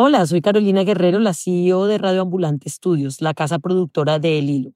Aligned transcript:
Hola, 0.00 0.24
soy 0.26 0.40
Carolina 0.40 0.84
Guerrero, 0.84 1.18
la 1.18 1.34
CEO 1.34 1.86
de 1.86 1.98
Radio 1.98 2.22
Ambulante 2.22 2.68
Estudios, 2.68 3.20
la 3.20 3.34
casa 3.34 3.58
productora 3.58 4.20
de 4.20 4.38
El 4.38 4.48
Hilo. 4.48 4.70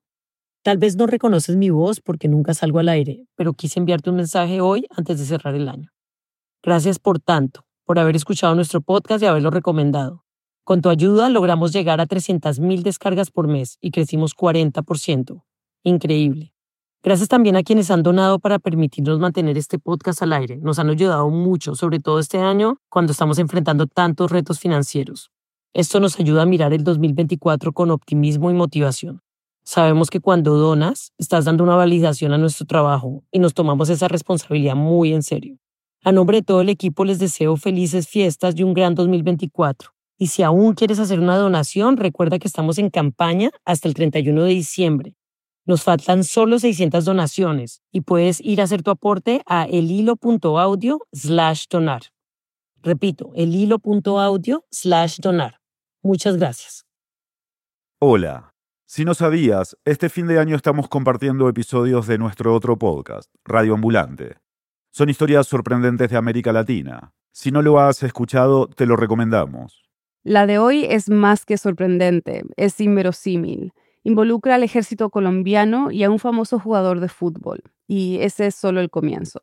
Tal 0.64 0.78
vez 0.78 0.96
no 0.96 1.06
reconoces 1.06 1.54
mi 1.54 1.70
voz 1.70 2.00
porque 2.00 2.26
nunca 2.26 2.54
salgo 2.54 2.80
al 2.80 2.88
aire, 2.88 3.24
pero 3.36 3.52
quise 3.52 3.78
enviarte 3.78 4.10
un 4.10 4.16
mensaje 4.16 4.60
hoy 4.60 4.88
antes 4.90 5.20
de 5.20 5.26
cerrar 5.26 5.54
el 5.54 5.68
año. 5.68 5.92
Gracias 6.60 6.98
por 6.98 7.20
tanto, 7.20 7.64
por 7.84 8.00
haber 8.00 8.16
escuchado 8.16 8.56
nuestro 8.56 8.80
podcast 8.80 9.22
y 9.22 9.26
haberlo 9.26 9.52
recomendado. 9.52 10.24
Con 10.64 10.82
tu 10.82 10.88
ayuda 10.88 11.28
logramos 11.28 11.72
llegar 11.72 12.00
a 12.00 12.08
300.000 12.08 12.82
descargas 12.82 13.30
por 13.30 13.46
mes 13.46 13.78
y 13.80 13.92
crecimos 13.92 14.34
40%. 14.34 15.44
Increíble. 15.84 16.51
Gracias 17.04 17.28
también 17.28 17.56
a 17.56 17.64
quienes 17.64 17.90
han 17.90 18.04
donado 18.04 18.38
para 18.38 18.60
permitirnos 18.60 19.18
mantener 19.18 19.58
este 19.58 19.80
podcast 19.80 20.22
al 20.22 20.32
aire. 20.32 20.58
Nos 20.58 20.78
han 20.78 20.88
ayudado 20.88 21.28
mucho, 21.30 21.74
sobre 21.74 21.98
todo 21.98 22.20
este 22.20 22.38
año, 22.38 22.78
cuando 22.88 23.10
estamos 23.10 23.40
enfrentando 23.40 23.88
tantos 23.88 24.30
retos 24.30 24.60
financieros. 24.60 25.32
Esto 25.74 25.98
nos 25.98 26.20
ayuda 26.20 26.42
a 26.42 26.46
mirar 26.46 26.72
el 26.72 26.84
2024 26.84 27.72
con 27.72 27.90
optimismo 27.90 28.52
y 28.52 28.54
motivación. 28.54 29.20
Sabemos 29.64 30.10
que 30.10 30.20
cuando 30.20 30.56
donas, 30.56 31.12
estás 31.18 31.44
dando 31.44 31.64
una 31.64 31.74
validación 31.74 32.34
a 32.34 32.38
nuestro 32.38 32.66
trabajo 32.66 33.24
y 33.32 33.40
nos 33.40 33.52
tomamos 33.52 33.88
esa 33.88 34.06
responsabilidad 34.06 34.76
muy 34.76 35.12
en 35.12 35.24
serio. 35.24 35.58
A 36.04 36.12
nombre 36.12 36.36
de 36.36 36.42
todo 36.42 36.60
el 36.60 36.68
equipo 36.68 37.04
les 37.04 37.18
deseo 37.18 37.56
felices 37.56 38.06
fiestas 38.06 38.54
y 38.56 38.62
un 38.62 38.74
gran 38.74 38.94
2024. 38.94 39.90
Y 40.18 40.28
si 40.28 40.44
aún 40.44 40.74
quieres 40.74 41.00
hacer 41.00 41.18
una 41.18 41.36
donación, 41.36 41.96
recuerda 41.96 42.38
que 42.38 42.46
estamos 42.46 42.78
en 42.78 42.90
campaña 42.90 43.50
hasta 43.64 43.88
el 43.88 43.94
31 43.94 44.44
de 44.44 44.50
diciembre. 44.50 45.16
Nos 45.64 45.84
faltan 45.84 46.24
solo 46.24 46.58
600 46.58 47.04
donaciones 47.04 47.82
y 47.92 48.00
puedes 48.00 48.40
ir 48.40 48.60
a 48.60 48.64
hacer 48.64 48.82
tu 48.82 48.90
aporte 48.90 49.42
a 49.46 49.64
elhilo.audio 49.64 51.06
slash 51.12 51.66
donar. 51.68 52.02
Repito, 52.82 53.30
elhilo.audio 53.36 54.64
slash 54.70 55.18
donar. 55.20 55.60
Muchas 56.02 56.36
gracias. 56.36 56.84
Hola. 58.00 58.52
Si 58.86 59.04
no 59.04 59.14
sabías, 59.14 59.76
este 59.86 60.10
fin 60.10 60.26
de 60.26 60.38
año 60.38 60.54
estamos 60.54 60.88
compartiendo 60.88 61.48
episodios 61.48 62.06
de 62.06 62.18
nuestro 62.18 62.54
otro 62.54 62.76
podcast, 62.76 63.32
Radio 63.44 63.74
Ambulante. 63.74 64.36
Son 64.90 65.08
historias 65.08 65.46
sorprendentes 65.46 66.10
de 66.10 66.16
América 66.18 66.52
Latina. 66.52 67.14
Si 67.32 67.50
no 67.50 67.62
lo 67.62 67.80
has 67.80 68.02
escuchado, 68.02 68.66
te 68.66 68.84
lo 68.84 68.96
recomendamos. 68.96 69.84
La 70.24 70.46
de 70.46 70.58
hoy 70.58 70.84
es 70.84 71.08
más 71.08 71.46
que 71.46 71.56
sorprendente, 71.56 72.42
es 72.56 72.78
inverosímil 72.80 73.72
involucra 74.04 74.56
al 74.56 74.62
ejército 74.62 75.10
colombiano 75.10 75.90
y 75.90 76.04
a 76.04 76.10
un 76.10 76.18
famoso 76.18 76.58
jugador 76.58 77.00
de 77.00 77.08
fútbol. 77.08 77.62
Y 77.86 78.18
ese 78.20 78.46
es 78.46 78.54
solo 78.54 78.80
el 78.80 78.90
comienzo. 78.90 79.40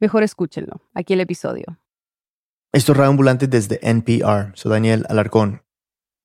Mejor 0.00 0.22
escúchenlo. 0.22 0.80
Aquí 0.94 1.14
el 1.14 1.20
episodio. 1.20 1.78
Esto 2.72 2.92
es 2.92 2.98
Radio 2.98 3.10
Ambulante 3.10 3.46
desde 3.46 3.78
NPR. 3.82 4.52
Soy 4.54 4.70
Daniel 4.70 5.06
Alarcón. 5.08 5.62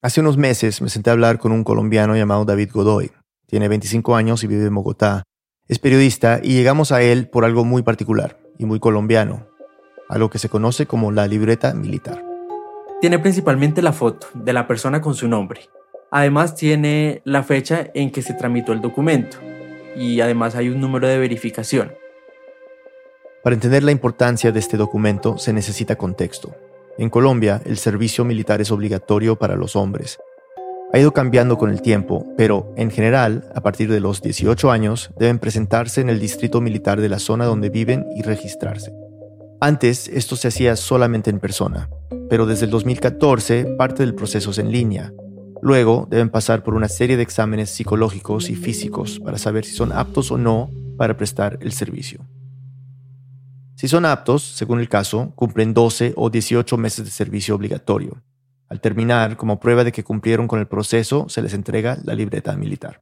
Hace 0.02 0.20
unos 0.20 0.38
meses 0.38 0.82
me 0.82 0.90
senté 0.90 1.10
a 1.10 1.14
hablar 1.14 1.38
con 1.38 1.52
un 1.52 1.64
colombiano 1.64 2.16
llamado 2.16 2.44
David 2.44 2.72
Godoy. 2.74 3.12
Tiene 3.46 3.68
25 3.68 4.16
años 4.16 4.44
y 4.44 4.48
vive 4.48 4.66
en 4.66 4.76
Bogotá. 4.76 5.24
Es 5.68 5.80
periodista 5.80 6.40
y 6.44 6.54
llegamos 6.54 6.92
a 6.92 7.02
él 7.02 7.30
por 7.30 7.46
algo 7.46 7.64
muy 7.64 7.84
particular 7.84 8.38
y 8.58 8.66
muy 8.66 8.80
colombiano, 8.80 9.48
algo 10.10 10.30
que 10.30 10.40
se 10.40 10.50
conoce 10.50 10.86
como 10.86 11.12
la 11.12 11.28
libreta 11.28 11.74
militar. 11.74 12.26
Tiene 13.00 13.20
principalmente 13.20 13.82
la 13.82 13.94
foto 13.94 14.28
de 14.34 14.54
la 14.54 14.68
persona 14.68 15.02
con 15.02 15.16
su 15.16 15.28
nombre, 15.28 15.62
Además 16.14 16.56
tiene 16.56 17.22
la 17.24 17.42
fecha 17.42 17.90
en 17.94 18.12
que 18.12 18.22
se 18.22 18.34
tramitó 18.34 18.74
el 18.74 18.82
documento 18.82 19.38
y 19.96 20.20
además 20.20 20.56
hay 20.56 20.68
un 20.68 20.82
número 20.82 21.08
de 21.08 21.18
verificación. 21.18 21.94
Para 23.46 23.54
entender 23.54 23.82
la 23.84 23.94
importancia 23.94 24.52
de 24.52 24.60
este 24.60 24.76
documento 24.76 25.38
se 25.38 25.54
necesita 25.54 25.96
contexto. 25.96 26.54
En 26.98 27.10
Colombia, 27.10 27.62
el 27.66 27.78
servicio 27.78 28.26
militar 28.26 28.60
es 28.60 28.72
obligatorio 28.72 29.38
para 29.38 29.56
los 29.56 29.78
hombres. 29.78 30.20
Ha 30.92 31.00
ido 31.00 31.14
cambiando 31.14 31.58
con 31.58 31.72
el 31.72 31.82
tiempo, 31.82 32.28
pero 32.36 32.74
en 32.76 32.92
general, 32.92 33.50
a 33.56 33.62
partir 33.62 33.90
de 33.90 34.02
los 34.02 34.22
18 34.22 34.70
años, 34.70 35.12
deben 35.18 35.40
presentarse 35.40 36.02
en 36.02 36.10
el 36.10 36.20
distrito 36.20 36.60
militar 36.60 37.00
de 37.00 37.08
la 37.08 37.20
zona 37.20 37.46
donde 37.46 37.70
viven 37.70 38.06
y 38.18 38.22
registrarse. 38.24 38.92
Antes, 39.62 40.10
esto 40.10 40.36
se 40.36 40.50
hacía 40.50 40.76
solamente 40.76 41.30
en 41.30 41.40
persona, 41.40 41.90
pero 42.30 42.46
desde 42.46 42.66
el 42.66 42.72
2014 42.72 43.76
parte 43.78 44.04
del 44.04 44.14
proceso 44.14 44.52
es 44.52 44.58
en 44.58 44.72
línea, 44.72 45.14
Luego 45.62 46.08
deben 46.10 46.30
pasar 46.30 46.64
por 46.64 46.74
una 46.74 46.90
serie 46.90 47.18
de 47.18 47.24
exámenes 47.24 47.70
psicológicos 47.70 48.50
y 48.50 48.56
físicos 48.56 49.20
para 49.20 49.38
saber 49.38 49.64
si 49.64 49.76
son 49.76 49.92
aptos 49.92 50.32
o 50.32 50.38
no 50.38 50.72
para 50.98 51.16
prestar 51.16 51.60
el 51.62 51.72
servicio. 51.72 52.26
Si 53.76 53.88
son 53.88 54.06
aptos, 54.06 54.44
según 54.44 54.80
el 54.80 54.90
caso, 54.90 55.34
cumplen 55.36 55.74
12 55.74 56.14
o 56.16 56.30
18 56.30 56.78
meses 56.78 57.06
de 57.06 57.12
servicio 57.12 57.56
obligatorio. 57.56 58.22
Al 58.70 58.82
terminar, 58.82 59.38
como 59.38 59.60
prueba 59.60 59.84
de 59.84 59.92
que 59.92 60.04
cumplieron 60.04 60.48
con 60.48 60.60
el 60.60 60.68
proceso, 60.68 61.28
se 61.30 61.42
les 61.42 61.54
entrega 61.54 61.98
la 62.04 62.16
libreta 62.16 62.56
militar. 62.56 63.02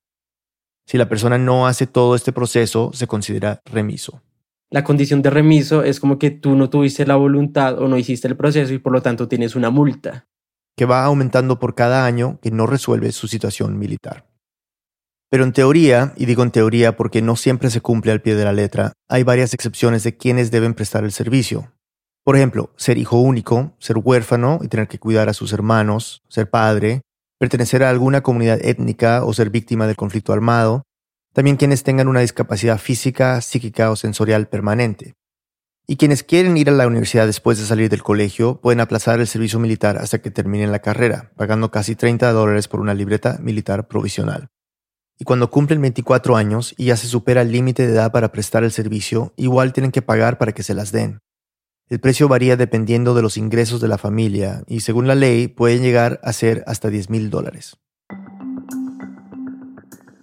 Si 0.86 0.98
la 0.98 1.08
persona 1.08 1.38
no 1.38 1.68
hace 1.68 1.88
todo 1.88 2.16
este 2.16 2.34
proceso, 2.34 2.92
se 2.94 3.08
considera 3.08 3.62
remiso. 3.66 4.22
La 4.70 4.84
condición 4.84 5.22
de 5.22 5.30
remiso 5.30 5.84
es 5.84 6.00
como 6.00 6.20
que 6.20 6.32
tú 6.32 6.56
no 6.56 6.70
tuviste 6.70 7.06
la 7.06 7.16
voluntad 7.16 7.80
o 7.80 7.88
no 7.88 7.98
hiciste 7.98 8.28
el 8.28 8.38
proceso 8.38 8.74
y 8.74 8.80
por 8.80 8.94
lo 8.94 9.02
tanto 9.02 9.28
tienes 9.28 9.56
una 9.56 9.70
multa 9.70 10.29
que 10.80 10.86
va 10.86 11.04
aumentando 11.04 11.60
por 11.60 11.76
cada 11.76 12.06
año 12.06 12.40
que 12.42 12.52
no 12.52 12.66
resuelve 12.66 13.12
su 13.12 13.28
situación 13.28 13.78
militar. 13.78 14.30
Pero 15.30 15.44
en 15.44 15.52
teoría, 15.52 16.14
y 16.16 16.26
digo 16.26 16.42
en 16.42 16.52
teoría 16.52 16.96
porque 16.96 17.22
no 17.22 17.36
siempre 17.36 17.70
se 17.70 17.82
cumple 17.82 18.14
al 18.14 18.22
pie 18.22 18.36
de 18.36 18.46
la 18.46 18.54
letra, 18.54 18.94
hay 19.10 19.24
varias 19.24 19.54
excepciones 19.54 20.04
de 20.04 20.16
quienes 20.16 20.52
deben 20.52 20.74
prestar 20.74 21.04
el 21.04 21.12
servicio. 21.12 21.74
Por 22.24 22.38
ejemplo, 22.38 22.72
ser 22.78 22.98
hijo 22.98 23.20
único, 23.20 23.76
ser 23.80 23.98
huérfano 23.98 24.60
y 24.62 24.70
tener 24.70 24.88
que 24.88 25.00
cuidar 25.00 25.28
a 25.28 25.34
sus 25.34 25.52
hermanos, 25.52 26.22
ser 26.30 26.50
padre, 26.50 27.02
pertenecer 27.38 27.84
a 27.84 27.90
alguna 27.90 28.22
comunidad 28.22 28.60
étnica 28.64 29.26
o 29.26 29.34
ser 29.34 29.50
víctima 29.50 29.86
del 29.86 29.98
conflicto 29.98 30.32
armado, 30.32 30.84
también 31.34 31.58
quienes 31.58 31.84
tengan 31.84 32.08
una 32.08 32.22
discapacidad 32.22 32.78
física, 32.78 33.42
psíquica 33.42 33.92
o 33.92 33.98
sensorial 33.98 34.48
permanente. 34.48 35.16
Y 35.92 35.96
quienes 35.96 36.22
quieren 36.22 36.56
ir 36.56 36.70
a 36.70 36.72
la 36.72 36.86
universidad 36.86 37.26
después 37.26 37.58
de 37.58 37.66
salir 37.66 37.90
del 37.90 38.04
colegio 38.04 38.62
pueden 38.62 38.80
aplazar 38.80 39.20
el 39.20 39.26
servicio 39.26 39.58
militar 39.58 39.98
hasta 39.98 40.20
que 40.22 40.30
terminen 40.30 40.72
la 40.72 40.84
carrera, 40.84 41.32
pagando 41.36 41.72
casi 41.72 41.96
30 41.96 42.32
dólares 42.32 42.68
por 42.68 42.80
una 42.80 42.94
libreta 42.94 43.40
militar 43.42 43.88
provisional. 43.88 44.50
Y 45.18 45.24
cuando 45.24 45.50
cumplen 45.50 45.82
24 45.82 46.36
años 46.36 46.76
y 46.78 46.86
ya 46.86 46.96
se 46.96 47.08
supera 47.08 47.42
el 47.42 47.52
límite 47.52 47.88
de 47.88 47.94
edad 47.94 48.12
para 48.12 48.32
prestar 48.32 48.64
el 48.64 48.72
servicio, 48.72 49.34
igual 49.36 49.74
tienen 49.74 49.92
que 49.92 50.04
pagar 50.04 50.38
para 50.38 50.52
que 50.52 50.62
se 50.62 50.76
las 50.76 50.92
den. 50.92 51.22
El 51.88 52.00
precio 52.00 52.28
varía 52.28 52.56
dependiendo 52.56 53.16
de 53.16 53.24
los 53.24 53.36
ingresos 53.36 53.82
de 53.82 53.88
la 53.88 53.98
familia 53.98 54.62
y 54.68 54.82
según 54.82 55.08
la 55.08 55.16
ley 55.16 55.48
pueden 55.48 55.82
llegar 55.82 56.20
a 56.24 56.34
ser 56.34 56.64
hasta 56.68 56.92
10 56.92 57.10
mil 57.10 57.32
dólares. 57.32 57.78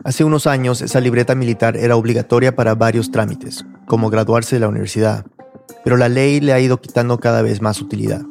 Hace 0.05 0.23
unos 0.23 0.47
años 0.47 0.81
esa 0.81 1.01
libreta 1.01 1.35
militar 1.35 1.77
era 1.77 1.97
obligatoria 1.97 2.55
para 2.55 2.77
varios 2.77 3.11
trámites, 3.11 3.67
como 3.89 4.11
graduarse 4.11 4.55
de 4.55 4.61
la 4.61 4.69
universidad, 4.69 5.27
pero 5.85 5.97
la 5.97 6.09
ley 6.09 6.41
le 6.41 6.53
ha 6.53 6.61
ido 6.61 6.81
quitando 6.81 7.19
cada 7.19 7.43
vez 7.43 7.61
más 7.61 7.81
utilidad. 7.81 8.23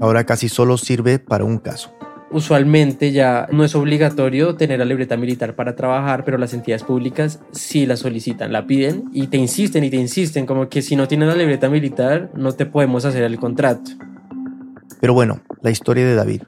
Ahora 0.00 0.24
casi 0.24 0.48
solo 0.48 0.78
sirve 0.78 1.18
para 1.18 1.44
un 1.44 1.58
caso. 1.58 1.92
Usualmente 2.30 3.10
ya 3.10 3.48
no 3.52 3.64
es 3.64 3.74
obligatorio 3.74 4.54
tener 4.54 4.78
la 4.78 4.84
libreta 4.84 5.16
militar 5.16 5.54
para 5.54 5.74
trabajar, 5.74 6.24
pero 6.24 6.36
las 6.36 6.52
entidades 6.52 6.82
públicas 6.82 7.40
sí 7.52 7.86
la 7.86 7.96
solicitan, 7.96 8.52
la 8.52 8.66
piden 8.66 9.04
y 9.12 9.28
te 9.28 9.38
insisten 9.38 9.82
y 9.84 9.90
te 9.90 9.96
insisten 9.96 10.44
como 10.44 10.68
que 10.68 10.82
si 10.82 10.94
no 10.94 11.08
tienes 11.08 11.28
la 11.28 11.36
libreta 11.36 11.70
militar 11.70 12.30
no 12.34 12.52
te 12.52 12.66
podemos 12.66 13.06
hacer 13.06 13.22
el 13.22 13.38
contrato. 13.38 13.92
Pero 15.00 15.14
bueno, 15.14 15.40
la 15.62 15.70
historia 15.70 16.04
de 16.04 16.14
David. 16.14 16.42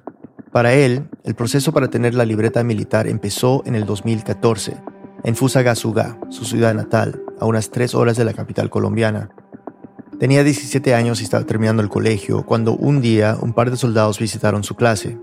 Para 0.53 0.75
él, 0.75 1.05
el 1.25 1.35
proceso 1.35 1.73
para 1.73 1.89
tener 1.89 2.15
la 2.15 2.25
libreta 2.25 2.63
militar 2.65 3.07
empezó 3.07 3.63
en 3.65 3.75
el 3.75 3.87
2014, 3.87 4.77
en 5.23 5.37
Fusagasugá, 5.37 6.19
su 6.29 6.45
ciudad 6.45 6.75
natal, 6.75 7.23
a 7.39 7.47
unas 7.47 7.71
tres 7.71 7.95
horas 7.95 8.17
de 8.17 8.25
la 8.25 8.35
capital 8.35 8.69
colombiana. 8.69 9.31
Tenía 10.21 10.45
17 10.45 10.93
años 10.95 11.23
y 11.23 11.25
estaba 11.25 11.47
terminando 11.47 11.83
el 11.83 11.89
colegio 11.89 12.45
cuando 12.45 12.75
un 12.75 13.01
día 13.01 13.39
un 13.41 13.55
par 13.55 13.71
de 13.71 13.79
soldados 13.79 14.19
visitaron 14.19 14.63
su 14.63 14.77
clase. 14.77 15.19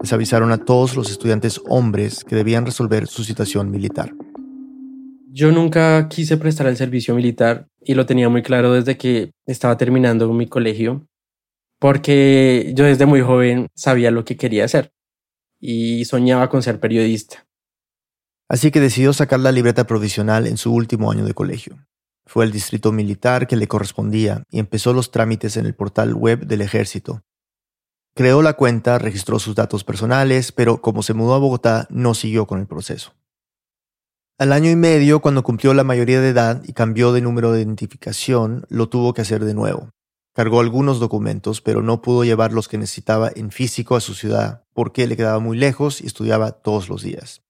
Les 0.00 0.12
avisaron 0.12 0.52
a 0.52 0.58
todos 0.58 0.94
los 0.94 1.10
estudiantes 1.10 1.60
hombres 1.66 2.22
que 2.22 2.36
debían 2.36 2.64
resolver 2.64 3.08
su 3.08 3.24
situación 3.24 3.72
militar. 3.72 4.14
Yo 5.28 5.50
nunca 5.50 6.08
quise 6.08 6.36
prestar 6.36 6.68
el 6.68 6.76
servicio 6.76 7.16
militar 7.16 7.66
y 7.80 7.94
lo 7.94 8.06
tenía 8.06 8.28
muy 8.28 8.42
claro 8.42 8.74
desde 8.74 8.96
que 8.96 9.32
estaba 9.44 9.76
terminando 9.76 10.32
mi 10.32 10.46
colegio, 10.46 11.08
porque 11.80 12.70
yo 12.76 12.84
desde 12.84 13.06
muy 13.06 13.22
joven 13.22 13.66
sabía 13.74 14.12
lo 14.12 14.24
que 14.24 14.36
quería 14.36 14.66
hacer 14.66 14.92
y 15.58 16.04
soñaba 16.04 16.48
con 16.48 16.62
ser 16.62 16.78
periodista. 16.78 17.44
Así 18.48 18.70
que 18.70 18.78
decidió 18.78 19.12
sacar 19.12 19.40
la 19.40 19.50
libreta 19.50 19.84
provisional 19.84 20.46
en 20.46 20.58
su 20.58 20.72
último 20.72 21.10
año 21.10 21.24
de 21.24 21.34
colegio. 21.34 21.88
Fue 22.28 22.44
el 22.44 22.52
distrito 22.52 22.92
militar 22.92 23.46
que 23.46 23.56
le 23.56 23.68
correspondía 23.68 24.42
y 24.50 24.58
empezó 24.58 24.92
los 24.92 25.10
trámites 25.10 25.56
en 25.56 25.64
el 25.64 25.74
portal 25.74 26.12
web 26.12 26.46
del 26.46 26.60
ejército. 26.60 27.22
Creó 28.14 28.42
la 28.42 28.52
cuenta, 28.52 28.98
registró 28.98 29.38
sus 29.38 29.54
datos 29.54 29.82
personales, 29.82 30.52
pero 30.52 30.82
como 30.82 31.02
se 31.02 31.14
mudó 31.14 31.32
a 31.32 31.38
Bogotá, 31.38 31.86
no 31.88 32.12
siguió 32.12 32.46
con 32.46 32.60
el 32.60 32.66
proceso. 32.66 33.14
Al 34.36 34.52
año 34.52 34.70
y 34.70 34.76
medio, 34.76 35.20
cuando 35.20 35.42
cumplió 35.42 35.72
la 35.72 35.84
mayoría 35.84 36.20
de 36.20 36.28
edad 36.28 36.62
y 36.66 36.74
cambió 36.74 37.12
de 37.14 37.22
número 37.22 37.50
de 37.52 37.62
identificación, 37.62 38.66
lo 38.68 38.90
tuvo 38.90 39.14
que 39.14 39.22
hacer 39.22 39.42
de 39.46 39.54
nuevo. 39.54 39.88
Cargó 40.34 40.60
algunos 40.60 41.00
documentos, 41.00 41.62
pero 41.62 41.80
no 41.80 42.02
pudo 42.02 42.24
llevar 42.24 42.52
los 42.52 42.68
que 42.68 42.76
necesitaba 42.76 43.30
en 43.34 43.50
físico 43.50 43.96
a 43.96 44.02
su 44.02 44.12
ciudad 44.12 44.64
porque 44.74 45.06
le 45.06 45.16
quedaba 45.16 45.38
muy 45.38 45.56
lejos 45.56 46.02
y 46.02 46.06
estudiaba 46.06 46.52
todos 46.52 46.90
los 46.90 47.02
días. 47.02 47.40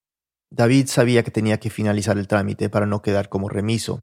David 0.53 0.87
sabía 0.87 1.25
que 1.25 1.33
tenía 1.33 1.59
que 1.59 1.69
finalizar 1.69 2.17
el 2.17 2.29
trámite 2.29 2.71
para 2.71 2.87
no 2.87 3.03
quedar 3.03 3.29
como 3.29 3.49
remiso, 3.49 3.99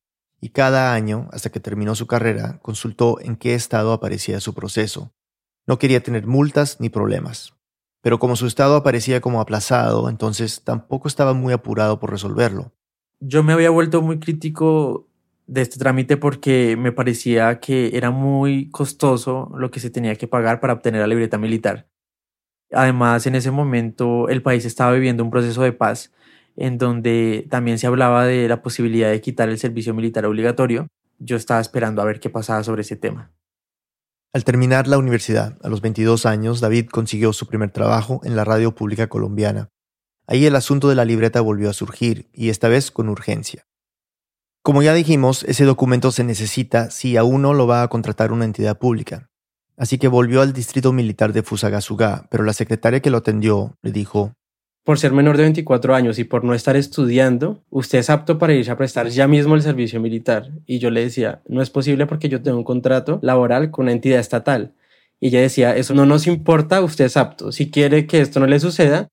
y 0.46 0.50
cada 0.50 0.94
año, 0.94 1.28
hasta 1.32 1.50
que 1.50 1.60
terminó 1.60 1.96
su 1.96 2.06
carrera, 2.06 2.60
consultó 2.62 3.20
en 3.20 3.36
qué 3.36 3.56
estado 3.56 3.92
aparecía 3.94 4.40
su 4.40 4.54
proceso. 4.54 5.12
No 5.66 5.80
quería 5.80 6.04
tener 6.04 6.28
multas 6.28 6.80
ni 6.80 6.90
problemas. 6.90 7.56
Pero 8.04 8.20
como 8.20 8.36
su 8.36 8.46
estado 8.46 8.76
aparecía 8.76 9.22
como 9.22 9.42
aplazado, 9.42 10.08
entonces 10.08 10.62
tampoco 10.64 11.08
estaba 11.08 11.34
muy 11.34 11.52
apurado 11.52 12.00
por 12.00 12.12
resolverlo. 12.12 12.74
Yo 13.20 13.42
me 13.42 13.54
había 13.54 13.72
vuelto 13.72 14.04
muy 14.04 14.20
crítico 14.20 15.08
de 15.48 15.64
este 15.64 15.80
trámite 15.80 16.16
porque 16.16 16.78
me 16.78 16.92
parecía 16.92 17.60
que 17.60 17.98
era 17.98 18.12
muy 18.12 18.70
costoso 18.70 19.52
lo 19.58 19.72
que 19.72 19.80
se 19.80 19.90
tenía 19.90 20.16
que 20.16 20.28
pagar 20.28 20.60
para 20.60 20.74
obtener 20.74 21.02
la 21.02 21.08
libreta 21.08 21.40
militar. 21.40 21.90
Además, 22.72 23.26
en 23.26 23.34
ese 23.34 23.50
momento 23.50 24.30
el 24.30 24.44
país 24.44 24.64
estaba 24.64 24.92
viviendo 24.92 25.24
un 25.24 25.32
proceso 25.32 25.64
de 25.64 25.74
paz 25.74 26.12
en 26.56 26.78
donde 26.78 27.48
también 27.50 27.80
se 27.80 27.88
hablaba 27.88 28.26
de 28.26 28.48
la 28.48 28.62
posibilidad 28.62 29.10
de 29.10 29.22
quitar 29.22 29.50
el 29.50 29.58
servicio 29.58 29.94
militar 29.94 30.26
obligatorio. 30.26 30.88
Yo 31.20 31.36
estaba 31.36 31.60
esperando 31.60 32.02
a 32.02 32.06
ver 32.06 32.20
qué 32.20 32.30
pasaba 32.30 32.64
sobre 32.64 32.82
ese 32.82 32.96
tema. 32.96 33.32
Al 34.34 34.44
terminar 34.44 34.88
la 34.88 34.98
universidad, 34.98 35.58
a 35.64 35.70
los 35.70 35.82
22 35.82 36.26
años, 36.26 36.60
David 36.60 36.90
consiguió 36.90 37.32
su 37.32 37.48
primer 37.48 37.72
trabajo 37.72 38.20
en 38.24 38.36
la 38.36 38.44
radio 38.44 38.76
pública 38.76 39.08
colombiana. 39.08 39.70
Ahí 40.28 40.46
el 40.46 40.56
asunto 40.56 40.90
de 40.90 40.96
la 40.96 41.06
libreta 41.06 41.40
volvió 41.40 41.70
a 41.70 41.74
surgir, 41.74 42.30
y 42.34 42.50
esta 42.50 42.68
vez 42.68 42.92
con 42.92 43.08
urgencia. 43.08 43.66
Como 44.62 44.82
ya 44.82 44.94
dijimos, 44.94 45.44
ese 45.44 45.64
documento 45.64 46.12
se 46.12 46.24
necesita 46.24 46.90
si 46.90 47.16
a 47.18 47.24
uno 47.24 47.54
lo 47.54 47.68
va 47.68 47.84
a 47.84 47.88
contratar 47.88 48.32
una 48.32 48.46
entidad 48.46 48.80
pública. 48.80 49.30
Así 49.78 49.98
que 49.98 50.08
volvió 50.08 50.42
al 50.42 50.54
distrito 50.54 50.92
militar 50.92 51.32
de 51.32 51.44
Fusagasugá, 51.44 52.28
pero 52.32 52.44
la 52.44 52.54
secretaria 52.54 53.00
que 53.00 53.12
lo 53.12 53.18
atendió 53.18 53.78
le 53.84 53.92
dijo, 53.92 54.34
por 54.86 55.00
ser 55.00 55.12
menor 55.14 55.36
de 55.36 55.44
24 55.44 55.96
años 55.96 56.20
y 56.20 56.26
por 56.26 56.44
no 56.44 56.54
estar 56.54 56.78
estudiando, 56.78 57.64
usted 57.72 57.98
es 57.98 58.12
apto 58.12 58.38
para 58.38 58.54
irse 58.54 58.70
a 58.70 58.78
prestar 58.78 59.08
ya 59.10 59.28
mismo 59.28 59.56
el 59.56 59.64
servicio 59.64 60.00
militar. 60.00 60.52
Y 60.68 60.78
yo 60.78 60.92
le 60.92 61.02
decía, 61.02 61.42
no 61.48 61.64
es 61.64 61.72
posible 61.72 62.06
porque 62.06 62.30
yo 62.30 62.44
tengo 62.44 62.60
un 62.60 62.64
contrato 62.64 63.18
laboral 63.24 63.72
con 63.72 63.86
una 63.86 63.94
entidad 63.94 64.20
estatal. 64.20 64.76
Y 65.20 65.30
ella 65.30 65.42
decía, 65.42 65.76
eso 65.76 65.96
no 65.96 66.06
nos 66.06 66.28
importa, 66.28 66.84
usted 66.84 67.06
es 67.06 67.18
apto. 67.18 67.52
Si 67.52 67.72
quiere 67.72 68.06
que 68.06 68.22
esto 68.22 68.40
no 68.40 68.46
le 68.46 68.60
suceda, 68.60 69.10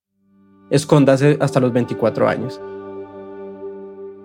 escóndase 0.69 1.39
hasta 1.41 1.59
los 1.59 1.73
24 1.73 2.29
años. 2.29 2.61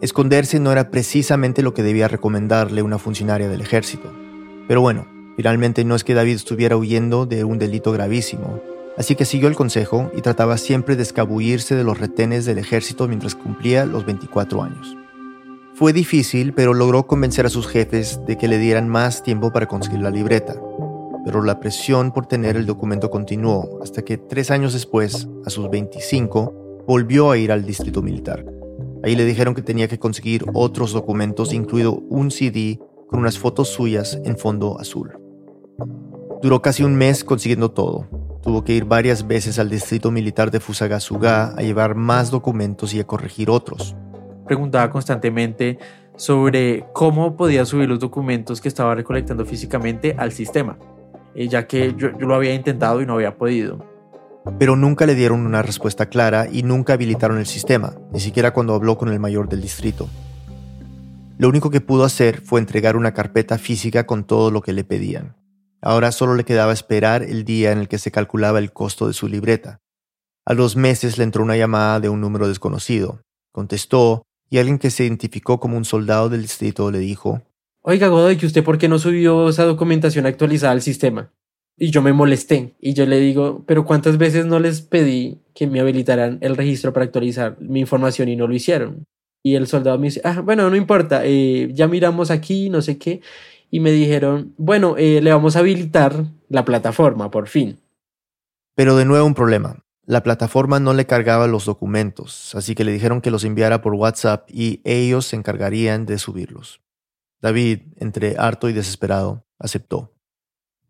Esconderse 0.01 0.59
no 0.59 0.73
era 0.73 0.91
precisamente 0.91 1.63
lo 1.63 1.73
que 1.73 1.81
debía 1.81 2.09
recomendarle 2.09 2.81
una 2.81 2.97
funcionaria 2.97 3.47
del 3.47 3.61
ejército. 3.61 4.11
Pero 4.67 4.81
bueno, 4.81 5.07
finalmente 5.37 5.85
no 5.85 5.95
es 5.95 6.03
que 6.03 6.13
David 6.13 6.35
estuviera 6.35 6.75
huyendo 6.75 7.25
de 7.25 7.45
un 7.45 7.57
delito 7.57 7.93
gravísimo, 7.93 8.61
así 8.97 9.15
que 9.15 9.25
siguió 9.25 9.47
el 9.47 9.55
consejo 9.55 10.11
y 10.15 10.21
trataba 10.21 10.57
siempre 10.57 10.95
de 10.95 11.03
escabullirse 11.03 11.75
de 11.75 11.83
los 11.83 11.99
retenes 11.99 12.45
del 12.45 12.57
ejército 12.57 13.07
mientras 13.07 13.35
cumplía 13.35 13.85
los 13.85 14.05
24 14.05 14.63
años. 14.63 14.97
Fue 15.77 15.93
difícil, 15.93 16.53
pero 16.53 16.73
logró 16.73 17.05
convencer 17.05 17.45
a 17.45 17.49
sus 17.49 17.67
jefes 17.67 18.19
de 18.25 18.35
que 18.35 18.47
le 18.47 18.57
dieran 18.57 18.89
más 18.89 19.21
tiempo 19.21 19.53
para 19.53 19.67
conseguir 19.67 19.99
la 19.99 20.09
libreta. 20.09 20.59
Pero 21.23 21.43
la 21.43 21.59
presión 21.59 22.11
por 22.11 22.25
tener 22.25 22.57
el 22.57 22.65
documento 22.65 23.11
continuó 23.11 23.79
hasta 23.83 24.01
que 24.01 24.17
tres 24.17 24.49
años 24.49 24.73
después, 24.73 25.27
a 25.45 25.51
sus 25.51 25.69
25, 25.69 26.83
volvió 26.87 27.29
a 27.29 27.37
ir 27.37 27.51
al 27.51 27.63
distrito 27.63 28.01
militar. 28.01 28.43
Ahí 29.03 29.15
le 29.15 29.25
dijeron 29.25 29.53
que 29.53 29.61
tenía 29.61 29.87
que 29.87 29.99
conseguir 29.99 30.45
otros 30.55 30.93
documentos, 30.93 31.53
incluido 31.53 32.01
un 32.09 32.31
CD 32.31 32.79
con 33.07 33.19
unas 33.19 33.37
fotos 33.37 33.67
suyas 33.67 34.19
en 34.25 34.35
fondo 34.37 34.79
azul. 34.79 35.19
Duró 36.41 36.61
casi 36.61 36.83
un 36.83 36.95
mes 36.95 37.23
consiguiendo 37.23 37.69
todo. 37.69 38.07
Tuvo 38.47 38.63
que 38.63 38.71
ir 38.71 38.85
varias 38.85 39.27
veces 39.27 39.59
al 39.59 39.69
distrito 39.69 40.09
militar 40.09 40.51
de 40.51 40.61
Fusagasugá 40.61 41.49
a 41.49 41.61
llevar 41.61 41.95
más 41.95 42.31
documentos 42.31 42.93
y 42.93 43.01
a 43.01 43.03
corregir 43.03 43.49
otros. 43.49 43.93
Preguntaba 44.45 44.89
constantemente 44.89 45.77
sobre 46.15 46.85
cómo 46.93 47.35
podía 47.35 47.65
subir 47.65 47.89
los 47.89 47.99
documentos 47.99 48.61
que 48.61 48.69
estaba 48.69 48.95
recolectando 48.95 49.45
físicamente 49.45 50.15
al 50.17 50.31
sistema, 50.31 50.77
eh, 51.35 51.49
ya 51.49 51.67
que 51.67 51.93
yo, 51.97 52.17
yo 52.17 52.25
lo 52.25 52.35
había 52.35 52.53
intentado 52.53 53.01
y 53.01 53.05
no 53.05 53.15
había 53.15 53.35
podido 53.35 53.85
pero 54.57 54.77
nunca 54.77 55.05
le 55.05 55.15
dieron 55.15 55.45
una 55.45 55.61
respuesta 55.61 56.05
clara 56.05 56.47
y 56.49 56.63
nunca 56.63 56.93
habilitaron 56.93 57.37
el 57.37 57.45
sistema, 57.45 57.95
ni 58.13 58.21
siquiera 58.21 58.53
cuando 58.53 58.75
habló 58.75 58.97
con 58.97 59.09
el 59.09 59.19
mayor 59.19 59.49
del 59.49 59.61
distrito. 59.61 60.07
Lo 61.37 61.49
único 61.49 61.69
que 61.69 61.81
pudo 61.81 62.05
hacer 62.05 62.39
fue 62.39 62.61
entregar 62.61 62.95
una 62.95 63.13
carpeta 63.13 63.57
física 63.57 64.05
con 64.05 64.23
todo 64.23 64.49
lo 64.49 64.61
que 64.61 64.71
le 64.71 64.85
pedían. 64.85 65.35
Ahora 65.81 66.11
solo 66.11 66.35
le 66.35 66.43
quedaba 66.43 66.73
esperar 66.73 67.23
el 67.23 67.45
día 67.45 67.71
en 67.71 67.79
el 67.79 67.87
que 67.87 67.99
se 67.99 68.11
calculaba 68.11 68.59
el 68.59 68.71
costo 68.71 69.07
de 69.07 69.13
su 69.13 69.27
libreta. 69.27 69.79
A 70.45 70.53
los 70.53 70.75
meses 70.75 71.17
le 71.17 71.23
entró 71.23 71.43
una 71.43 71.57
llamada 71.57 71.99
de 71.99 72.09
un 72.09 72.21
número 72.21 72.47
desconocido. 72.47 73.21
Contestó 73.51 74.23
y 74.49 74.59
alguien 74.59 74.79
que 74.79 74.91
se 74.91 75.03
identificó 75.03 75.59
como 75.59 75.77
un 75.77 75.85
soldado 75.85 76.29
del 76.29 76.41
distrito 76.41 76.89
le 76.89 76.99
dijo, 76.99 77.41
Oiga 77.81 78.07
Godoy, 78.07 78.37
¿usted 78.43 78.63
por 78.63 78.77
qué 78.77 78.87
no 78.87 78.99
subió 78.99 79.49
esa 79.49 79.65
documentación 79.65 80.25
actualizada 80.25 80.73
al 80.73 80.81
sistema? 80.81 81.31
Y 81.77 81.91
yo 81.91 82.01
me 82.01 82.11
molesté 82.11 82.75
y 82.81 82.93
yo 82.93 83.05
le 83.05 83.19
digo, 83.19 83.63
pero 83.67 83.85
¿cuántas 83.85 84.17
veces 84.17 84.45
no 84.45 84.59
les 84.59 84.81
pedí 84.81 85.41
que 85.53 85.67
me 85.67 85.79
habilitaran 85.79 86.39
el 86.41 86.57
registro 86.57 86.91
para 86.91 87.05
actualizar 87.05 87.55
mi 87.61 87.79
información 87.81 88.29
y 88.29 88.35
no 88.35 88.47
lo 88.47 88.55
hicieron? 88.55 89.05
Y 89.43 89.55
el 89.55 89.67
soldado 89.67 89.99
me 89.99 90.07
dice, 90.07 90.21
ah, 90.23 90.41
bueno, 90.41 90.69
no 90.69 90.75
importa, 90.75 91.21
eh, 91.23 91.69
ya 91.71 91.87
miramos 91.87 92.31
aquí, 92.31 92.69
no 92.69 92.81
sé 92.81 92.97
qué. 92.97 93.21
Y 93.69 93.79
me 93.79 93.91
dijeron, 93.91 94.53
bueno, 94.57 94.95
eh, 94.97 95.21
le 95.21 95.31
vamos 95.31 95.55
a 95.55 95.59
habilitar 95.59 96.25
la 96.49 96.65
plataforma, 96.65 97.29
por 97.31 97.47
fin. 97.47 97.79
Pero 98.75 98.95
de 98.95 99.05
nuevo 99.05 99.25
un 99.25 99.33
problema. 99.33 99.83
La 100.05 100.23
plataforma 100.23 100.79
no 100.79 100.93
le 100.93 101.05
cargaba 101.05 101.47
los 101.47 101.65
documentos, 101.65 102.55
así 102.55 102.75
que 102.75 102.85
le 102.85 102.93
dijeron 102.93 103.19
que 103.19 103.31
los 103.31 103.43
enviara 103.43 103.81
por 103.81 103.93
WhatsApp 103.93 104.49
y 104.49 104.79
ellos 104.85 105.25
se 105.25 105.35
encargarían 105.35 106.05
de 106.05 106.17
subirlos. 106.17 106.81
David, 107.41 107.81
entre 107.97 108.37
harto 108.37 108.69
y 108.69 108.73
desesperado, 108.73 109.45
aceptó. 109.59 110.13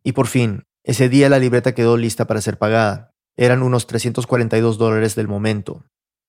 Y 0.04 0.12
por 0.12 0.28
fin, 0.28 0.64
ese 0.84 1.10
día 1.10 1.30
la 1.30 1.40
libreta 1.40 1.74
quedó 1.74 1.98
lista 1.98 2.28
para 2.28 2.42
ser 2.42 2.60
pagada. 2.60 3.16
Eran 3.36 3.64
unos 3.64 3.88
342 3.88 4.78
dólares 4.78 5.16
del 5.16 5.28
momento. 5.28 5.84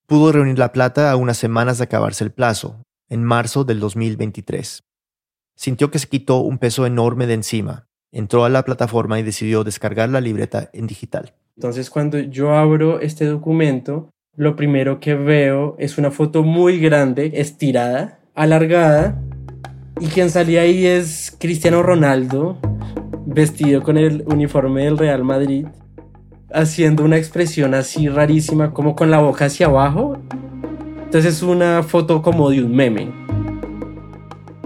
Pudo 0.06 0.32
reunir 0.32 0.58
la 0.58 0.72
plata 0.72 1.10
a 1.10 1.16
unas 1.16 1.36
semanas 1.36 1.78
de 1.78 1.84
acabarse 1.84 2.24
el 2.24 2.32
plazo, 2.32 2.82
en 3.08 3.22
marzo 3.22 3.64
del 3.64 3.80
2023. 3.80 4.87
Sintió 5.58 5.90
que 5.90 5.98
se 5.98 6.06
quitó 6.06 6.38
un 6.38 6.58
peso 6.58 6.86
enorme 6.86 7.26
de 7.26 7.34
encima. 7.34 7.88
Entró 8.12 8.44
a 8.44 8.48
la 8.48 8.64
plataforma 8.64 9.18
y 9.18 9.24
decidió 9.24 9.64
descargar 9.64 10.08
la 10.08 10.20
libreta 10.20 10.70
en 10.72 10.86
digital. 10.86 11.34
Entonces 11.56 11.90
cuando 11.90 12.16
yo 12.20 12.54
abro 12.54 13.00
este 13.00 13.24
documento, 13.24 14.08
lo 14.36 14.54
primero 14.54 15.00
que 15.00 15.14
veo 15.14 15.74
es 15.80 15.98
una 15.98 16.12
foto 16.12 16.44
muy 16.44 16.78
grande, 16.78 17.32
estirada, 17.34 18.20
alargada, 18.36 19.20
y 19.98 20.06
quien 20.06 20.30
salía 20.30 20.60
ahí 20.60 20.86
es 20.86 21.36
Cristiano 21.40 21.82
Ronaldo, 21.82 22.56
vestido 23.26 23.82
con 23.82 23.98
el 23.98 24.22
uniforme 24.28 24.84
del 24.84 24.96
Real 24.96 25.24
Madrid, 25.24 25.66
haciendo 26.52 27.02
una 27.02 27.16
expresión 27.16 27.74
así 27.74 28.08
rarísima, 28.08 28.72
como 28.72 28.94
con 28.94 29.10
la 29.10 29.18
boca 29.18 29.46
hacia 29.46 29.66
abajo. 29.66 30.18
Entonces 31.02 31.34
es 31.34 31.42
una 31.42 31.82
foto 31.82 32.22
como 32.22 32.48
de 32.48 32.62
un 32.62 32.76
meme. 32.76 33.10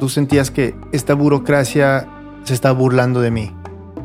¿Tú 0.02 0.08
sentías 0.08 0.50
que 0.50 0.74
esta 0.90 1.14
burocracia 1.14 2.08
se 2.42 2.54
está 2.54 2.72
burlando 2.72 3.20
de 3.20 3.30
mí? 3.30 3.52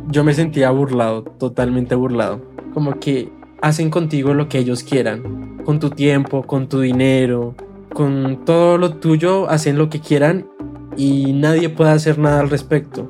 Yo 0.10 0.24
me 0.24 0.36
sentía 0.36 0.70
burlado, 0.70 1.24
totalmente 1.24 1.96
burlado. 1.96 2.40
Como 2.72 3.00
que 3.00 3.32
hacen 3.64 3.90
contigo 3.90 4.36
lo 4.36 4.48
que 4.48 4.60
ellos 4.60 4.84
quieran, 4.84 5.58
con 5.66 5.80
tu 5.80 5.90
tiempo, 5.90 6.44
con 6.44 6.70
tu 6.70 6.82
dinero, 6.82 7.56
con 7.96 8.46
todo 8.46 8.78
lo 8.78 8.98
tuyo, 8.98 9.50
hacen 9.50 9.80
lo 9.80 9.90
que 9.90 10.00
quieran 10.00 10.48
y 10.96 11.34
nadie 11.34 11.70
puede 11.70 11.90
hacer 11.90 12.20
nada 12.20 12.42
al 12.42 12.52
respecto 12.52 13.10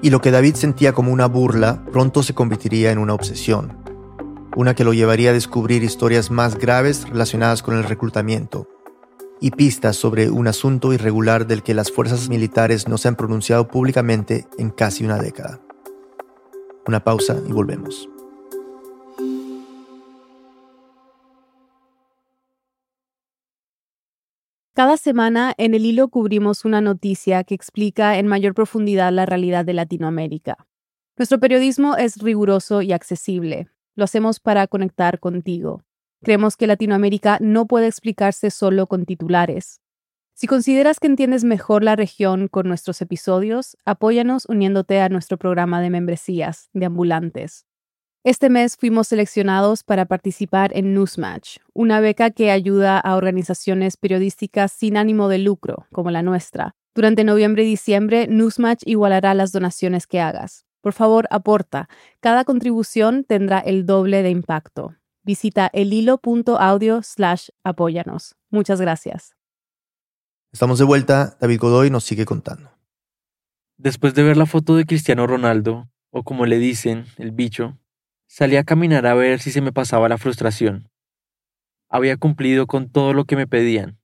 y 0.00 0.10
lo 0.10 0.20
que 0.20 0.30
David 0.30 0.54
sentía 0.54 0.92
como 0.92 1.12
una 1.12 1.26
burla 1.26 1.84
pronto 1.92 2.22
se 2.22 2.34
convertiría 2.34 2.92
en 2.92 2.98
una 2.98 3.14
obsesión, 3.14 3.76
una 4.54 4.74
que 4.74 4.84
lo 4.84 4.92
llevaría 4.92 5.30
a 5.30 5.32
descubrir 5.32 5.82
historias 5.82 6.30
más 6.30 6.56
graves 6.56 7.08
relacionadas 7.08 7.64
con 7.64 7.76
el 7.76 7.82
reclutamiento 7.82 8.68
y 9.40 9.50
pistas 9.50 9.96
sobre 9.96 10.30
un 10.30 10.48
asunto 10.48 10.92
irregular 10.92 11.46
del 11.46 11.62
que 11.62 11.74
las 11.74 11.90
fuerzas 11.90 12.28
militares 12.28 12.88
no 12.88 12.98
se 12.98 13.08
han 13.08 13.16
pronunciado 13.16 13.68
públicamente 13.68 14.46
en 14.58 14.70
casi 14.70 15.04
una 15.04 15.18
década. 15.18 15.60
Una 16.86 17.04
pausa 17.04 17.36
y 17.46 17.52
volvemos. 17.52 18.08
Cada 24.78 24.96
semana 24.96 25.54
en 25.58 25.74
el 25.74 25.84
hilo 25.84 26.06
cubrimos 26.06 26.64
una 26.64 26.80
noticia 26.80 27.42
que 27.42 27.56
explica 27.56 28.16
en 28.16 28.28
mayor 28.28 28.54
profundidad 28.54 29.12
la 29.12 29.26
realidad 29.26 29.64
de 29.64 29.72
Latinoamérica. 29.72 30.68
Nuestro 31.16 31.40
periodismo 31.40 31.96
es 31.96 32.18
riguroso 32.18 32.80
y 32.80 32.92
accesible. 32.92 33.68
Lo 33.96 34.04
hacemos 34.04 34.38
para 34.38 34.68
conectar 34.68 35.18
contigo. 35.18 35.82
Creemos 36.22 36.56
que 36.56 36.66
Latinoamérica 36.66 37.38
no 37.40 37.66
puede 37.66 37.86
explicarse 37.86 38.50
solo 38.50 38.86
con 38.86 39.04
titulares. 39.04 39.80
Si 40.34 40.46
consideras 40.46 41.00
que 41.00 41.08
entiendes 41.08 41.44
mejor 41.44 41.82
la 41.82 41.96
región 41.96 42.48
con 42.48 42.68
nuestros 42.68 43.00
episodios, 43.02 43.76
apóyanos 43.84 44.46
uniéndote 44.46 45.00
a 45.00 45.08
nuestro 45.08 45.36
programa 45.36 45.80
de 45.80 45.90
membresías 45.90 46.70
de 46.72 46.86
ambulantes. 46.86 47.66
Este 48.24 48.50
mes 48.50 48.76
fuimos 48.76 49.08
seleccionados 49.08 49.84
para 49.84 50.06
participar 50.06 50.76
en 50.76 50.92
Newsmatch, 50.92 51.58
una 51.72 52.00
beca 52.00 52.30
que 52.30 52.50
ayuda 52.50 52.98
a 52.98 53.16
organizaciones 53.16 53.96
periodísticas 53.96 54.70
sin 54.72 54.96
ánimo 54.96 55.28
de 55.28 55.38
lucro, 55.38 55.86
como 55.92 56.10
la 56.10 56.22
nuestra. 56.22 56.74
Durante 56.94 57.24
noviembre 57.24 57.62
y 57.62 57.66
diciembre, 57.66 58.26
Newsmatch 58.28 58.82
igualará 58.86 59.34
las 59.34 59.52
donaciones 59.52 60.06
que 60.06 60.20
hagas. 60.20 60.66
Por 60.80 60.92
favor, 60.92 61.26
aporta. 61.30 61.88
Cada 62.20 62.44
contribución 62.44 63.24
tendrá 63.24 63.60
el 63.60 63.86
doble 63.86 64.22
de 64.22 64.30
impacto. 64.30 64.97
Visita 65.28 65.68
elhilo.audio 65.74 67.02
slash 67.02 67.50
apóyanos. 67.62 68.34
Muchas 68.48 68.80
gracias. 68.80 69.36
Estamos 70.54 70.78
de 70.78 70.86
vuelta, 70.86 71.36
David 71.38 71.60
Godoy 71.60 71.90
nos 71.90 72.04
sigue 72.04 72.24
contando. 72.24 72.70
Después 73.76 74.14
de 74.14 74.22
ver 74.22 74.38
la 74.38 74.46
foto 74.46 74.74
de 74.74 74.86
Cristiano 74.86 75.26
Ronaldo, 75.26 75.90
o 76.08 76.22
como 76.22 76.46
le 76.46 76.58
dicen, 76.58 77.04
el 77.18 77.32
bicho, 77.32 77.76
salí 78.26 78.56
a 78.56 78.64
caminar 78.64 79.06
a 79.06 79.12
ver 79.12 79.40
si 79.40 79.50
se 79.50 79.60
me 79.60 79.70
pasaba 79.70 80.08
la 80.08 80.16
frustración. 80.16 80.88
Había 81.90 82.16
cumplido 82.16 82.66
con 82.66 82.88
todo 82.88 83.12
lo 83.12 83.26
que 83.26 83.36
me 83.36 83.46
pedían. 83.46 84.00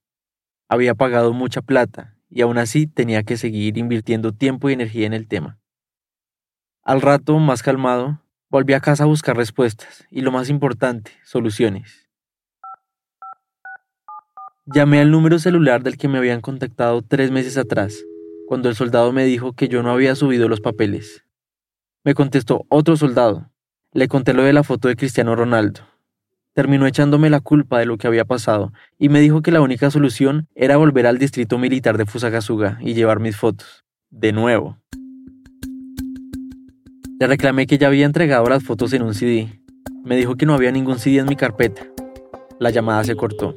Había 0.69 0.93
pagado 0.93 1.33
mucha 1.33 1.63
plata 1.63 2.19
y 2.29 2.41
aún 2.41 2.59
así 2.59 2.85
tenía 2.85 3.23
que 3.23 3.37
seguir 3.37 3.79
invirtiendo 3.79 4.31
tiempo 4.31 4.69
y 4.69 4.73
energía 4.73 5.07
en 5.07 5.13
el 5.13 5.27
tema. 5.27 5.59
Al 6.83 7.01
rato, 7.01 7.39
más 7.39 7.63
calmado, 7.63 8.21
volví 8.49 8.73
a 8.73 8.79
casa 8.79 9.03
a 9.03 9.07
buscar 9.07 9.35
respuestas 9.35 10.05
y 10.09 10.21
lo 10.21 10.31
más 10.31 10.49
importante, 10.49 11.11
soluciones. 11.23 12.09
Llamé 14.65 14.99
al 14.99 15.11
número 15.11 15.37
celular 15.37 15.83
del 15.83 15.97
que 15.97 16.07
me 16.07 16.17
habían 16.17 16.41
contactado 16.41 17.01
tres 17.03 17.29
meses 17.29 17.57
atrás, 17.57 18.03
cuando 18.47 18.69
el 18.69 18.75
soldado 18.75 19.11
me 19.11 19.25
dijo 19.25 19.53
que 19.53 19.67
yo 19.67 19.83
no 19.83 19.91
había 19.91 20.15
subido 20.15 20.47
los 20.47 20.61
papeles. 20.61 21.23
Me 22.03 22.13
contestó 22.13 22.65
otro 22.69 22.97
soldado. 22.97 23.51
Le 23.91 24.07
conté 24.07 24.33
lo 24.33 24.43
de 24.43 24.53
la 24.53 24.63
foto 24.63 24.87
de 24.87 24.95
Cristiano 24.95 25.35
Ronaldo. 25.35 25.81
Terminó 26.53 26.87
echándome 26.87 27.29
la 27.29 27.41
culpa 27.41 27.79
de 27.79 27.85
lo 27.85 27.97
que 27.97 28.07
había 28.07 28.25
pasado 28.25 28.73
y 28.97 29.09
me 29.09 29.19
dijo 29.19 29.41
que 29.41 29.51
la 29.51 29.61
única 29.61 29.91
solución 29.91 30.47
era 30.55 30.77
volver 30.77 31.07
al 31.07 31.17
distrito 31.17 31.57
militar 31.57 31.97
de 31.97 32.05
Fusagasuga 32.05 32.77
y 32.81 32.93
llevar 32.93 33.19
mis 33.19 33.35
fotos. 33.35 33.83
De 34.09 34.31
nuevo. 34.31 34.77
Le 37.17 37.27
reclamé 37.27 37.65
que 37.65 37.77
ya 37.77 37.87
había 37.87 38.05
entregado 38.05 38.49
las 38.49 38.65
fotos 38.65 38.91
en 38.91 39.01
un 39.01 39.13
CD. 39.13 39.47
Me 40.03 40.17
dijo 40.17 40.35
que 40.35 40.45
no 40.45 40.53
había 40.53 40.73
ningún 40.73 40.99
CD 40.99 41.19
en 41.19 41.27
mi 41.27 41.37
carpeta. 41.37 41.83
La 42.59 42.71
llamada 42.71 43.05
se 43.05 43.15
cortó. 43.15 43.55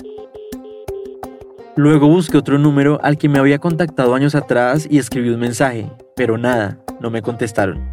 Luego 1.74 2.06
busqué 2.06 2.36
otro 2.36 2.56
número 2.58 3.00
al 3.02 3.18
que 3.18 3.28
me 3.28 3.40
había 3.40 3.58
contactado 3.58 4.14
años 4.14 4.36
atrás 4.36 4.86
y 4.88 4.98
escribí 4.98 5.30
un 5.30 5.40
mensaje, 5.40 5.90
pero 6.14 6.38
nada, 6.38 6.78
no 7.00 7.10
me 7.10 7.20
contestaron. 7.20 7.88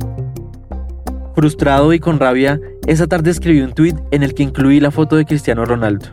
Frustrado 1.34 1.94
y 1.94 2.00
con 2.00 2.20
rabia, 2.20 2.60
esa 2.86 3.08
tarde 3.08 3.32
escribí 3.32 3.62
un 3.62 3.74
tweet 3.74 3.96
en 4.12 4.22
el 4.22 4.36
que 4.36 4.44
incluí 4.44 4.80
la 4.80 4.92
foto 4.92 5.16
de 5.16 5.26
Cristiano 5.26 5.66
Ronaldo. 5.66 6.06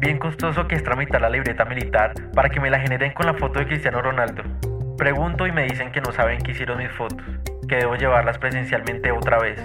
Bien 0.00 0.18
costoso 0.18 0.66
que 0.66 0.74
es 0.74 0.82
tramitar 0.82 1.20
la 1.20 1.30
libreta 1.30 1.64
militar 1.64 2.14
para 2.34 2.48
que 2.48 2.58
me 2.58 2.68
la 2.68 2.80
generen 2.80 3.12
con 3.14 3.26
la 3.26 3.34
foto 3.34 3.60
de 3.60 3.66
Cristiano 3.68 4.02
Ronaldo. 4.02 4.42
Pregunto 4.96 5.46
y 5.46 5.52
me 5.52 5.64
dicen 5.66 5.92
que 5.92 6.00
no 6.00 6.10
saben 6.12 6.38
qué 6.40 6.50
hicieron 6.50 6.78
mis 6.78 6.90
fotos, 6.90 7.24
que 7.68 7.76
debo 7.76 7.94
llevarlas 7.94 8.38
presencialmente 8.38 9.12
otra 9.12 9.38
vez. 9.38 9.60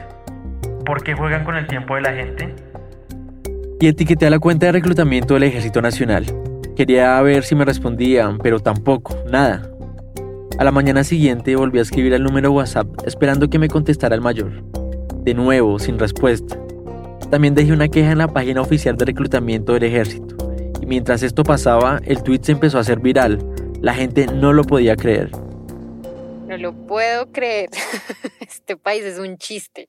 ¿Por 0.86 1.03
qué 1.03 1.13
juegan 1.13 1.45
con 1.45 1.55
el 1.55 1.65
tiempo 1.65 1.95
de 1.95 2.01
la 2.01 2.13
gente? 2.13 2.53
Y 3.79 3.88
etiqueté 3.88 4.27
a 4.27 4.29
la 4.29 4.39
cuenta 4.39 4.67
de 4.67 4.74
reclutamiento 4.74 5.33
del 5.33 5.43
Ejército 5.43 5.81
Nacional. 5.81 6.25
Quería 6.75 7.22
ver 7.22 7.43
si 7.43 7.55
me 7.55 7.65
respondían, 7.65 8.38
pero 8.38 8.60
tampoco, 8.60 9.15
nada. 9.31 9.69
A 10.60 10.63
la 10.63 10.72
mañana 10.72 11.03
siguiente 11.03 11.55
volví 11.55 11.79
a 11.79 11.81
escribir 11.81 12.13
al 12.13 12.24
número 12.24 12.51
WhatsApp 12.51 12.88
esperando 13.05 13.50
que 13.50 13.60
me 13.60 13.69
contestara 13.69 14.15
el 14.15 14.22
mayor. 14.22 14.63
De 15.24 15.33
nuevo, 15.33 15.79
sin 15.79 15.98
respuesta. 15.98 16.57
También 17.31 17.55
dejé 17.55 17.74
una 17.74 17.88
queja 17.88 18.12
en 18.12 18.19
la 18.19 18.27
página 18.27 18.62
oficial 18.62 18.95
de 18.95 19.05
reclutamiento 19.05 19.74
del 19.74 19.83
ejército. 19.83 20.36
Y 20.81 20.86
mientras 20.86 21.24
esto 21.24 21.43
pasaba, 21.43 22.00
el 22.05 22.22
tweet 22.22 22.41
se 22.43 22.51
empezó 22.51 22.77
a 22.77 22.81
hacer 22.81 23.00
viral. 23.00 23.39
La 23.81 23.93
gente 23.93 24.27
no 24.27 24.53
lo 24.53 24.63
podía 24.63 24.95
creer. 24.95 25.31
No 26.53 26.60
lo 26.60 26.74
puedo 26.86 27.31
creer. 27.31 27.69
Este 28.39 28.77
país 28.77 29.03
es 29.03 29.17
un 29.17 29.38
chiste. 29.38 29.88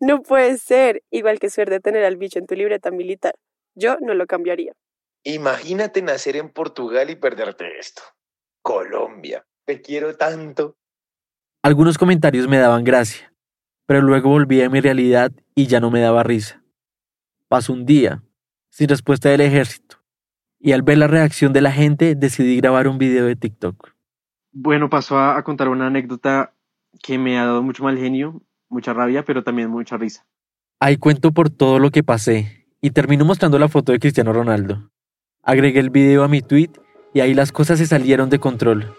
No 0.00 0.22
puede 0.22 0.56
ser. 0.56 1.02
Igual 1.10 1.38
que 1.38 1.50
suerte 1.50 1.78
tener 1.78 2.04
al 2.04 2.16
bicho 2.16 2.38
en 2.38 2.46
tu 2.46 2.54
libreta 2.54 2.90
militar. 2.90 3.34
Yo 3.74 3.98
no 4.00 4.14
lo 4.14 4.26
cambiaría. 4.26 4.72
Imagínate 5.24 6.00
nacer 6.00 6.36
en 6.36 6.48
Portugal 6.48 7.10
y 7.10 7.16
perderte 7.16 7.78
esto. 7.78 8.00
Colombia, 8.62 9.44
te 9.66 9.82
quiero 9.82 10.16
tanto. 10.16 10.78
Algunos 11.62 11.98
comentarios 11.98 12.48
me 12.48 12.56
daban 12.56 12.82
gracia, 12.82 13.34
pero 13.84 14.00
luego 14.00 14.30
volví 14.30 14.62
a 14.62 14.70
mi 14.70 14.80
realidad 14.80 15.30
y 15.54 15.66
ya 15.66 15.80
no 15.80 15.90
me 15.90 16.00
daba 16.00 16.22
risa. 16.22 16.64
Pasó 17.48 17.74
un 17.74 17.84
día, 17.84 18.22
sin 18.70 18.88
respuesta 18.88 19.28
del 19.28 19.42
ejército, 19.42 20.02
y 20.58 20.72
al 20.72 20.80
ver 20.80 20.96
la 20.96 21.08
reacción 21.08 21.52
de 21.52 21.60
la 21.60 21.72
gente 21.72 22.14
decidí 22.14 22.56
grabar 22.56 22.88
un 22.88 22.96
video 22.96 23.26
de 23.26 23.36
TikTok. 23.36 23.99
Bueno, 24.52 24.90
paso 24.90 25.18
a, 25.18 25.36
a 25.36 25.44
contar 25.44 25.68
una 25.68 25.86
anécdota 25.86 26.52
que 27.02 27.18
me 27.18 27.38
ha 27.38 27.44
dado 27.44 27.62
mucho 27.62 27.84
mal 27.84 27.96
genio, 27.96 28.42
mucha 28.68 28.92
rabia, 28.92 29.24
pero 29.24 29.44
también 29.44 29.70
mucha 29.70 29.96
risa. 29.96 30.24
Ahí 30.80 30.96
cuento 30.96 31.32
por 31.32 31.50
todo 31.50 31.78
lo 31.78 31.90
que 31.90 32.02
pasé, 32.02 32.66
y 32.80 32.90
termino 32.90 33.24
mostrando 33.24 33.58
la 33.58 33.68
foto 33.68 33.92
de 33.92 33.98
Cristiano 33.98 34.32
Ronaldo. 34.32 34.90
Agregué 35.42 35.80
el 35.80 35.90
video 35.90 36.24
a 36.24 36.28
mi 36.28 36.42
tweet 36.42 36.70
y 37.12 37.20
ahí 37.20 37.34
las 37.34 37.52
cosas 37.52 37.78
se 37.78 37.86
salieron 37.86 38.30
de 38.30 38.38
control. 38.38 38.94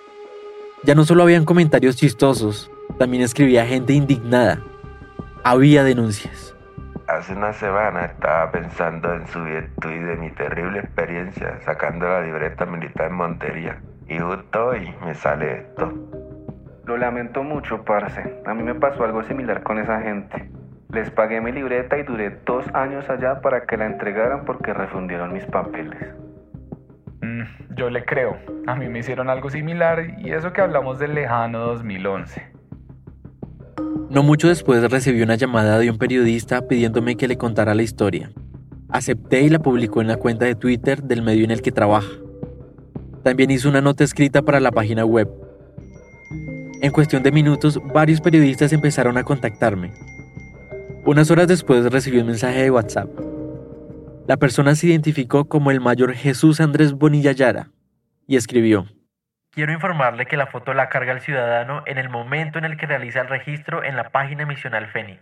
Ya 0.83 0.95
no 0.95 1.05
solo 1.05 1.23
habían 1.23 1.45
comentarios 1.45 1.95
chistosos, 1.95 2.71
también 2.97 3.23
escribía 3.23 3.65
gente 3.65 3.93
indignada. 3.93 4.63
Había 5.43 5.83
denuncias. 5.83 6.55
Hace 7.07 7.33
una 7.33 7.53
semana 7.53 8.05
estaba 8.05 8.51
pensando 8.51 9.13
en 9.13 9.27
subir 9.27 9.55
el 9.55 9.75
tweet 9.75 9.99
de 9.99 10.15
mi 10.17 10.31
terrible 10.31 10.79
experiencia 10.79 11.59
sacando 11.65 12.07
la 12.07 12.21
libreta 12.21 12.65
militar 12.65 13.07
en 13.07 13.15
Montería. 13.15 13.81
Y 14.11 14.19
justo 14.19 14.65
hoy 14.65 14.93
me 15.05 15.15
sale 15.15 15.59
esto. 15.59 15.89
Lo 16.85 16.97
lamento 16.97 17.43
mucho, 17.43 17.81
parce. 17.85 18.41
A 18.45 18.53
mí 18.53 18.61
me 18.61 18.75
pasó 18.75 19.05
algo 19.05 19.23
similar 19.23 19.63
con 19.63 19.79
esa 19.79 20.01
gente. 20.01 20.51
Les 20.91 21.09
pagué 21.09 21.39
mi 21.39 21.53
libreta 21.53 21.97
y 21.97 22.03
duré 22.03 22.37
dos 22.45 22.65
años 22.73 23.09
allá 23.09 23.39
para 23.39 23.65
que 23.65 23.77
la 23.77 23.85
entregaran 23.85 24.43
porque 24.43 24.73
refundieron 24.73 25.31
mis 25.31 25.45
papeles. 25.45 26.13
Mm, 27.21 27.43
yo 27.75 27.89
le 27.89 28.03
creo. 28.03 28.37
A 28.67 28.75
mí 28.75 28.89
me 28.89 28.99
hicieron 28.99 29.29
algo 29.29 29.49
similar 29.49 30.01
y 30.17 30.33
eso 30.33 30.51
que 30.51 30.59
hablamos 30.59 30.99
del 30.99 31.15
lejano 31.15 31.59
2011. 31.59 32.51
No 34.09 34.23
mucho 34.23 34.49
después 34.49 34.91
recibí 34.91 35.21
una 35.21 35.35
llamada 35.35 35.79
de 35.79 35.89
un 35.89 35.97
periodista 35.97 36.67
pidiéndome 36.67 37.15
que 37.15 37.29
le 37.29 37.37
contara 37.37 37.75
la 37.75 37.83
historia. 37.83 38.29
Acepté 38.89 39.43
y 39.43 39.47
la 39.47 39.59
publicó 39.59 40.01
en 40.01 40.09
la 40.09 40.17
cuenta 40.17 40.43
de 40.43 40.55
Twitter 40.55 41.01
del 41.01 41.21
medio 41.21 41.45
en 41.45 41.51
el 41.51 41.61
que 41.61 41.71
trabaja. 41.71 42.09
También 43.23 43.51
hizo 43.51 43.69
una 43.69 43.81
nota 43.81 44.03
escrita 44.03 44.41
para 44.41 44.59
la 44.59 44.71
página 44.71 45.05
web. 45.05 45.29
En 46.81 46.91
cuestión 46.91 47.21
de 47.21 47.31
minutos, 47.31 47.79
varios 47.93 48.21
periodistas 48.21 48.73
empezaron 48.73 49.17
a 49.17 49.23
contactarme. 49.23 49.91
Unas 51.05 51.29
horas 51.29 51.47
después 51.47 51.91
recibí 51.91 52.19
un 52.19 52.27
mensaje 52.27 52.63
de 52.63 52.71
WhatsApp. 52.71 53.09
La 54.27 54.37
persona 54.37 54.75
se 54.75 54.87
identificó 54.87 55.45
como 55.45 55.71
el 55.71 55.81
mayor 55.81 56.13
Jesús 56.13 56.59
Andrés 56.59 56.93
Bonilla 56.93 57.31
Yara 57.31 57.69
y 58.27 58.35
escribió: 58.35 58.87
Quiero 59.51 59.73
informarle 59.73 60.25
que 60.25 60.37
la 60.37 60.47
foto 60.47 60.73
la 60.73 60.89
carga 60.89 61.11
el 61.11 61.21
ciudadano 61.21 61.83
en 61.85 61.97
el 61.97 62.09
momento 62.09 62.57
en 62.57 62.65
el 62.65 62.77
que 62.77 62.85
realiza 62.85 63.21
el 63.21 63.27
registro 63.27 63.83
en 63.83 63.95
la 63.95 64.09
página 64.09 64.45
misional 64.45 64.87
Fénix. 64.87 65.19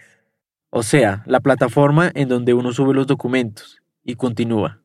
O 0.70 0.84
sea, 0.84 1.24
la 1.25 1.39
plataforma 1.39 2.12
en 2.13 2.29
donde 2.29 2.53
uno 2.53 2.72
sube 2.72 2.94
los 2.94 3.08
documentos, 3.08 3.82
y 4.03 4.15
continúa. 4.15 4.78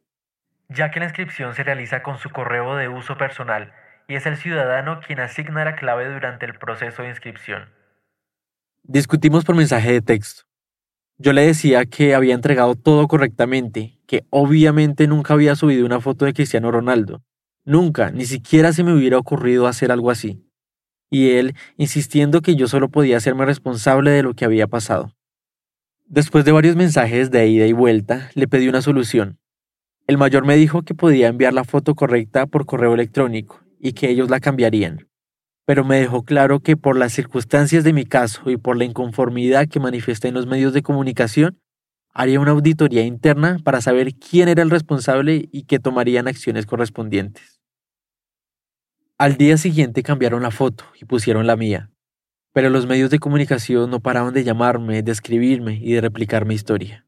Ya 0.75 0.91
que 0.91 0.99
la 0.99 1.07
inscripción 1.07 1.55
se 1.55 1.63
realiza 1.63 2.03
con 2.03 2.19
su 2.19 2.31
correo 2.31 2.77
de 2.77 2.89
uso 2.89 3.17
personal 3.17 3.73
y 4.09 4.17
es 4.17 4.27
el 4.27 4.37
ciudadano 4.37 5.01
quien 5.01 5.21
asigna 5.21 5.65
la 5.65 5.77
clave 5.77 6.13
durante 6.13 6.47
el 6.47 6.55
proceso 6.55 7.03
de 7.03 7.11
inscripción. 7.11 7.69
Discutimos 8.83 9.45
por 9.45 9.55
mensaje 9.55 9.93
de 9.93 10.03
texto. 10.03 10.43
Yo 11.17 11.33
le 11.33 11.47
decía 11.47 11.87
que 11.87 12.15
había 12.15 12.35
entregado 12.35 12.75
todo 12.75 13.07
correctamente, 13.07 14.01
que 14.07 14.25
obviamente 14.31 15.07
nunca 15.07 15.35
había 15.35 15.55
subido 15.55 15.87
una 15.87 16.01
foto 16.01 16.25
de 16.25 16.35
Cristiano 16.35 16.71
Ronaldo. 16.71 17.23
Nunca, 17.65 18.11
ni 18.11 18.25
siquiera 18.27 18.73
se 18.73 18.83
me 18.83 18.93
hubiera 18.93 19.17
ocurrido 19.17 19.67
hacer 19.69 19.93
algo 19.93 20.11
así. 20.11 20.45
Y 21.09 21.37
él 21.37 21.55
insistiendo 21.77 22.43
que 22.43 22.57
yo 22.57 22.67
solo 22.67 22.89
podía 22.89 23.17
hacerme 23.17 23.47
responsable 23.47 24.11
de 24.11 24.25
lo 24.25 24.35
que 24.35 24.45
había 24.45 24.67
pasado. 24.67 25.15
Después 26.07 26.45
de 26.45 26.53
varios 26.53 26.75
mensajes 26.75 27.31
de 27.31 27.47
ida 27.47 27.67
y 27.67 27.73
vuelta, 27.73 28.31
le 28.35 28.49
pedí 28.49 28.69
una 28.69 28.83
solución. 28.83 29.39
El 30.07 30.19
mayor 30.19 30.45
me 30.45 30.57
dijo 30.57 30.83
que 30.83 30.95
podía 30.95 31.29
enviar 31.29 31.53
la 31.53 31.65
foto 31.65 31.95
correcta 31.95 32.47
por 32.47 32.67
correo 32.67 32.95
electrónico 32.95 33.61
y 33.79 33.93
que 33.93 34.11
ellos 34.11 34.31
la 34.31 34.41
cambiarían 34.41 35.09
pero 35.65 35.85
me 35.85 35.99
dejó 35.99 36.25
claro 36.25 36.61
que 36.61 36.77
por 36.77 36.97
las 36.97 37.13
circunstancias 37.13 37.85
de 37.85 37.93
mi 37.93 38.05
caso 38.05 38.51
y 38.51 38.57
por 38.57 38.77
la 38.77 38.85
inconformidad 38.85 39.69
que 39.69 39.81
manifesté 39.81 40.29
en 40.29 40.35
los 40.35 40.47
medios 40.47 40.73
de 40.73 40.83
comunicación, 40.83 41.61
haría 42.13 42.39
una 42.39 42.53
auditoría 42.53 43.03
interna 43.03 43.59
para 43.65 43.81
saber 43.81 44.15
quién 44.15 44.49
era 44.49 44.63
el 44.63 44.71
responsable 44.71 45.49
y 45.51 45.65
que 45.65 45.79
tomarían 45.79 46.29
acciones 46.29 46.67
correspondientes. 46.67 47.61
Al 49.17 49.37
día 49.37 49.57
siguiente 49.57 50.03
cambiaron 50.03 50.43
la 50.43 50.51
foto 50.51 50.85
y 51.01 51.07
pusieron 51.07 51.47
la 51.47 51.57
mía, 51.57 51.91
pero 52.53 52.69
los 52.69 52.87
medios 52.87 53.11
de 53.11 53.19
comunicación 53.19 53.91
no 53.91 54.01
paraban 54.01 54.35
de 54.35 54.45
llamarme, 54.45 55.03
de 55.03 55.13
escribirme 55.13 55.79
y 55.81 55.93
de 55.95 56.01
replicar 56.01 56.45
mi 56.45 56.55
historia. 56.55 57.07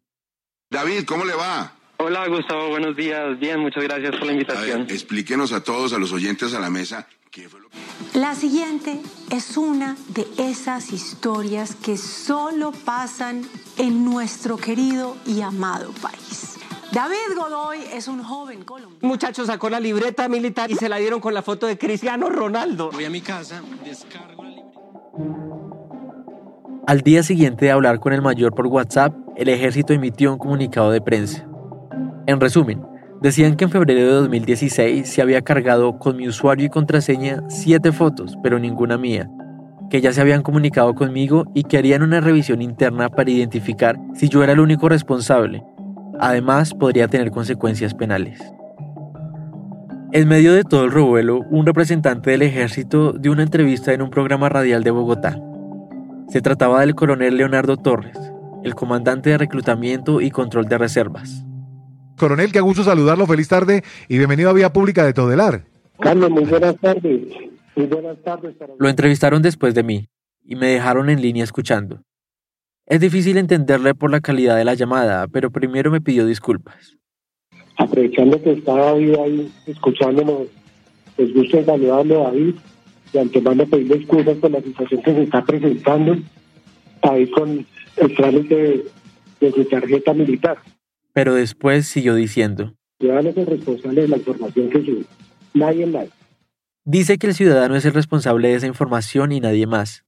David, 0.70 1.04
¿cómo 1.06 1.24
le 1.24 1.34
va? 1.34 1.74
Hola 1.98 2.28
Gustavo, 2.28 2.68
buenos 2.68 2.94
días. 2.94 3.38
Bien, 3.38 3.58
muchas 3.58 3.82
gracias 3.82 4.14
por 4.16 4.26
la 4.26 4.32
invitación. 4.32 4.82
explíquenos 4.82 5.52
a 5.52 5.62
todos, 5.62 5.92
a 5.92 5.98
los 5.98 6.12
oyentes 6.12 6.52
a 6.54 6.60
la 6.60 6.68
mesa, 6.68 7.06
qué 7.30 7.48
fue 7.48 7.60
lo 7.60 7.70
que... 7.70 7.78
La 8.18 8.34
siguiente 8.34 9.00
es 9.30 9.56
una 9.56 9.96
de 10.08 10.26
esas 10.38 10.92
historias 10.92 11.74
que 11.74 11.96
solo 11.96 12.72
pasan 12.72 13.42
en 13.78 14.04
nuestro 14.04 14.58
querido 14.58 15.16
y 15.26 15.40
amado 15.40 15.92
país. 16.02 16.58
David 16.92 17.36
Godoy 17.36 17.78
es 17.92 18.08
un 18.08 18.22
joven 18.22 18.62
colombiano. 18.62 19.06
Muchacho 19.06 19.46
sacó 19.46 19.70
la 19.70 19.80
libreta 19.80 20.28
militar 20.28 20.70
y 20.70 20.74
se 20.74 20.88
la 20.88 20.98
dieron 20.98 21.20
con 21.20 21.34
la 21.34 21.42
foto 21.42 21.66
de 21.66 21.78
Cristiano 21.78 22.28
Ronaldo. 22.28 22.90
Voy 22.92 23.04
a 23.04 23.10
mi 23.10 23.22
casa, 23.22 23.62
descargo 23.84 24.44
la 24.44 24.50
libreta. 24.50 24.80
Al 26.86 27.00
día 27.00 27.22
siguiente 27.22 27.64
de 27.64 27.70
hablar 27.70 28.00
con 28.00 28.12
el 28.12 28.22
mayor 28.22 28.54
por 28.54 28.66
WhatsApp, 28.66 29.14
el 29.36 29.48
ejército 29.48 29.92
emitió 29.92 30.32
un 30.32 30.38
comunicado 30.38 30.90
de 30.90 31.00
prensa. 31.00 31.46
En 32.26 32.40
resumen, 32.40 32.82
decían 33.22 33.54
que 33.54 33.64
en 33.64 33.70
febrero 33.70 34.00
de 34.00 34.12
2016 34.12 35.08
se 35.08 35.22
había 35.22 35.42
cargado 35.42 35.98
con 35.98 36.16
mi 36.16 36.26
usuario 36.26 36.66
y 36.66 36.70
contraseña 36.70 37.44
siete 37.48 37.92
fotos, 37.92 38.36
pero 38.42 38.58
ninguna 38.58 38.98
mía, 38.98 39.30
que 39.90 40.00
ya 40.00 40.12
se 40.12 40.20
habían 40.20 40.42
comunicado 40.42 40.94
conmigo 40.94 41.44
y 41.54 41.62
que 41.62 41.78
harían 41.78 42.02
una 42.02 42.20
revisión 42.20 42.62
interna 42.62 43.08
para 43.08 43.30
identificar 43.30 43.96
si 44.14 44.28
yo 44.28 44.42
era 44.42 44.54
el 44.54 44.60
único 44.60 44.88
responsable. 44.88 45.62
Además, 46.18 46.74
podría 46.74 47.06
tener 47.06 47.30
consecuencias 47.30 47.94
penales. 47.94 48.40
En 50.12 50.26
medio 50.26 50.52
de 50.52 50.64
todo 50.64 50.84
el 50.84 50.92
revuelo, 50.92 51.42
un 51.50 51.64
representante 51.64 52.30
del 52.30 52.42
ejército 52.42 53.12
dio 53.12 53.30
una 53.30 53.42
entrevista 53.42 53.92
en 53.92 54.02
un 54.02 54.10
programa 54.10 54.48
radial 54.48 54.82
de 54.82 54.90
Bogotá. 54.90 55.38
Se 56.28 56.40
trataba 56.40 56.80
del 56.80 56.96
coronel 56.96 57.36
Leonardo 57.36 57.76
Torres, 57.76 58.18
el 58.64 58.74
comandante 58.74 59.30
de 59.30 59.38
reclutamiento 59.38 60.20
y 60.20 60.30
control 60.30 60.66
de 60.66 60.78
reservas. 60.78 61.46
Coronel, 62.16 62.50
qué 62.50 62.60
gusto 62.60 62.82
saludarlo, 62.82 63.26
feliz 63.26 63.48
tarde 63.48 63.82
y 64.08 64.16
bienvenido 64.16 64.48
a 64.48 64.54
Vía 64.54 64.72
Pública 64.72 65.04
de 65.04 65.12
Todelar. 65.12 65.64
Carlos, 66.00 66.30
muy 66.30 66.44
buenas 66.44 66.76
tardes. 66.78 67.20
Muy 67.74 67.86
buenas 67.86 68.16
tardes. 68.22 68.54
Para... 68.56 68.72
Lo 68.78 68.88
entrevistaron 68.88 69.42
después 69.42 69.74
de 69.74 69.82
mí 69.82 70.08
y 70.42 70.56
me 70.56 70.68
dejaron 70.68 71.10
en 71.10 71.20
línea 71.20 71.44
escuchando. 71.44 72.02
Es 72.86 73.00
difícil 73.00 73.36
entenderle 73.36 73.94
por 73.94 74.10
la 74.10 74.20
calidad 74.20 74.56
de 74.56 74.64
la 74.64 74.74
llamada, 74.74 75.28
pero 75.28 75.50
primero 75.50 75.90
me 75.90 76.00
pidió 76.00 76.24
disculpas. 76.24 76.96
Aprovechando 77.76 78.42
que 78.42 78.52
estaba 78.52 78.92
ahí 78.92 79.52
escuchándonos, 79.66 80.46
les 81.18 81.34
gusta 81.34 81.64
saludarlo 81.64 82.22
a 82.22 82.30
David 82.30 82.54
y 83.12 83.18
antemano 83.18 83.66
pedirle 83.66 83.98
disculpas 83.98 84.36
por 84.36 84.50
la 84.52 84.62
situación 84.62 85.02
que 85.02 85.12
se 85.12 85.22
está 85.24 85.44
presentando 85.44 86.16
ahí 87.02 87.30
con 87.30 87.66
el 87.96 88.16
trámite 88.16 88.54
de, 88.54 88.84
de 89.40 89.52
su 89.52 89.64
tarjeta 89.66 90.14
militar 90.14 90.56
pero 91.16 91.34
después 91.34 91.86
siguió 91.86 92.14
diciendo. 92.14 92.74
Ciudadano 93.00 93.30
es 93.30 93.38
el 93.38 93.46
responsable 93.46 94.02
de 94.02 94.08
la 94.08 94.18
información 94.18 94.68
que 94.68 94.84
sube. 94.84 95.04
Nadie 95.54 95.86
más. 95.86 96.08
Dice 96.84 97.16
que 97.16 97.28
el 97.28 97.34
ciudadano 97.34 97.74
es 97.74 97.86
el 97.86 97.94
responsable 97.94 98.48
de 98.48 98.56
esa 98.56 98.66
información 98.66 99.32
y 99.32 99.40
nadie 99.40 99.66
más. 99.66 100.04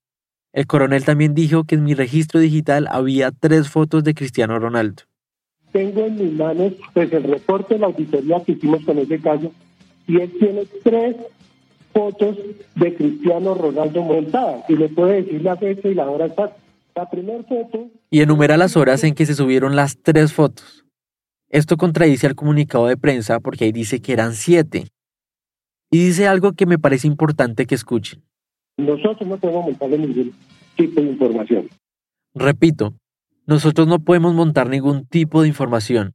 El 0.53 0.67
coronel 0.67 1.07
también 1.07 1.33
dijo 1.33 1.65
que 1.65 1.77
en 1.77 1.85
mi 1.85 1.95
registro 1.95 2.41
digital 2.41 2.89
había 2.91 3.31
tres 3.31 3.71
fotos 3.71 4.05
de 4.05 4.13
Cristiano 4.13 4.59
Ronaldo. 4.59 5.05
Tengo 5.73 6.05
en 6.05 6.17
mis 6.17 6.33
manos 6.35 6.75
pues, 6.93 7.11
el 7.11 7.23
reporte 7.23 7.77
de 7.77 7.81
la 7.81 7.87
auditoría 7.87 8.45
que 8.45 8.53
hicimos 8.53 8.85
con 8.85 8.99
ese 8.99 9.19
caso 9.19 9.51
y 10.07 10.21
él 10.21 10.31
tiene 10.39 10.67
tres 10.85 11.17
fotos 11.95 12.37
de 12.75 12.95
Cristiano 12.95 13.55
Ronaldo 13.55 14.03
montadas 14.03 14.63
y 14.69 14.77
le 14.77 14.91
puede 14.91 15.23
decir 15.23 15.43
la 15.43 15.57
fecha 15.57 15.89
y 15.89 15.95
la 15.95 16.11
hora 16.11 16.27
exacta. 16.27 16.59
La 16.95 17.09
primera 17.09 17.43
foto... 17.45 17.89
Y 18.11 18.21
enumera 18.21 18.59
las 18.59 18.77
horas 18.77 19.05
en 19.05 19.15
que 19.15 19.25
se 19.25 19.35
subieron 19.35 19.75
las 19.75 19.97
tres 20.03 20.35
fotos. 20.35 20.85
Esto 21.51 21.77
contradice 21.77 22.27
al 22.27 22.35
comunicado 22.35 22.87
de 22.87 22.97
prensa 22.97 23.41
porque 23.41 23.65
ahí 23.65 23.73
dice 23.73 24.01
que 24.01 24.13
eran 24.13 24.35
siete. 24.35 24.89
Y 25.91 26.05
dice 26.05 26.29
algo 26.29 26.53
que 26.53 26.67
me 26.67 26.79
parece 26.79 27.07
importante 27.07 27.67
que 27.67 27.75
escuchen. 27.75 28.23
Nosotros 28.77 29.29
no 29.29 29.39
podemos 29.39 29.65
montar 29.65 29.89
ningún 29.89 30.35
tipo 30.77 31.01
de 31.01 31.07
información. 31.07 31.69
Repito, 32.35 32.95
nosotros 33.47 33.89
no 33.89 33.99
podemos 33.99 34.35
montar 34.35 34.69
ningún 34.69 35.07
tipo 35.07 35.43
de 35.43 35.49
información. 35.49 36.15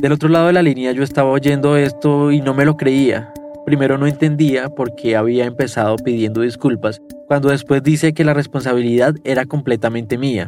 Del 0.00 0.12
otro 0.12 0.28
lado 0.28 0.46
de 0.46 0.52
la 0.54 0.62
línea 0.62 0.92
yo 0.92 1.02
estaba 1.02 1.30
oyendo 1.30 1.76
esto 1.76 2.32
y 2.32 2.40
no 2.40 2.54
me 2.54 2.64
lo 2.64 2.76
creía. 2.76 3.32
Primero 3.66 3.98
no 3.98 4.06
entendía 4.06 4.68
por 4.68 4.94
qué 4.94 5.16
había 5.16 5.44
empezado 5.44 5.96
pidiendo 5.96 6.40
disculpas, 6.40 7.02
cuando 7.26 7.50
después 7.50 7.82
dice 7.82 8.14
que 8.14 8.24
la 8.24 8.32
responsabilidad 8.32 9.16
era 9.24 9.44
completamente 9.44 10.16
mía. 10.16 10.46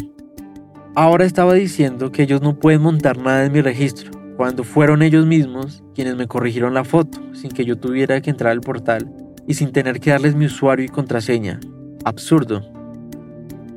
Ahora 1.00 1.24
estaba 1.26 1.54
diciendo 1.54 2.10
que 2.10 2.24
ellos 2.24 2.42
no 2.42 2.58
pueden 2.58 2.82
montar 2.82 3.18
nada 3.18 3.46
en 3.46 3.52
mi 3.52 3.60
registro, 3.60 4.10
cuando 4.36 4.64
fueron 4.64 5.00
ellos 5.00 5.26
mismos 5.26 5.84
quienes 5.94 6.16
me 6.16 6.26
corrigieron 6.26 6.74
la 6.74 6.82
foto, 6.82 7.20
sin 7.34 7.52
que 7.52 7.64
yo 7.64 7.76
tuviera 7.78 8.20
que 8.20 8.30
entrar 8.30 8.50
al 8.50 8.62
portal 8.62 9.08
y 9.46 9.54
sin 9.54 9.70
tener 9.70 10.00
que 10.00 10.10
darles 10.10 10.34
mi 10.34 10.46
usuario 10.46 10.86
y 10.86 10.88
contraseña. 10.88 11.60
Absurdo. 12.04 12.62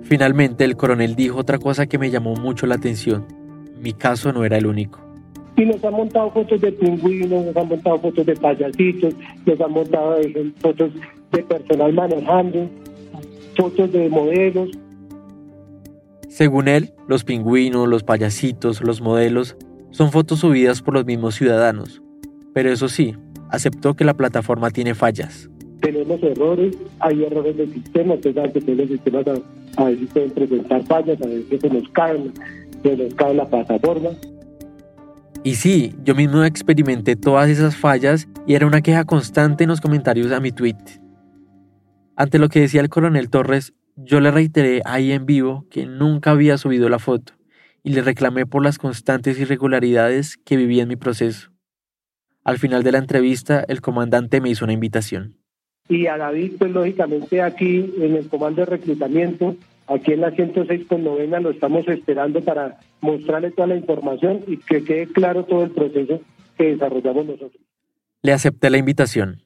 Finalmente 0.01 0.65
el 0.65 0.75
coronel 0.75 1.15
dijo 1.15 1.37
otra 1.37 1.59
cosa 1.59 1.85
que 1.85 1.99
me 1.99 2.09
llamó 2.09 2.33
mucho 2.33 2.65
la 2.65 2.73
atención. 2.73 3.27
Mi 3.79 3.93
caso 3.93 4.33
no 4.33 4.43
era 4.43 4.57
el 4.57 4.65
único. 4.65 4.99
Y 5.57 5.65
nos 5.65 5.85
han 5.85 5.93
montado 5.93 6.31
fotos 6.31 6.59
de 6.59 6.71
pingüinos, 6.71 7.45
nos 7.45 7.55
han 7.55 7.67
montado 7.67 7.99
fotos 7.99 8.25
de 8.25 8.35
payasitos, 8.35 9.13
nos 9.45 9.61
han 9.61 9.71
montado 9.71 10.17
fotos 10.59 10.91
de 11.31 11.43
personal 11.43 11.93
manejando, 11.93 12.67
fotos 13.55 13.91
de 13.91 14.09
modelos, 14.09 14.71
según 16.31 16.69
él, 16.69 16.93
los 17.09 17.25
pingüinos, 17.25 17.89
los 17.89 18.03
payasitos, 18.03 18.81
los 18.81 19.01
modelos 19.01 19.57
son 19.89 20.13
fotos 20.13 20.39
subidas 20.39 20.81
por 20.81 20.93
los 20.93 21.05
mismos 21.05 21.35
ciudadanos. 21.35 22.01
Pero 22.53 22.71
eso 22.71 22.87
sí, 22.87 23.17
aceptó 23.49 23.95
que 23.95 24.05
la 24.05 24.13
plataforma 24.13 24.71
tiene 24.71 24.95
fallas. 24.95 25.49
Tenemos 25.81 26.23
errores, 26.23 26.77
hay 26.99 27.25
errores 27.25 27.57
del 27.57 27.73
sistema, 27.73 28.13
ustedes 28.13 28.53
que 28.53 28.75
los 28.75 28.87
sistemas 28.87 29.25
a, 29.75 29.83
veces 29.83 30.07
pueden 30.13 30.31
presentar 30.31 30.83
fallas, 30.83 31.21
a 31.21 31.27
veces 31.27 31.59
se 31.59 31.69
nos 31.69 31.89
caen, 31.89 32.31
se 32.81 32.95
nos 32.95 33.13
cae 33.15 33.33
la 33.33 33.49
plataforma. 33.49 34.11
Y 35.43 35.55
sí, 35.55 35.95
yo 36.05 36.15
mismo 36.15 36.45
experimenté 36.45 37.17
todas 37.17 37.49
esas 37.49 37.75
fallas 37.75 38.29
y 38.47 38.53
era 38.53 38.65
una 38.65 38.81
queja 38.81 39.03
constante 39.03 39.65
en 39.65 39.69
los 39.69 39.81
comentarios 39.81 40.31
a 40.31 40.39
mi 40.39 40.53
tweet. 40.53 40.77
Ante 42.15 42.39
lo 42.39 42.47
que 42.47 42.61
decía 42.61 42.79
el 42.79 42.89
coronel 42.89 43.29
Torres, 43.29 43.73
yo 44.03 44.19
le 44.19 44.31
reiteré 44.31 44.81
ahí 44.85 45.11
en 45.11 45.25
vivo 45.25 45.65
que 45.69 45.85
nunca 45.85 46.31
había 46.31 46.57
subido 46.57 46.89
la 46.89 46.99
foto 46.99 47.33
y 47.83 47.93
le 47.93 48.01
reclamé 48.01 48.45
por 48.45 48.63
las 48.63 48.77
constantes 48.77 49.39
irregularidades 49.39 50.37
que 50.37 50.57
vivía 50.57 50.83
en 50.83 50.89
mi 50.89 50.95
proceso. 50.95 51.51
Al 52.43 52.57
final 52.57 52.83
de 52.83 52.91
la 52.91 52.97
entrevista, 52.97 53.63
el 53.67 53.81
comandante 53.81 54.41
me 54.41 54.49
hizo 54.49 54.65
una 54.65 54.73
invitación. 54.73 55.37
Y 55.89 56.07
a 56.07 56.17
David, 56.17 56.53
pues 56.57 56.71
lógicamente 56.71 57.41
aquí 57.41 57.93
en 57.97 58.15
el 58.15 58.27
comando 58.29 58.61
de 58.61 58.65
reclutamiento, 58.65 59.55
aquí 59.87 60.13
en 60.13 60.21
la 60.21 60.31
106 60.31 60.87
con 60.87 61.03
novena, 61.03 61.39
lo 61.39 61.51
estamos 61.51 61.87
esperando 61.87 62.41
para 62.41 62.79
mostrarle 63.01 63.51
toda 63.51 63.67
la 63.67 63.75
información 63.75 64.43
y 64.47 64.57
que 64.57 64.83
quede 64.83 65.07
claro 65.07 65.43
todo 65.45 65.63
el 65.63 65.71
proceso 65.71 66.21
que 66.57 66.71
desarrollamos 66.71 67.25
nosotros. 67.25 67.61
Le 68.21 68.33
acepté 68.33 68.69
la 68.69 68.77
invitación. 68.77 69.43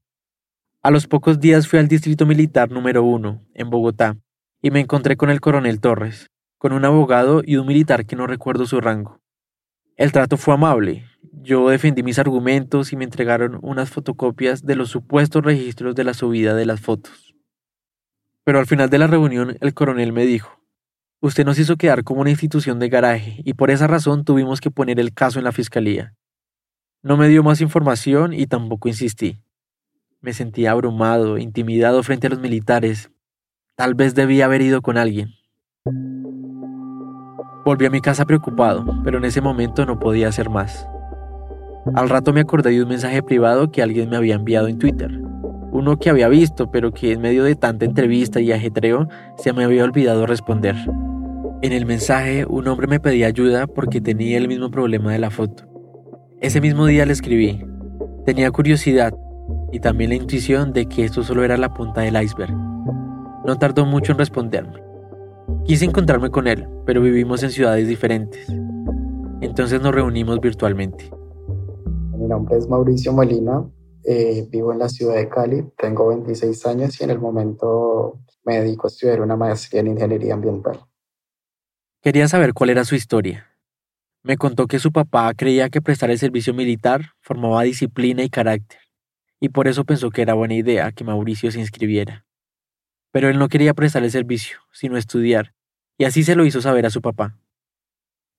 A 0.84 0.92
los 0.92 1.08
pocos 1.08 1.40
días 1.40 1.68
fui 1.68 1.80
al 1.80 1.88
Distrito 1.88 2.26
Militar 2.26 2.70
número 2.70 3.04
1, 3.04 3.42
en 3.56 3.70
Bogotá, 3.70 4.18
y 4.66 4.72
me 4.72 4.80
encontré 4.80 5.16
con 5.16 5.30
el 5.30 5.42
coronel 5.42 5.80
Torres, 5.80 6.32
con 6.58 6.74
un 6.74 6.86
abogado 6.86 7.44
y 7.46 7.58
un 7.58 7.68
militar 7.68 8.08
que 8.08 8.16
no 8.16 8.26
recuerdo 8.26 8.66
su 8.66 8.82
rango. 8.82 9.22
El 9.96 10.12
trato 10.12 10.38
fue 10.38 10.56
amable. 10.56 11.06
Yo 11.22 11.70
defendí 11.70 12.02
mis 12.02 12.18
argumentos 12.18 12.92
y 12.92 12.96
me 12.96 13.04
entregaron 13.04 13.60
unas 13.62 13.92
fotocopias 13.92 14.66
de 14.66 14.76
los 14.76 14.90
supuestos 14.90 15.44
registros 15.44 15.94
de 15.94 16.04
la 16.04 16.16
subida 16.16 16.56
de 16.56 16.66
las 16.66 16.82
fotos. 16.82 17.36
Pero 18.44 18.58
al 18.58 18.66
final 18.66 18.90
de 18.90 18.98
la 18.98 19.06
reunión 19.06 19.56
el 19.62 19.76
coronel 19.76 20.12
me 20.14 20.26
dijo, 20.26 20.60
usted 21.20 21.46
nos 21.46 21.60
hizo 21.60 21.76
quedar 21.76 22.04
como 22.04 22.22
una 22.22 22.32
institución 22.32 22.80
de 22.80 22.90
garaje 22.90 23.44
y 23.46 23.54
por 23.54 23.70
esa 23.70 23.86
razón 23.86 24.26
tuvimos 24.26 24.62
que 24.62 24.72
poner 24.72 25.00
el 25.00 25.14
caso 25.14 25.38
en 25.38 25.46
la 25.46 25.52
fiscalía. 25.52 26.16
No 27.04 27.18
me 27.18 27.28
dio 27.28 27.44
más 27.44 27.62
información 27.62 28.34
y 28.34 28.48
tampoco 28.48 28.90
insistí. 28.90 29.38
Me 30.22 30.34
sentía 30.34 30.72
abrumado, 30.72 31.38
intimidado 31.38 32.02
frente 32.02 32.26
a 32.26 32.30
los 32.32 32.40
militares, 32.40 33.12
Tal 33.78 33.94
vez 33.94 34.16
debía 34.16 34.46
haber 34.46 34.62
ido 34.62 34.82
con 34.82 34.98
alguien. 34.98 35.32
Volví 37.66 37.86
a 37.86 37.90
mi 37.90 38.00
casa 38.00 38.24
preocupado, 38.24 38.86
pero 39.04 39.18
en 39.18 39.26
ese 39.26 39.42
momento 39.42 39.86
no 39.86 40.00
podía 40.00 40.30
hacer 40.30 40.50
más. 40.50 40.88
Al 41.94 42.08
rato 42.08 42.32
me 42.32 42.40
acordé 42.40 42.70
de 42.70 42.84
un 42.84 42.88
mensaje 42.88 43.22
privado 43.22 43.72
que 43.72 43.82
alguien 43.82 44.10
me 44.10 44.16
había 44.16 44.36
enviado 44.36 44.70
en 44.70 44.80
Twitter. 44.80 45.12
Uno 45.74 45.98
que 45.98 46.10
había 46.10 46.30
visto, 46.30 46.72
pero 46.72 46.94
que 46.94 47.12
en 47.12 47.20
medio 47.20 47.44
de 47.44 47.56
tanta 47.56 47.84
entrevista 47.84 48.40
y 48.40 48.54
ajetreo 48.54 49.10
se 49.36 49.52
me 49.52 49.66
había 49.66 49.84
olvidado 49.84 50.26
responder. 50.26 50.78
En 51.62 51.74
el 51.74 51.86
mensaje 51.86 52.46
un 52.46 52.70
hombre 52.70 52.88
me 52.88 53.02
pedía 53.02 53.28
ayuda 53.28 53.68
porque 53.68 54.00
tenía 54.00 54.38
el 54.38 54.48
mismo 54.48 54.72
problema 54.72 55.12
de 55.12 55.20
la 55.20 55.32
foto. 55.32 55.66
Ese 56.40 56.62
mismo 56.62 56.86
día 56.86 57.06
le 57.06 57.12
escribí. 57.12 57.66
Tenía 58.26 58.52
curiosidad 58.52 59.14
y 59.74 59.82
también 59.82 60.12
la 60.12 60.16
intuición 60.16 60.72
de 60.72 60.86
que 60.86 61.04
esto 61.04 61.24
solo 61.24 61.44
era 61.44 61.58
la 61.58 61.74
punta 61.74 62.00
del 62.02 62.24
iceberg. 62.24 62.65
No 63.46 63.58
tardó 63.58 63.86
mucho 63.86 64.12
en 64.12 64.18
responderme. 64.18 64.82
Quise 65.66 65.86
encontrarme 65.86 66.32
con 66.32 66.48
él, 66.48 66.68
pero 66.86 67.02
vivimos 67.02 67.44
en 67.44 67.52
ciudades 67.52 67.88
diferentes. 67.88 68.48
Entonces 69.42 69.82
nos 69.82 69.94
reunimos 69.94 70.40
virtualmente. 70.40 71.12
Mi 72.18 72.28
nombre 72.28 72.58
es 72.58 72.68
Mauricio 72.68 73.14
Molina, 73.14 73.64
eh, 74.04 74.48
vivo 74.50 74.72
en 74.72 74.80
la 74.80 74.90
ciudad 74.90 75.16
de 75.16 75.30
Cali, 75.30 75.64
tengo 75.78 76.08
26 76.08 76.66
años 76.66 77.00
y 77.00 77.04
en 77.04 77.12
el 77.12 77.20
momento 77.20 78.20
me 78.44 78.60
dedico 78.62 78.88
a 78.88 78.90
estudiar 78.90 79.22
una 79.22 79.36
maestría 79.36 79.82
en 79.82 79.88
ingeniería 79.88 80.34
ambiental. 80.34 80.80
Quería 82.02 82.28
saber 82.28 82.54
cuál 82.54 82.72
era 82.72 82.84
su 82.84 82.96
historia. 82.96 83.48
Me 84.24 84.38
contó 84.38 84.66
que 84.66 84.80
su 84.80 84.92
papá 84.92 85.32
creía 85.36 85.70
que 85.70 85.82
prestar 85.82 86.10
el 86.10 86.18
servicio 86.18 86.54
militar 86.54 87.12
formaba 87.22 87.62
disciplina 87.62 88.24
y 88.24 88.30
carácter, 88.30 88.80
y 89.40 89.50
por 89.50 89.68
eso 89.68 89.86
pensó 89.86 90.10
que 90.10 90.24
era 90.24 90.34
buena 90.34 90.56
idea 90.56 90.92
que 90.92 91.04
Mauricio 91.04 91.52
se 91.52 91.60
inscribiera. 91.60 92.25
Pero 93.16 93.30
él 93.30 93.40
no 93.40 93.48
quería 93.48 93.74
prestar 93.74 94.04
el 94.04 94.12
servicio, 94.12 94.58
sino 94.74 94.98
estudiar, 94.98 95.54
y 95.98 96.04
así 96.04 96.26
se 96.26 96.36
lo 96.36 96.46
hizo 96.46 96.60
saber 96.60 96.86
a 96.86 96.90
su 96.90 97.02
papá. 97.02 97.40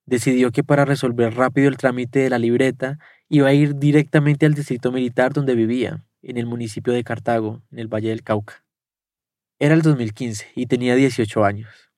Decidió 0.05 0.53
que 0.53 0.63
para 0.65 0.85
resolver 0.85 1.35
rápido 1.35 1.69
el 1.69 1.79
trámite 1.79 2.19
de 2.19 2.29
la 2.29 2.39
libreta 2.39 2.99
iba 3.31 3.49
a 3.49 3.55
ir 3.55 3.77
directamente 3.77 4.45
al 4.45 4.53
distrito 4.53 4.93
militar 4.93 5.33
donde 5.33 5.55
vivía, 5.55 6.05
en 6.21 6.37
el 6.37 6.45
municipio 6.45 6.93
de 6.93 7.05
Cartago, 7.05 7.63
en 7.71 7.79
el 7.79 7.89
Valle 7.89 8.11
del 8.11 8.23
Cauca. 8.23 8.67
Era 9.59 9.73
el 9.73 9.81
2015 9.81 10.53
y 10.55 10.67
tenía 10.67 10.95
18 10.95 11.43
años. 11.43 11.91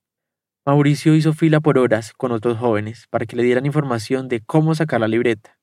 Mauricio 0.64 1.16
hizo 1.16 1.32
fila 1.32 1.58
por 1.58 1.78
horas 1.78 2.12
con 2.12 2.30
otros 2.30 2.58
jóvenes 2.58 3.08
para 3.10 3.26
que 3.26 3.34
le 3.34 3.42
dieran 3.42 3.66
información 3.66 4.28
de 4.28 4.40
cómo 4.40 4.76
sacar 4.76 5.00
la 5.00 5.08
libreta. 5.08 5.58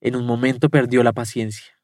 En 0.00 0.16
un 0.16 0.24
momento 0.24 0.70
perdió 0.70 1.02
la 1.02 1.12
paciencia. 1.12 1.79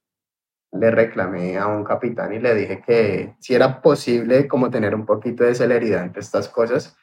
Le 0.78 0.90
reclamé 0.90 1.56
a 1.58 1.66
un 1.66 1.84
capitán 1.84 2.32
y 2.32 2.38
le 2.38 2.54
dije 2.54 2.82
que 2.84 3.34
si 3.40 3.54
era 3.54 3.80
posible 3.80 4.46
como 4.46 4.70
tener 4.70 4.94
un 4.94 5.06
poquito 5.06 5.44
de 5.44 5.54
celeridad 5.54 6.02
ante 6.02 6.20
estas 6.20 6.48
cosas, 6.48 6.96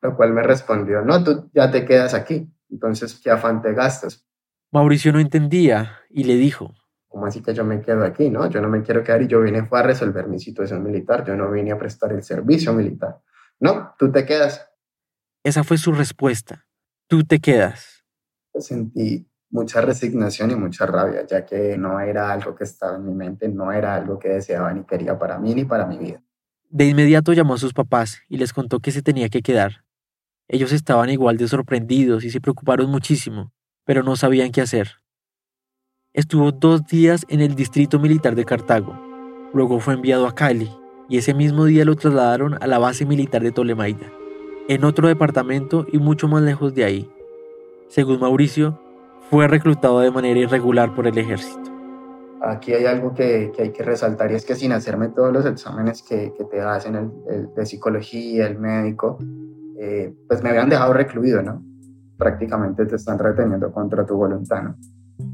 lo 0.00 0.16
cual 0.16 0.32
me 0.32 0.42
respondió, 0.42 1.02
no, 1.02 1.22
tú 1.22 1.50
ya 1.52 1.70
te 1.70 1.84
quedas 1.84 2.14
aquí, 2.14 2.50
entonces 2.70 3.20
¿qué 3.22 3.30
afán 3.30 3.62
te 3.62 3.74
gastas? 3.74 4.26
Mauricio 4.70 5.12
no 5.12 5.20
entendía 5.20 5.98
y 6.10 6.24
le 6.24 6.36
dijo, 6.36 6.74
¿cómo 7.08 7.26
así 7.26 7.42
que 7.42 7.54
yo 7.54 7.64
me 7.64 7.80
quedo 7.80 8.04
aquí? 8.04 8.30
No, 8.30 8.48
yo 8.48 8.60
no 8.60 8.68
me 8.68 8.82
quiero 8.82 9.02
quedar 9.02 9.22
y 9.22 9.26
yo 9.26 9.40
vine 9.40 9.64
fue 9.64 9.80
a 9.80 9.82
resolver 9.82 10.28
mi 10.28 10.38
situación 10.38 10.82
militar, 10.82 11.24
yo 11.24 11.36
no 11.36 11.50
vine 11.50 11.72
a 11.72 11.78
prestar 11.78 12.12
el 12.12 12.22
servicio 12.22 12.72
militar. 12.72 13.20
No, 13.60 13.94
tú 13.98 14.12
te 14.12 14.24
quedas. 14.24 14.70
Esa 15.42 15.64
fue 15.64 15.78
su 15.78 15.92
respuesta. 15.92 16.66
Tú 17.08 17.24
te 17.24 17.40
quedas. 17.40 18.04
Sentí 18.54 19.27
mucha 19.50 19.80
resignación 19.80 20.50
y 20.50 20.54
mucha 20.54 20.86
rabia, 20.86 21.26
ya 21.26 21.44
que 21.44 21.76
no 21.78 22.00
era 22.00 22.32
algo 22.32 22.54
que 22.54 22.64
estaba 22.64 22.96
en 22.96 23.06
mi 23.06 23.14
mente, 23.14 23.48
no 23.48 23.72
era 23.72 23.94
algo 23.94 24.18
que 24.18 24.28
deseaba 24.28 24.72
ni 24.72 24.84
quería 24.84 25.18
para 25.18 25.38
mí 25.38 25.54
ni 25.54 25.64
para 25.64 25.86
mi 25.86 25.96
vida. 25.96 26.22
De 26.70 26.86
inmediato 26.86 27.32
llamó 27.32 27.54
a 27.54 27.58
sus 27.58 27.72
papás 27.72 28.20
y 28.28 28.36
les 28.36 28.52
contó 28.52 28.80
que 28.80 28.90
se 28.90 29.02
tenía 29.02 29.28
que 29.28 29.42
quedar. 29.42 29.84
Ellos 30.48 30.72
estaban 30.72 31.10
igual 31.10 31.36
de 31.36 31.48
sorprendidos 31.48 32.24
y 32.24 32.30
se 32.30 32.40
preocuparon 32.40 32.90
muchísimo, 32.90 33.52
pero 33.84 34.02
no 34.02 34.16
sabían 34.16 34.52
qué 34.52 34.60
hacer. 34.60 34.92
Estuvo 36.12 36.52
dos 36.52 36.86
días 36.86 37.24
en 37.28 37.40
el 37.40 37.54
distrito 37.54 37.98
militar 37.98 38.34
de 38.34 38.44
Cartago. 38.44 38.98
Luego 39.54 39.80
fue 39.80 39.94
enviado 39.94 40.26
a 40.26 40.34
Cali 40.34 40.70
y 41.08 41.18
ese 41.18 41.34
mismo 41.34 41.64
día 41.64 41.84
lo 41.84 41.96
trasladaron 41.96 42.62
a 42.62 42.66
la 42.66 42.78
base 42.78 43.06
militar 43.06 43.42
de 43.42 43.52
Tolemaida 43.52 44.12
en 44.68 44.84
otro 44.84 45.08
departamento 45.08 45.86
y 45.90 45.98
mucho 45.98 46.28
más 46.28 46.42
lejos 46.42 46.74
de 46.74 46.84
ahí. 46.84 47.10
Según 47.88 48.20
Mauricio, 48.20 48.78
fue 49.30 49.46
reclutado 49.48 50.00
de 50.00 50.10
manera 50.10 50.40
irregular 50.40 50.94
por 50.94 51.06
el 51.06 51.18
ejército. 51.18 51.70
Aquí 52.40 52.72
hay 52.72 52.86
algo 52.86 53.14
que, 53.14 53.52
hay 53.58 53.72
que 53.72 53.82
resaltar 53.82 54.30
y 54.30 54.34
es 54.34 54.44
que 54.44 54.54
sin 54.54 54.72
hacerme 54.72 55.08
todos 55.08 55.32
los 55.32 55.44
exámenes 55.44 56.02
que, 56.02 56.32
te 56.50 56.60
hacen 56.60 56.94
el, 56.94 57.54
de 57.54 57.66
psicología, 57.66 58.46
el 58.46 58.58
médico, 58.58 59.18
eh, 59.78 60.14
pues 60.28 60.42
me 60.42 60.50
habían 60.50 60.68
dejado 60.68 60.92
recluido, 60.92 61.42
¿no? 61.42 61.62
Prácticamente 62.16 62.86
te 62.86 62.96
están 62.96 63.18
reteniendo 63.18 63.72
contra 63.72 64.06
tu 64.06 64.16
voluntad, 64.16 64.62
¿no? 64.62 64.76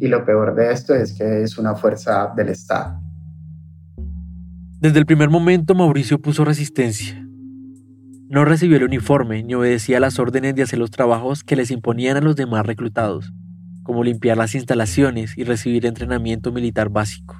Y 0.00 0.08
lo 0.08 0.24
peor 0.24 0.54
de 0.54 0.72
esto 0.72 0.94
es 0.94 1.12
que 1.12 1.42
es 1.42 1.58
una 1.58 1.74
fuerza 1.74 2.32
del 2.34 2.48
Estado. 2.48 3.00
Desde 4.80 4.98
el 4.98 5.06
primer 5.06 5.30
momento 5.30 5.74
Mauricio 5.74 6.18
puso 6.18 6.44
resistencia. 6.44 7.26
No 8.28 8.44
recibió 8.44 8.78
el 8.78 8.84
uniforme 8.84 9.42
ni 9.42 9.54
obedecía 9.54 10.00
las 10.00 10.18
órdenes 10.18 10.54
de 10.54 10.62
hacer 10.62 10.78
los 10.78 10.90
trabajos 10.90 11.44
que 11.44 11.56
les 11.56 11.70
imponían 11.70 12.16
a 12.16 12.20
los 12.20 12.34
demás 12.34 12.66
reclutados, 12.66 13.32
como 13.84 14.02
limpiar 14.02 14.36
las 14.36 14.54
instalaciones 14.54 15.38
y 15.38 15.44
recibir 15.44 15.86
entrenamiento 15.86 16.50
militar 16.50 16.88
básico. 16.88 17.36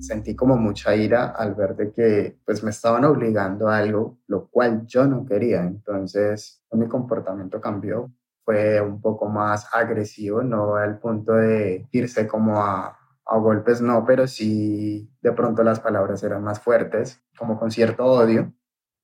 Sentí 0.00 0.34
como 0.34 0.56
mucha 0.56 0.94
ira 0.96 1.30
al 1.30 1.54
ver 1.54 1.76
de 1.76 1.92
que 1.92 2.36
pues 2.44 2.62
me 2.62 2.70
estaban 2.70 3.04
obligando 3.04 3.68
a 3.68 3.78
algo 3.78 4.18
lo 4.26 4.48
cual 4.48 4.84
yo 4.86 5.06
no 5.06 5.24
quería, 5.24 5.62
entonces 5.62 6.62
mi 6.72 6.88
comportamiento 6.88 7.60
cambió, 7.60 8.12
fue 8.44 8.80
un 8.80 9.00
poco 9.00 9.28
más 9.28 9.68
agresivo, 9.72 10.42
no 10.42 10.74
al 10.74 10.98
punto 10.98 11.34
de 11.34 11.86
irse 11.92 12.26
como 12.26 12.60
a, 12.60 12.98
a 13.24 13.38
golpes, 13.38 13.80
no, 13.80 14.04
pero 14.04 14.26
sí 14.26 15.08
de 15.22 15.32
pronto 15.32 15.62
las 15.62 15.78
palabras 15.78 16.22
eran 16.24 16.42
más 16.42 16.60
fuertes, 16.60 17.22
como 17.38 17.58
con 17.58 17.70
cierto 17.70 18.04
odio 18.04 18.52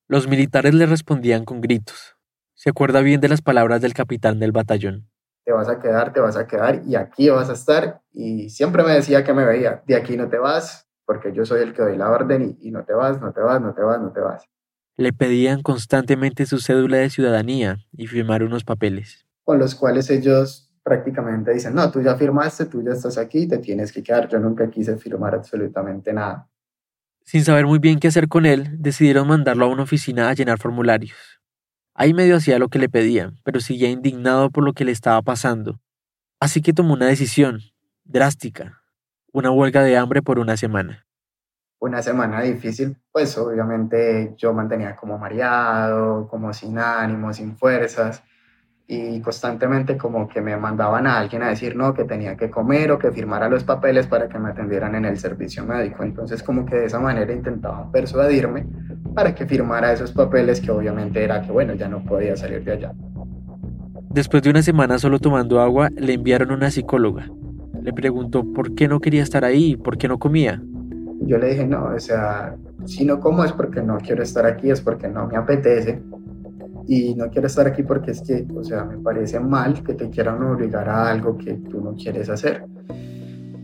los 0.09 0.26
militares 0.26 0.72
le 0.72 0.87
respondían 0.87 1.44
con 1.44 1.61
gritos. 1.61 2.16
Se 2.54 2.70
acuerda 2.70 3.02
bien 3.02 3.20
de 3.20 3.28
las 3.28 3.42
palabras 3.42 3.83
del 3.83 3.92
capitán 3.92 4.38
del 4.38 4.52
batallón. 4.52 5.11
Te 5.48 5.54
vas 5.54 5.70
a 5.70 5.80
quedar, 5.80 6.12
te 6.12 6.20
vas 6.20 6.37
a 6.37 6.46
quedar 6.46 6.82
y 6.87 6.94
aquí 6.94 7.30
vas 7.30 7.48
a 7.48 7.54
estar. 7.54 8.02
Y 8.12 8.50
siempre 8.50 8.84
me 8.84 8.92
decía 8.92 9.24
que 9.24 9.32
me 9.32 9.46
veía, 9.46 9.82
de 9.87 9.96
aquí 9.96 10.14
no 10.14 10.28
te 10.28 10.37
vas, 10.37 10.87
porque 11.06 11.32
yo 11.32 11.46
soy 11.46 11.62
el 11.62 11.72
que 11.72 11.80
doy 11.80 11.96
la 11.96 12.11
orden 12.11 12.58
y, 12.61 12.70
no 12.70 12.84
te 12.84 12.92
vas, 12.92 13.18
no 13.18 13.32
te 13.32 13.40
vas, 13.40 13.58
no 13.58 13.72
te 13.72 13.80
vas, 13.80 13.98
no 13.98 14.12
te 14.12 14.20
vas. 14.20 14.44
Le 14.98 15.14
pedían 15.14 15.62
constantemente 15.62 16.44
su 16.44 16.58
cédula 16.58 16.98
de 16.98 17.08
ciudadanía 17.08 17.78
y 17.92 18.08
firmar 18.08 18.42
unos 18.42 18.62
papeles. 18.62 19.26
Con 19.42 19.58
los 19.58 19.74
cuales 19.74 20.11
ellos 20.11 20.70
prácticamente 20.82 21.50
dicen, 21.54 21.74
no, 21.74 21.90
tú 21.90 22.02
ya 22.02 22.14
firmaste, 22.16 22.66
tú 22.66 22.82
ya 22.82 22.90
estás 22.90 23.16
aquí, 23.16 23.48
te 23.48 23.56
tienes 23.56 23.90
que 23.90 24.02
quedar. 24.02 24.28
Yo 24.28 24.38
nunca 24.38 24.68
quise 24.68 24.98
firmar 24.98 25.34
absolutamente 25.34 26.12
nada. 26.12 26.46
Sin 27.24 27.42
saber 27.42 27.64
muy 27.64 27.78
bien 27.78 28.00
qué 28.00 28.08
hacer 28.08 28.28
con 28.28 28.44
él, 28.44 28.76
decidieron 28.82 29.28
mandarlo 29.28 29.64
a 29.64 29.68
una 29.68 29.84
oficina 29.84 30.28
a 30.28 30.34
llenar 30.34 30.58
formularios. 30.58 31.38
Ahí 32.00 32.14
medio 32.14 32.37
hacía 32.37 32.61
lo 32.61 32.68
que 32.68 32.78
le 32.78 32.88
pedían, 32.88 33.40
pero 33.42 33.58
seguía 33.58 33.90
indignado 33.90 34.50
por 34.50 34.62
lo 34.62 34.72
que 34.72 34.84
le 34.84 34.92
estaba 34.92 35.20
pasando. 35.20 35.80
Así 36.38 36.62
que 36.62 36.72
tomó 36.72 36.94
una 36.94 37.06
decisión, 37.06 37.58
drástica, 38.04 38.84
una 39.32 39.50
huelga 39.50 39.82
de 39.82 39.96
hambre 39.96 40.22
por 40.22 40.38
una 40.38 40.56
semana. 40.56 41.08
Una 41.80 42.00
semana 42.00 42.40
difícil, 42.42 42.96
pues 43.11 43.37
obviamente 43.37 44.32
yo 44.38 44.52
mantenía 44.52 44.94
como 44.94 45.18
mareado, 45.18 46.28
como 46.28 46.54
sin 46.54 46.78
ánimo, 46.78 47.32
sin 47.32 47.56
fuerzas 47.56 48.22
y 48.90 49.20
constantemente 49.20 49.98
como 49.98 50.27
que 50.27 50.40
me 50.40 50.57
mandaban 50.57 51.07
a 51.07 51.18
alguien 51.18 51.42
a 51.42 51.51
decir 51.51 51.77
no, 51.77 51.92
que 51.92 52.05
tenía 52.05 52.38
que 52.38 52.51
comer 52.51 52.90
o 52.90 52.98
que 52.98 53.12
firmara 53.12 53.46
los 53.46 53.62
papeles 53.62 54.07
para 54.07 54.31
que 54.31 54.38
me 54.38 54.48
atendieran 54.48 54.94
en 54.94 55.05
el 55.05 55.18
servicio 55.18 55.62
médico. 55.66 56.03
Entonces 56.03 56.42
como 56.42 56.64
que 56.64 56.77
de 56.77 56.87
esa 56.87 56.98
manera 56.98 57.31
intentaban 57.31 57.92
persuadirme 57.92 58.66
para 59.14 59.35
que 59.35 59.46
firmara 59.46 59.92
esos 59.92 60.12
papeles 60.12 60.62
que 60.62 60.70
obviamente 60.70 61.22
era 61.22 61.42
que 61.42 61.53
bueno, 61.53 61.74
ya 61.74 61.87
no 61.87 62.03
podía 62.03 62.35
salir 62.35 62.64
de 62.64 62.72
allá. 62.72 62.92
Después 64.09 64.42
de 64.42 64.48
una 64.48 64.62
semana 64.62 64.98
solo 64.98 65.18
tomando 65.18 65.61
agua, 65.61 65.90
le 65.94 66.14
enviaron 66.14 66.51
a 66.51 66.55
una 66.55 66.70
psicóloga. 66.70 67.29
Le 67.83 67.92
preguntó 67.92 68.42
por 68.55 68.74
qué 68.74 68.88
no 68.88 69.01
quería 69.01 69.22
estar 69.22 69.44
ahí, 69.44 69.77
por 69.77 69.98
qué 69.98 70.09
no 70.09 70.18
comía. 70.18 70.62
Yo 71.20 71.37
le 71.37 71.51
dije, 71.51 71.66
no, 71.66 71.92
o 71.94 72.01
sea, 72.01 72.57
si 72.87 73.05
no 73.05 73.20
como 73.20 73.44
es 73.44 73.53
porque 73.53 73.83
no 73.83 73.98
quiero 73.98 74.22
estar 74.22 74.46
aquí, 74.46 74.70
es 74.70 74.81
porque 74.81 75.09
no 75.09 75.27
me 75.27 75.37
apetece 75.37 76.01
y 76.88 77.14
no 77.14 77.29
quiero 77.29 77.46
estar 77.46 77.66
aquí 77.66 77.83
porque 77.83 78.12
es 78.12 78.22
que, 78.22 78.46
o 78.57 78.64
sea, 78.64 78.83
me 78.83 78.96
parece 78.96 79.38
mal 79.38 79.83
que 79.83 79.92
te 79.92 80.09
quieran 80.09 80.42
obligar 80.42 80.88
a 80.88 81.11
algo 81.11 81.37
que 81.37 81.53
tú 81.53 81.83
no 81.83 81.94
quieres 81.94 82.31
hacer. 82.31 82.64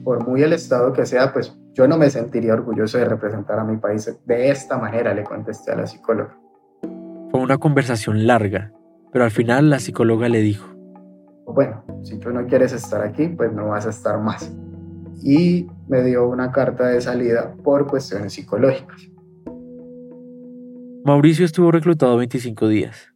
Por 0.04 0.28
muy 0.28 0.42
el 0.42 0.52
estado 0.52 0.92
que 0.92 1.06
sea, 1.06 1.32
pues 1.32 1.58
yo 1.72 1.88
no 1.88 1.96
me 1.96 2.10
sentiría 2.10 2.52
orgulloso 2.52 2.98
de 2.98 3.06
representar 3.06 3.58
a 3.58 3.64
mi 3.64 3.78
país 3.78 4.14
de 4.26 4.50
esta 4.50 4.76
manera, 4.76 5.14
le 5.14 5.24
contesté 5.24 5.72
a 5.72 5.76
la 5.76 5.86
psicóloga. 5.86 6.38
Fue 7.30 7.40
una 7.40 7.56
conversación 7.56 8.26
larga, 8.26 8.72
pero 9.10 9.24
al 9.24 9.30
final 9.30 9.70
la 9.70 9.78
psicóloga 9.78 10.28
le 10.28 10.42
dijo, 10.42 10.68
bueno, 11.46 11.82
si 12.02 12.18
tú 12.18 12.30
no 12.30 12.46
quieres 12.46 12.74
estar 12.74 13.00
aquí, 13.00 13.28
pues 13.28 13.50
no 13.54 13.68
vas 13.68 13.86
a 13.86 13.90
estar 13.90 14.20
más. 14.20 14.54
Y 15.22 15.66
me 15.88 16.02
dio 16.02 16.28
una 16.28 16.52
carta 16.52 16.88
de 16.88 17.00
salida 17.00 17.54
por 17.64 17.86
cuestiones 17.86 18.34
psicológicas. 18.34 19.08
Mauricio 21.06 21.46
estuvo 21.46 21.70
reclutado 21.70 22.18
25 22.18 22.68
días 22.68 23.13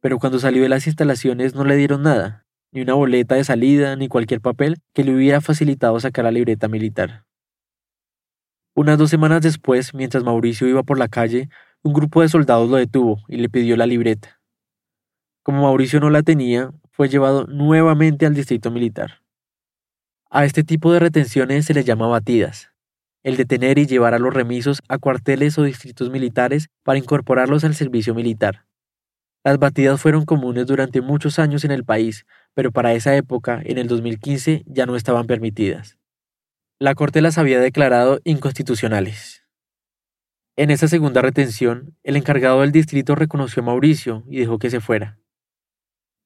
pero 0.00 0.18
cuando 0.18 0.38
salió 0.38 0.62
de 0.62 0.68
las 0.68 0.86
instalaciones 0.86 1.54
no 1.54 1.64
le 1.64 1.76
dieron 1.76 2.02
nada, 2.02 2.46
ni 2.72 2.80
una 2.82 2.94
boleta 2.94 3.34
de 3.34 3.44
salida, 3.44 3.96
ni 3.96 4.08
cualquier 4.08 4.40
papel 4.40 4.78
que 4.94 5.04
le 5.04 5.14
hubiera 5.14 5.40
facilitado 5.40 5.98
sacar 6.00 6.24
la 6.24 6.30
libreta 6.30 6.68
militar. 6.68 7.24
Unas 8.74 8.98
dos 8.98 9.10
semanas 9.10 9.42
después, 9.42 9.94
mientras 9.94 10.24
Mauricio 10.24 10.66
iba 10.68 10.82
por 10.82 10.98
la 10.98 11.08
calle, 11.08 11.48
un 11.82 11.92
grupo 11.92 12.22
de 12.22 12.28
soldados 12.28 12.70
lo 12.70 12.76
detuvo 12.76 13.18
y 13.28 13.36
le 13.36 13.48
pidió 13.48 13.76
la 13.76 13.86
libreta. 13.86 14.40
Como 15.42 15.62
Mauricio 15.62 16.00
no 16.00 16.10
la 16.10 16.22
tenía, 16.22 16.70
fue 16.90 17.08
llevado 17.08 17.46
nuevamente 17.46 18.26
al 18.26 18.34
distrito 18.34 18.70
militar. 18.70 19.22
A 20.30 20.44
este 20.44 20.62
tipo 20.62 20.92
de 20.92 21.00
retenciones 21.00 21.66
se 21.66 21.74
les 21.74 21.84
llama 21.84 22.06
batidas. 22.06 22.70
el 23.22 23.36
detener 23.36 23.78
y 23.78 23.86
llevar 23.86 24.14
a 24.14 24.18
los 24.18 24.32
remisos 24.32 24.80
a 24.88 24.96
cuarteles 24.96 25.58
o 25.58 25.64
distritos 25.64 26.10
militares 26.10 26.68
para 26.82 26.98
incorporarlos 26.98 27.64
al 27.64 27.74
servicio 27.74 28.14
militar. 28.14 28.64
Las 29.42 29.58
batidas 29.58 30.00
fueron 30.00 30.26
comunes 30.26 30.66
durante 30.66 31.00
muchos 31.00 31.38
años 31.38 31.64
en 31.64 31.70
el 31.70 31.84
país, 31.84 32.26
pero 32.54 32.72
para 32.72 32.92
esa 32.92 33.16
época, 33.16 33.62
en 33.64 33.78
el 33.78 33.88
2015, 33.88 34.64
ya 34.66 34.84
no 34.84 34.96
estaban 34.96 35.26
permitidas. 35.26 35.98
La 36.78 36.94
Corte 36.94 37.22
las 37.22 37.38
había 37.38 37.58
declarado 37.58 38.20
inconstitucionales. 38.24 39.46
En 40.56 40.70
esa 40.70 40.88
segunda 40.88 41.22
retención, 41.22 41.96
el 42.02 42.16
encargado 42.16 42.60
del 42.60 42.72
distrito 42.72 43.14
reconoció 43.14 43.62
a 43.62 43.66
Mauricio 43.66 44.24
y 44.28 44.40
dejó 44.40 44.58
que 44.58 44.68
se 44.68 44.80
fuera. 44.80 45.18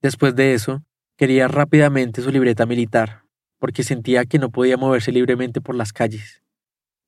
Después 0.02 0.34
de 0.34 0.54
eso, 0.54 0.84
quería 1.16 1.46
rápidamente 1.46 2.20
su 2.20 2.32
libreta 2.32 2.66
militar, 2.66 3.22
porque 3.60 3.84
sentía 3.84 4.24
que 4.24 4.40
no 4.40 4.50
podía 4.50 4.76
moverse 4.76 5.12
libremente 5.12 5.60
por 5.60 5.76
las 5.76 5.92
calles. 5.92 6.42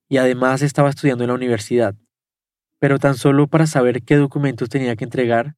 Y 0.08 0.18
además 0.18 0.62
estaba 0.62 0.88
estudiando 0.88 1.24
en 1.24 1.28
la 1.28 1.34
universidad. 1.34 1.96
Pero 2.78 3.00
tan 3.00 3.16
solo 3.16 3.48
para 3.48 3.66
saber 3.66 4.02
qué 4.02 4.14
documentos 4.14 4.68
tenía 4.68 4.94
que 4.94 5.04
entregar, 5.04 5.56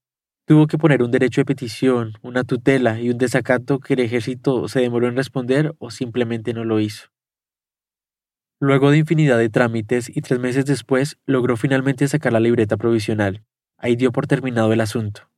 tuvo 0.49 0.67
que 0.67 0.79
poner 0.79 1.03
un 1.03 1.11
derecho 1.11 1.43
de 1.43 1.45
petición, 1.45 2.15
una 2.23 2.43
tutela 2.43 2.99
y 2.99 3.11
un 3.11 3.19
desacato 3.19 3.81
que 3.81 3.93
el 3.93 4.01
ejército 4.01 4.67
se 4.67 4.81
demoró 4.81 5.07
en 5.07 5.15
responder 5.15 5.75
o 5.79 5.91
simplemente 5.91 6.55
no 6.55 6.65
lo 6.65 6.81
hizo. 6.81 7.11
Luego 8.59 8.91
de 8.91 8.97
infinidad 8.97 9.37
de 9.37 9.51
trámites 9.51 10.09
y 10.09 10.23
tres 10.23 10.41
meses 10.41 10.65
después 10.65 11.19
logró 11.27 11.59
finalmente 11.59 12.09
sacar 12.09 12.33
la 12.33 12.41
libreta 12.41 12.79
provisional. 12.79 13.45
Ahí 13.77 13.95
dio 13.95 14.11
por 14.11 14.27
terminado 14.27 14.73
el 14.73 14.81
asunto. 14.81 15.29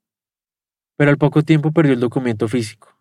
Pero 0.96 1.10
al 1.10 1.18
poco 1.18 1.42
tiempo 1.42 1.72
perdió 1.72 1.94
el 1.94 2.00
documento 2.00 2.46
físico. 2.46 2.96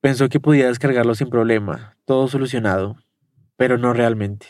Pensó 0.00 0.30
que 0.30 0.40
podía 0.40 0.68
descargarlo 0.68 1.14
sin 1.14 1.28
problema, 1.28 1.98
todo 2.06 2.28
solucionado, 2.28 2.96
pero 3.58 3.76
no 3.76 3.92
realmente. 3.92 4.46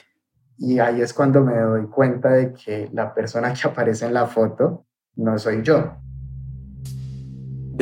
Y 0.57 0.79
ahí 0.79 1.01
es 1.01 1.12
cuando 1.12 1.43
me 1.43 1.59
doy 1.59 1.85
cuenta 1.88 2.31
de 2.31 2.53
que 2.53 2.88
la 2.93 3.12
persona 3.12 3.53
que 3.53 3.67
aparece 3.67 4.07
en 4.07 4.15
la 4.15 4.27
foto 4.27 4.87
no 5.17 5.37
soy 5.37 5.65
yo. 5.65 5.97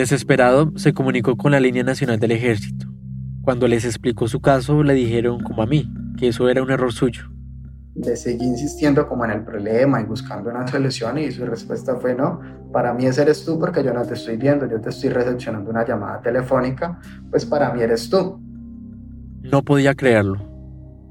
Desesperado, 0.01 0.73
se 0.77 0.95
comunicó 0.95 1.37
con 1.37 1.53
la 1.53 1.61
línea 1.61 1.83
nacional 1.83 2.19
del 2.19 2.31
ejército. 2.31 2.87
Cuando 3.43 3.69
les 3.69 3.85
explicó 3.85 4.29
su 4.29 4.41
caso, 4.41 4.83
le 4.83 4.95
dijeron, 4.95 5.43
como 5.43 5.63
a 5.63 5.67
mí, 5.67 5.93
que 6.17 6.29
eso 6.29 6.49
era 6.49 6.63
un 6.63 6.71
error 6.71 6.91
suyo. 6.91 7.25
Le 7.95 8.17
seguí 8.17 8.47
insistiendo 8.47 9.07
como 9.07 9.27
en 9.27 9.33
el 9.33 9.45
problema 9.45 10.01
y 10.01 10.05
buscando 10.05 10.49
una 10.49 10.67
solución 10.67 11.19
y 11.19 11.31
su 11.31 11.45
respuesta 11.45 11.97
fue 11.97 12.15
no, 12.15 12.41
para 12.73 12.95
mí 12.95 13.05
ese 13.05 13.21
eres 13.21 13.45
tú 13.45 13.59
porque 13.59 13.85
yo 13.85 13.93
no 13.93 14.03
te 14.07 14.15
estoy 14.15 14.39
viendo, 14.39 14.67
yo 14.67 14.81
te 14.81 14.89
estoy 14.89 15.11
recepcionando 15.11 15.69
una 15.69 15.87
llamada 15.87 16.23
telefónica, 16.23 16.99
pues 17.31 17.45
para 17.45 17.71
mí 17.75 17.83
eres 17.83 18.09
tú. 18.09 18.41
No 19.43 19.63
podía 19.63 19.95
creerlo. 19.95 20.41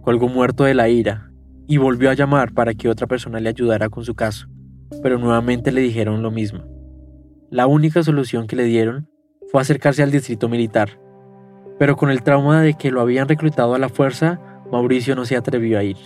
Colgó 0.02 0.28
muerto 0.30 0.64
de 0.64 0.74
la 0.74 0.90
ira 0.90 1.32
y 1.68 1.78
volvió 1.78 2.10
a 2.10 2.16
llamar 2.16 2.54
para 2.54 2.74
que 2.74 2.90
otra 2.90 3.06
persona 3.06 3.40
le 3.40 3.50
ayudara 3.50 3.88
con 3.90 4.04
su 4.04 4.16
caso, 4.16 4.48
pero 5.04 5.20
nuevamente 5.20 5.72
le 5.72 5.82
dijeron 5.82 6.24
lo 6.24 6.32
mismo. 6.32 6.79
La 7.52 7.66
única 7.66 8.04
solución 8.04 8.46
que 8.46 8.56
le 8.56 8.64
dieron 8.66 9.08
fue 9.52 9.60
acercarse 9.60 10.04
al 10.04 10.12
distrito 10.12 10.48
militar, 10.48 11.00
pero 11.80 11.96
con 11.96 12.12
el 12.12 12.22
trauma 12.22 12.62
de 12.62 12.76
que 12.76 12.92
lo 12.92 13.02
habían 13.02 13.28
reclutado 13.28 13.74
a 13.74 13.80
la 13.80 13.90
fuerza, 13.90 14.40
Mauricio 14.72 15.16
no 15.16 15.26
se 15.26 15.36
atrevió 15.36 15.80
a 15.80 15.84
ir. 15.84 15.98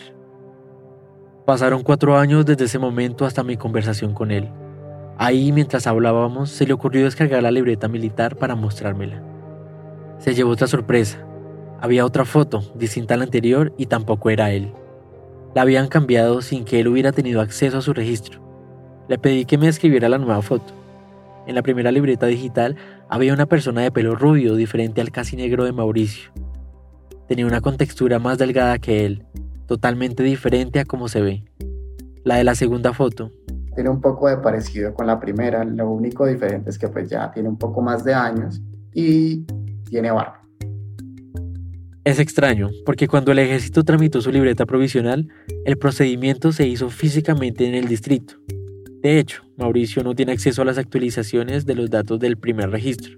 Pasaron 1.45 1.83
cuatro 1.83 2.17
años 2.17 2.45
desde 2.45 2.63
ese 2.63 2.79
momento 2.79 3.25
hasta 3.25 3.43
mi 3.43 3.57
conversación 3.57 4.13
con 4.13 4.31
él. 4.31 4.49
Ahí, 5.17 5.51
mientras 5.51 5.85
hablábamos, 5.85 6.49
se 6.49 6.65
le 6.65 6.71
ocurrió 6.71 7.03
descargar 7.03 7.43
la 7.43 7.51
libreta 7.51 7.89
militar 7.89 8.37
para 8.37 8.55
mostrármela. 8.55 9.21
Se 10.19 10.33
llevó 10.33 10.51
otra 10.51 10.67
sorpresa. 10.67 11.27
Había 11.81 12.05
otra 12.05 12.23
foto, 12.23 12.63
distinta 12.75 13.15
a 13.15 13.17
la 13.17 13.25
anterior, 13.25 13.73
y 13.77 13.87
tampoco 13.87 14.29
era 14.29 14.51
él. 14.51 14.71
La 15.53 15.63
habían 15.63 15.89
cambiado 15.89 16.41
sin 16.41 16.63
que 16.63 16.79
él 16.79 16.87
hubiera 16.87 17.11
tenido 17.11 17.41
acceso 17.41 17.79
a 17.79 17.81
su 17.81 17.93
registro. 17.93 18.39
Le 19.09 19.17
pedí 19.17 19.43
que 19.43 19.57
me 19.57 19.67
escribiera 19.67 20.07
la 20.07 20.17
nueva 20.17 20.41
foto. 20.41 20.82
En 21.45 21.55
la 21.55 21.61
primera 21.61 21.91
libreta 21.91 22.25
digital 22.27 22.75
había 23.09 23.33
una 23.33 23.45
persona 23.45 23.81
de 23.81 23.91
pelo 23.91 24.15
rubio 24.15 24.55
diferente 24.55 25.01
al 25.01 25.11
casi 25.11 25.35
negro 25.35 25.65
de 25.65 25.73
Mauricio. 25.73 26.31
Tenía 27.27 27.45
una 27.45 27.61
contextura 27.61 28.19
más 28.19 28.37
delgada 28.37 28.79
que 28.79 29.05
él, 29.05 29.25
totalmente 29.67 30.23
diferente 30.23 30.79
a 30.79 30.85
cómo 30.85 31.09
se 31.09 31.21
ve. 31.21 31.43
La 32.23 32.35
de 32.35 32.45
la 32.45 32.55
segunda 32.55 32.93
foto. 32.93 33.31
Tiene 33.75 33.89
un 33.89 33.99
poco 33.99 34.29
de 34.29 34.37
parecido 34.37 34.93
con 34.93 35.07
la 35.07 35.19
primera, 35.19 35.65
lo 35.65 35.89
único 35.89 36.25
diferente 36.25 36.69
es 36.69 36.77
que 36.77 36.87
pues 36.87 37.09
ya 37.09 37.31
tiene 37.31 37.49
un 37.49 37.57
poco 37.57 37.81
más 37.81 38.03
de 38.03 38.13
años 38.13 38.61
y 38.93 39.43
tiene 39.89 40.11
barba. 40.11 40.41
Es 42.05 42.19
extraño, 42.19 42.69
porque 42.85 43.07
cuando 43.07 43.31
el 43.31 43.39
ejército 43.39 43.83
tramitó 43.83 44.21
su 44.21 44.31
libreta 44.31 44.65
provisional, 44.65 45.27
el 45.65 45.77
procedimiento 45.77 46.51
se 46.51 46.67
hizo 46.67 46.89
físicamente 46.89 47.67
en 47.67 47.75
el 47.75 47.87
distrito. 47.87 48.35
De 49.01 49.19
hecho, 49.19 49.42
Mauricio 49.57 50.03
no 50.03 50.15
tiene 50.15 50.31
acceso 50.31 50.61
a 50.61 50.65
las 50.65 50.77
actualizaciones 50.77 51.65
de 51.65 51.75
los 51.75 51.89
datos 51.89 52.19
del 52.19 52.37
primer 52.37 52.71
registro. 52.71 53.15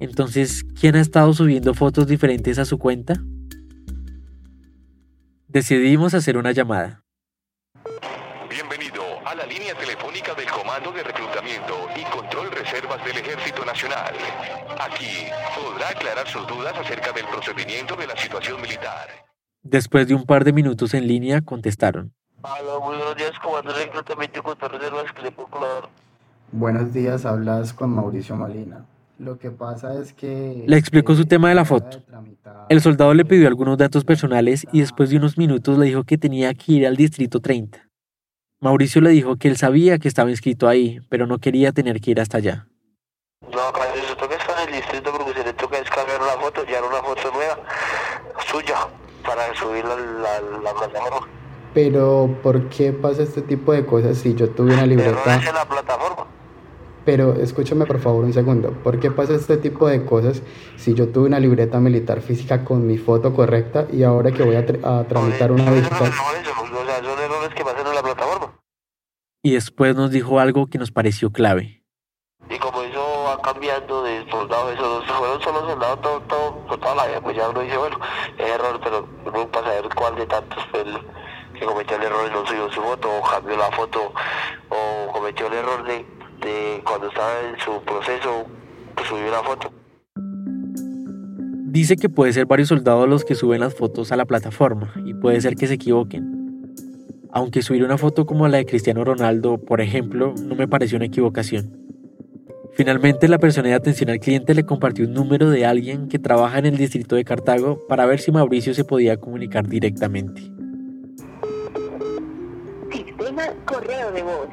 Entonces, 0.00 0.64
¿quién 0.78 0.96
ha 0.96 1.00
estado 1.00 1.32
subiendo 1.32 1.74
fotos 1.74 2.06
diferentes 2.06 2.58
a 2.58 2.64
su 2.64 2.78
cuenta? 2.78 3.14
Decidimos 5.46 6.14
hacer 6.14 6.36
una 6.36 6.50
llamada. 6.50 7.04
Bienvenido 8.50 9.02
a 9.24 9.34
la 9.36 9.46
línea 9.46 9.74
telefónica 9.74 10.34
del 10.34 10.46
Comando 10.50 10.90
de 10.90 11.04
Reclutamiento 11.04 11.86
y 11.96 12.02
Control 12.10 12.50
Reservas 12.50 13.04
del 13.04 13.18
Ejército 13.18 13.64
Nacional. 13.64 14.14
Aquí 14.80 15.30
podrá 15.54 15.90
aclarar 15.90 16.26
sus 16.26 16.46
dudas 16.48 16.74
acerca 16.76 17.12
del 17.12 17.26
procedimiento 17.26 17.94
de 17.94 18.08
la 18.08 18.16
situación 18.16 18.60
militar. 18.60 19.08
Después 19.62 20.08
de 20.08 20.14
un 20.14 20.26
par 20.26 20.44
de 20.44 20.52
minutos 20.52 20.92
en 20.94 21.06
línea, 21.06 21.40
contestaron. 21.40 22.12
Hola, 22.46 22.76
buenos 22.76 23.16
días, 23.16 23.32
Comando 23.42 23.72
de 23.72 23.86
Reclutamiento 23.86 24.38
y 24.38 24.42
Control 24.42 24.78
puedo 25.34 25.48
colaborar? 25.48 25.88
Buenos 26.52 26.92
días, 26.92 27.24
hablas 27.24 27.72
con 27.72 27.88
Mauricio 27.94 28.36
Molina. 28.36 28.84
Lo 29.18 29.38
que 29.38 29.50
pasa 29.50 29.98
es 29.98 30.12
que... 30.12 30.62
Le 30.66 30.76
explicó 30.76 31.14
su 31.14 31.24
tema 31.24 31.48
de 31.48 31.54
la 31.54 31.64
foto. 31.64 32.02
El 32.68 32.82
soldado 32.82 33.14
le 33.14 33.24
pidió 33.24 33.48
algunos 33.48 33.78
datos 33.78 34.04
personales 34.04 34.66
y 34.72 34.80
después 34.80 35.08
de 35.08 35.16
unos 35.16 35.38
minutos 35.38 35.78
le 35.78 35.86
dijo 35.86 36.04
que 36.04 36.18
tenía 36.18 36.52
que 36.52 36.72
ir 36.72 36.86
al 36.86 36.96
distrito 36.96 37.40
30. 37.40 37.88
Mauricio 38.60 39.00
le 39.00 39.08
dijo 39.08 39.36
que 39.36 39.48
él 39.48 39.56
sabía 39.56 39.98
que 39.98 40.08
estaba 40.08 40.28
inscrito 40.28 40.68
ahí, 40.68 41.00
pero 41.08 41.26
no 41.26 41.38
quería 41.38 41.72
tener 41.72 41.98
que 42.02 42.10
ir 42.10 42.20
hasta 42.20 42.36
allá. 42.36 42.66
No, 43.40 43.72
cuando 43.72 44.06
se 44.06 44.16
toca 44.16 44.36
estar 44.36 44.68
en 44.68 44.74
el 44.74 44.82
distrito 44.82 45.10
porque 45.16 45.32
se 45.32 45.44
le 45.44 45.52
toca 45.54 45.78
descargar 45.78 46.20
una 46.20 46.32
foto, 46.32 46.62
ya 46.66 46.84
una 46.84 47.02
foto 47.02 47.32
nueva, 47.32 47.58
suya, 48.46 48.86
para 49.24 49.54
subirla 49.54 49.94
a 49.94 49.96
la, 49.96 50.60
la 50.60 50.74
plataforma. 50.74 51.43
Pero, 51.74 52.38
¿por 52.42 52.68
qué 52.68 52.92
pasa 52.92 53.24
este 53.24 53.42
tipo 53.42 53.72
de 53.72 53.84
cosas 53.84 54.16
si 54.18 54.34
yo 54.34 54.48
tuve 54.48 54.72
una 54.72 54.86
libreta? 54.86 55.40
La 55.52 55.68
plataforma. 55.68 56.26
Pero 57.04 57.34
escúchame 57.34 57.84
por 57.84 57.98
favor 57.98 58.24
un 58.24 58.32
segundo. 58.32 58.70
¿Por 58.70 59.00
qué 59.00 59.10
pasa 59.10 59.34
este 59.34 59.56
tipo 59.56 59.88
de 59.88 60.06
cosas 60.06 60.42
si 60.76 60.94
yo 60.94 61.08
tuve 61.08 61.26
una 61.26 61.40
libreta 61.40 61.80
militar 61.80 62.22
física 62.22 62.64
con 62.64 62.86
mi 62.86 62.96
foto 62.96 63.34
correcta 63.34 63.86
y 63.92 64.04
ahora 64.04 64.30
que 64.30 64.42
voy 64.44 64.56
a, 64.56 64.64
tr 64.64 64.78
a 64.86 65.04
tramitar 65.04 65.52
una 65.52 65.70
digital? 65.72 66.00
O 66.00 66.86
sea, 66.86 67.02
son 67.02 67.18
errores 67.18 67.54
que 67.54 67.64
pasan 67.64 67.86
en 67.86 67.94
la 67.94 68.02
plataforma. 68.02 68.54
Y 69.42 69.52
después 69.52 69.96
nos 69.96 70.12
dijo 70.12 70.38
algo 70.38 70.68
que 70.68 70.78
nos 70.78 70.92
pareció 70.92 71.30
clave. 71.30 71.82
Y 72.48 72.58
como 72.58 72.82
eso 72.82 73.24
va 73.26 73.42
cambiando 73.42 74.04
de 74.04 74.24
soldado, 74.30 74.70
eso 74.70 75.04
no 75.06 75.14
fueron 75.14 75.42
solo 75.42 75.60
soldados 75.68 76.00
todo, 76.00 76.20
todo, 76.22 76.66
por 76.66 76.78
toda 76.78 76.94
la 76.94 77.06
vida, 77.06 77.20
pues 77.20 77.36
ya 77.36 77.48
uno 77.48 77.60
dice, 77.60 77.76
bueno, 77.76 77.98
es 78.38 78.46
error, 78.48 78.80
pero 78.82 79.08
uno 79.26 79.48
para 79.48 79.66
saber 79.66 79.88
cuál 79.94 80.16
de 80.16 80.26
tantos 80.26 80.64
fue 80.70 80.80
el 80.80 80.98
cometió 81.64 81.96
el 81.96 82.02
error 82.02 82.28
y 82.28 82.32
no 82.32 82.46
subió 82.46 82.70
su 82.70 82.80
foto, 82.80 83.08
o 83.08 83.22
cambió 83.22 83.56
la 83.56 83.70
foto, 83.70 84.12
o 84.68 85.12
cometió 85.12 85.46
el 85.46 85.54
error 85.54 85.84
de, 85.84 86.04
de 86.40 86.82
cuando 86.84 87.08
estaba 87.08 87.40
en 87.40 87.58
su 87.60 87.82
proceso, 87.82 88.46
pues 88.94 89.08
subió 89.08 89.30
la 89.30 89.42
foto. 89.42 89.72
Dice 91.74 91.96
que 91.96 92.08
puede 92.08 92.32
ser 92.32 92.46
varios 92.46 92.68
soldados 92.68 93.08
los 93.08 93.24
que 93.24 93.34
suben 93.34 93.60
las 93.60 93.74
fotos 93.74 94.12
a 94.12 94.16
la 94.16 94.26
plataforma 94.26 94.92
y 95.04 95.12
puede 95.14 95.40
ser 95.40 95.56
que 95.56 95.66
se 95.66 95.74
equivoquen. 95.74 96.72
Aunque 97.32 97.62
subir 97.62 97.82
una 97.82 97.98
foto 97.98 98.26
como 98.26 98.46
la 98.46 98.58
de 98.58 98.64
Cristiano 98.64 99.02
Ronaldo, 99.02 99.58
por 99.58 99.80
ejemplo, 99.80 100.34
no 100.40 100.54
me 100.54 100.68
pareció 100.68 100.96
una 100.96 101.06
equivocación. 101.06 101.84
Finalmente, 102.74 103.26
la 103.26 103.38
persona 103.38 103.70
de 103.70 103.74
atención 103.74 104.10
al 104.10 104.20
cliente 104.20 104.54
le 104.54 104.64
compartió 104.64 105.04
un 105.04 105.14
número 105.14 105.50
de 105.50 105.66
alguien 105.66 106.06
que 106.06 106.20
trabaja 106.20 106.60
en 106.60 106.66
el 106.66 106.76
distrito 106.76 107.16
de 107.16 107.24
Cartago 107.24 107.84
para 107.88 108.06
ver 108.06 108.20
si 108.20 108.30
Mauricio 108.30 108.72
se 108.72 108.84
podía 108.84 109.16
comunicar 109.16 109.66
directamente. 109.66 110.53
Correo 113.64 114.12
de 114.12 114.22
voz. 114.22 114.48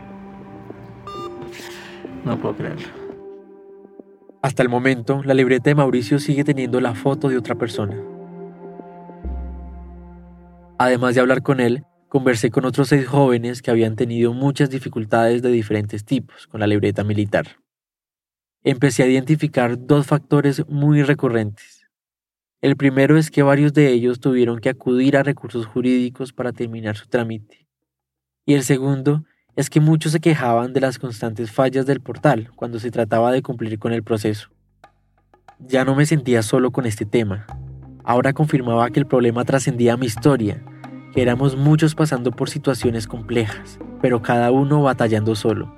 No 2.25 2.39
puedo 2.39 2.55
creerlo. 2.55 2.87
Hasta 4.41 4.63
el 4.63 4.69
momento, 4.69 5.21
la 5.23 5.33
libreta 5.33 5.69
de 5.69 5.75
Mauricio 5.75 6.19
sigue 6.19 6.43
teniendo 6.43 6.81
la 6.81 6.95
foto 6.95 7.29
de 7.29 7.37
otra 7.37 7.55
persona. 7.55 7.95
Además 10.79 11.13
de 11.13 11.21
hablar 11.21 11.43
con 11.43 11.59
él, 11.59 11.85
conversé 12.09 12.49
con 12.49 12.65
otros 12.65 12.89
seis 12.89 13.07
jóvenes 13.07 13.61
que 13.61 13.69
habían 13.69 13.95
tenido 13.95 14.33
muchas 14.33 14.71
dificultades 14.71 15.43
de 15.43 15.51
diferentes 15.51 16.03
tipos 16.03 16.47
con 16.47 16.59
la 16.59 16.67
libreta 16.67 17.03
militar. 17.03 17.59
Empecé 18.63 19.03
a 19.03 19.07
identificar 19.07 19.77
dos 19.77 20.07
factores 20.07 20.67
muy 20.67 21.03
recurrentes. 21.03 21.87
El 22.61 22.77
primero 22.77 23.17
es 23.17 23.31
que 23.31 23.43
varios 23.43 23.73
de 23.73 23.89
ellos 23.89 24.19
tuvieron 24.19 24.59
que 24.59 24.69
acudir 24.69 25.17
a 25.17 25.23
recursos 25.23 25.65
jurídicos 25.65 26.33
para 26.33 26.51
terminar 26.51 26.95
su 26.95 27.07
trámite. 27.07 27.60
Y 28.45 28.55
el 28.55 28.63
segundo 28.63 29.23
es 29.55 29.69
que 29.69 29.79
muchos 29.79 30.13
se 30.13 30.19
quejaban 30.19 30.73
de 30.73 30.81
las 30.81 30.97
constantes 30.97 31.51
fallas 31.51 31.85
del 31.85 31.99
portal 31.99 32.49
cuando 32.55 32.79
se 32.79 32.89
trataba 32.89 33.31
de 33.31 33.43
cumplir 33.43 33.77
con 33.77 33.93
el 33.93 34.03
proceso. 34.03 34.49
Ya 35.59 35.85
no 35.85 35.93
me 35.93 36.05
sentía 36.05 36.41
solo 36.41 36.71
con 36.71 36.85
este 36.85 37.05
tema. 37.05 37.45
Ahora 38.03 38.33
confirmaba 38.33 38.89
que 38.89 38.99
el 38.99 39.05
problema 39.05 39.45
trascendía 39.45 39.95
mi 39.95 40.07
historia, 40.07 40.63
que 41.13 41.21
éramos 41.21 41.55
muchos 41.55 41.93
pasando 41.93 42.31
por 42.31 42.49
situaciones 42.49 43.05
complejas, 43.05 43.77
pero 44.01 44.23
cada 44.23 44.49
uno 44.49 44.81
batallando 44.81 45.35
solo. 45.35 45.75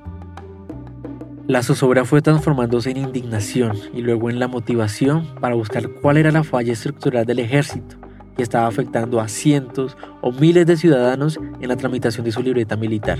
La 1.45 1.63
zozobra 1.63 2.05
fue 2.05 2.21
transformándose 2.21 2.91
en 2.91 2.97
indignación 2.97 3.75
y 3.93 4.01
luego 4.01 4.29
en 4.29 4.39
la 4.39 4.47
motivación 4.47 5.35
para 5.41 5.55
buscar 5.55 5.89
cuál 5.89 6.15
era 6.15 6.31
la 6.31 6.45
falla 6.45 6.71
estructural 6.71 7.25
del 7.25 7.39
ejército 7.39 8.02
que 8.35 8.43
estaba 8.43 8.67
afectando 8.67 9.19
a 9.19 9.27
cientos 9.27 9.97
o 10.21 10.31
miles 10.31 10.65
de 10.65 10.77
ciudadanos 10.77 11.39
en 11.59 11.67
la 11.67 11.75
tramitación 11.75 12.25
de 12.25 12.31
su 12.31 12.41
libreta 12.41 12.75
militar. 12.75 13.19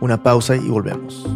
Una 0.00 0.22
pausa 0.22 0.56
y 0.56 0.68
volvemos. 0.68 1.26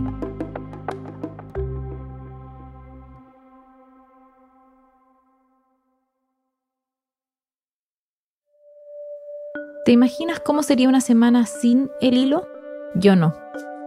¿Te 9.84 9.90
imaginas 9.90 10.38
cómo 10.38 10.62
sería 10.62 10.88
una 10.88 11.00
semana 11.00 11.44
sin 11.44 11.90
el 12.00 12.16
hilo? 12.16 12.46
Yo 12.94 13.16
no. 13.16 13.34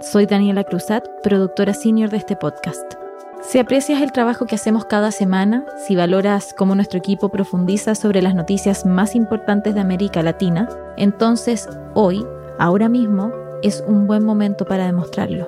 Soy 0.02 0.26
Daniela 0.26 0.66
Cruzat, 0.66 1.08
productora 1.24 1.74
senior 1.74 2.10
de 2.10 2.18
este 2.18 2.36
podcast. 2.36 3.05
Si 3.48 3.60
aprecias 3.60 4.02
el 4.02 4.12
trabajo 4.12 4.48
que 4.48 4.56
hacemos 4.56 4.86
cada 4.86 5.12
semana, 5.12 5.66
si 5.86 5.96
valoras 5.96 6.54
cómo 6.58 6.74
nuestro 6.74 6.98
equipo 6.98 7.30
profundiza 7.30 7.94
sobre 7.94 8.24
las 8.24 8.34
noticias 8.34 8.88
más 8.88 9.16
importantes 9.16 9.76
de 9.76 9.82
América 9.82 10.24
Latina, 10.24 10.68
entonces 10.98 11.70
hoy, 11.94 12.26
ahora 12.58 12.90
mismo, 12.90 13.32
es 13.62 13.84
un 13.88 14.08
buen 14.08 14.26
momento 14.26 14.66
para 14.66 14.88
demostrarlo. 14.88 15.48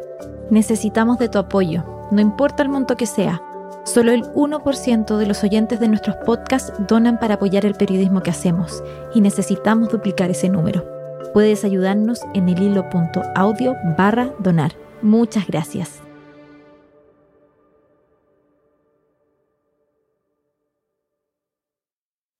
Necesitamos 0.51 1.17
de 1.17 1.27
tu 1.27 1.39
apoyo, 1.39 1.83
no 2.11 2.21
importa 2.21 2.61
el 2.61 2.69
monto 2.69 2.95
que 2.95 3.07
sea. 3.07 3.41
Solo 3.83 4.11
el 4.11 4.23
1% 4.33 5.17
de 5.17 5.25
los 5.25 5.43
oyentes 5.43 5.79
de 5.79 5.87
nuestros 5.87 6.17
podcasts 6.17 6.71
donan 6.87 7.19
para 7.19 7.35
apoyar 7.35 7.65
el 7.65 7.73
periodismo 7.73 8.21
que 8.21 8.29
hacemos 8.29 8.83
y 9.15 9.21
necesitamos 9.21 9.89
duplicar 9.89 10.29
ese 10.29 10.49
número. 10.49 10.85
Puedes 11.33 11.65
ayudarnos 11.65 12.21
en 12.35 12.47
el 12.47 12.61
hilo.audio 12.61 13.75
barra 13.97 14.29
donar. 14.39 14.73
Muchas 15.01 15.47
gracias. 15.47 16.06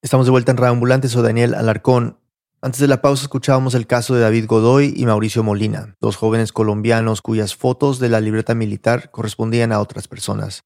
Estamos 0.04 0.28
de 0.28 0.32
vuelta 0.32 0.52
en 0.52 0.58
Radio 0.58 0.74
Ambulante, 0.74 1.10
soy 1.10 1.24
Daniel 1.24 1.56
Alarcón. 1.56 2.20
Antes 2.62 2.80
de 2.80 2.88
la 2.88 3.02
pausa 3.02 3.24
escuchábamos 3.24 3.74
el 3.74 3.88
caso 3.88 4.14
de 4.14 4.22
David 4.22 4.46
Godoy 4.46 4.94
y 4.96 5.08
Mauricio 5.08 5.42
Molina, 5.42 5.96
dos 6.00 6.18
jóvenes 6.18 6.52
colombianos 6.54 7.24
cuyas 7.24 7.56
fotos 7.56 7.98
de 7.98 8.10
la 8.10 8.22
libreta 8.22 8.54
militar 8.54 9.10
correspondían 9.10 9.72
a 9.72 9.80
otras 9.80 10.08
personas. 10.08 10.66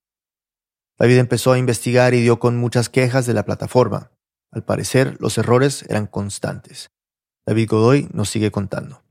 David 1.00 1.18
empezó 1.18 1.54
a 1.54 1.58
investigar 1.58 2.14
y 2.14 2.22
dio 2.22 2.40
con 2.40 2.58
muchas 2.58 2.90
quejas 2.90 3.26
de 3.26 3.34
la 3.34 3.46
plataforma. 3.46 4.12
Al 4.52 4.66
parecer, 4.66 5.16
los 5.22 5.38
errores 5.38 5.86
eran 5.88 6.08
constantes. 6.08 6.92
David 7.46 7.70
Godoy 7.70 8.10
nos 8.12 8.30
sigue 8.30 8.52
contando. 8.52 9.02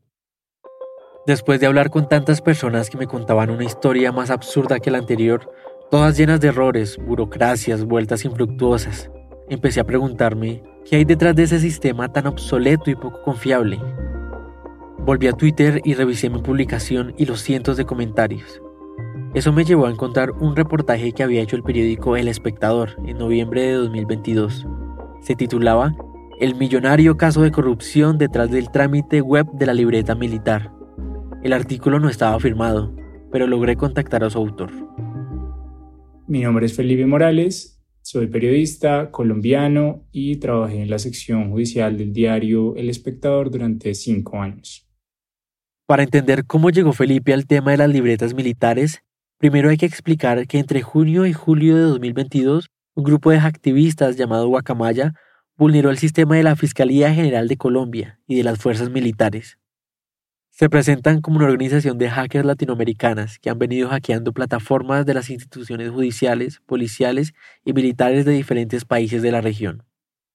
Después 1.26 1.60
de 1.60 1.66
hablar 1.66 1.88
con 1.88 2.10
tantas 2.10 2.42
personas 2.42 2.90
que 2.90 2.98
me 2.98 3.06
contaban 3.06 3.48
una 3.48 3.64
historia 3.64 4.12
más 4.12 4.28
absurda 4.28 4.80
que 4.80 4.90
la 4.90 4.98
anterior, 4.98 5.50
todas 5.90 6.18
llenas 6.18 6.40
de 6.40 6.48
errores, 6.48 6.98
burocracias, 6.98 7.84
vueltas 7.84 8.26
infructuosas, 8.26 9.10
empecé 9.50 9.80
a 9.80 9.84
preguntarme 9.84 10.62
qué 10.88 10.96
hay 10.96 11.04
detrás 11.04 11.34
de 11.34 11.42
ese 11.42 11.58
sistema 11.58 12.10
tan 12.10 12.26
obsoleto 12.26 12.90
y 12.90 12.94
poco 12.94 13.20
confiable. 13.22 13.78
Volví 15.04 15.26
a 15.26 15.32
Twitter 15.32 15.80
y 15.84 15.94
revisé 15.94 16.30
mi 16.30 16.40
publicación 16.40 17.12
y 17.18 17.26
los 17.26 17.42
cientos 17.42 17.76
de 17.76 17.84
comentarios. 17.84 18.62
Eso 19.34 19.52
me 19.52 19.64
llevó 19.64 19.86
a 19.86 19.90
encontrar 19.90 20.30
un 20.32 20.56
reportaje 20.56 21.12
que 21.12 21.22
había 21.22 21.42
hecho 21.42 21.56
el 21.56 21.62
periódico 21.62 22.16
El 22.16 22.28
Espectador 22.28 22.96
en 23.04 23.18
noviembre 23.18 23.62
de 23.62 23.72
2022. 23.72 24.66
Se 25.20 25.34
titulaba 25.34 25.94
El 26.38 26.54
millonario 26.54 27.16
caso 27.16 27.42
de 27.42 27.50
corrupción 27.50 28.18
detrás 28.18 28.50
del 28.50 28.70
trámite 28.70 29.20
web 29.20 29.46
de 29.52 29.66
la 29.66 29.74
libreta 29.74 30.14
militar. 30.14 30.72
El 31.42 31.52
artículo 31.52 31.98
no 31.98 32.08
estaba 32.08 32.38
firmado, 32.38 32.94
pero 33.32 33.46
logré 33.46 33.76
contactar 33.76 34.22
a 34.22 34.30
su 34.30 34.38
autor. 34.38 34.70
Mi 36.28 36.42
nombre 36.42 36.66
es 36.66 36.76
Felipe 36.76 37.06
Morales 37.06 37.79
soy 38.02 38.26
periodista 38.26 39.10
colombiano 39.10 40.06
y 40.12 40.36
trabajé 40.36 40.82
en 40.82 40.90
la 40.90 40.98
sección 40.98 41.50
judicial 41.50 41.96
del 41.96 42.12
diario 42.12 42.74
El 42.76 42.90
Espectador 42.90 43.50
durante 43.50 43.94
cinco 43.94 44.40
años. 44.40 44.86
Para 45.86 46.02
entender 46.02 46.46
cómo 46.46 46.70
llegó 46.70 46.92
Felipe 46.92 47.32
al 47.32 47.46
tema 47.46 47.72
de 47.72 47.76
las 47.76 47.90
libretas 47.90 48.34
militares, 48.34 49.02
primero 49.38 49.70
hay 49.70 49.76
que 49.76 49.86
explicar 49.86 50.46
que 50.46 50.58
entre 50.58 50.82
junio 50.82 51.26
y 51.26 51.32
julio 51.32 51.76
de 51.76 51.82
2022, 51.82 52.68
un 52.94 53.04
grupo 53.04 53.30
de 53.30 53.38
activistas 53.38 54.16
llamado 54.16 54.48
Guacamaya 54.48 55.14
vulneró 55.56 55.90
el 55.90 55.98
sistema 55.98 56.36
de 56.36 56.42
la 56.42 56.56
Fiscalía 56.56 57.12
General 57.12 57.46
de 57.46 57.56
Colombia 57.56 58.18
y 58.26 58.36
de 58.36 58.44
las 58.44 58.58
fuerzas 58.58 58.90
militares. 58.90 59.59
Se 60.60 60.68
presentan 60.68 61.22
como 61.22 61.38
una 61.38 61.46
organización 61.46 61.96
de 61.96 62.10
hackers 62.10 62.44
latinoamericanas 62.44 63.38
que 63.38 63.48
han 63.48 63.58
venido 63.58 63.88
hackeando 63.88 64.34
plataformas 64.34 65.06
de 65.06 65.14
las 65.14 65.30
instituciones 65.30 65.88
judiciales, 65.88 66.60
policiales 66.66 67.32
y 67.64 67.72
militares 67.72 68.26
de 68.26 68.32
diferentes 68.32 68.84
países 68.84 69.22
de 69.22 69.32
la 69.32 69.40
región. 69.40 69.84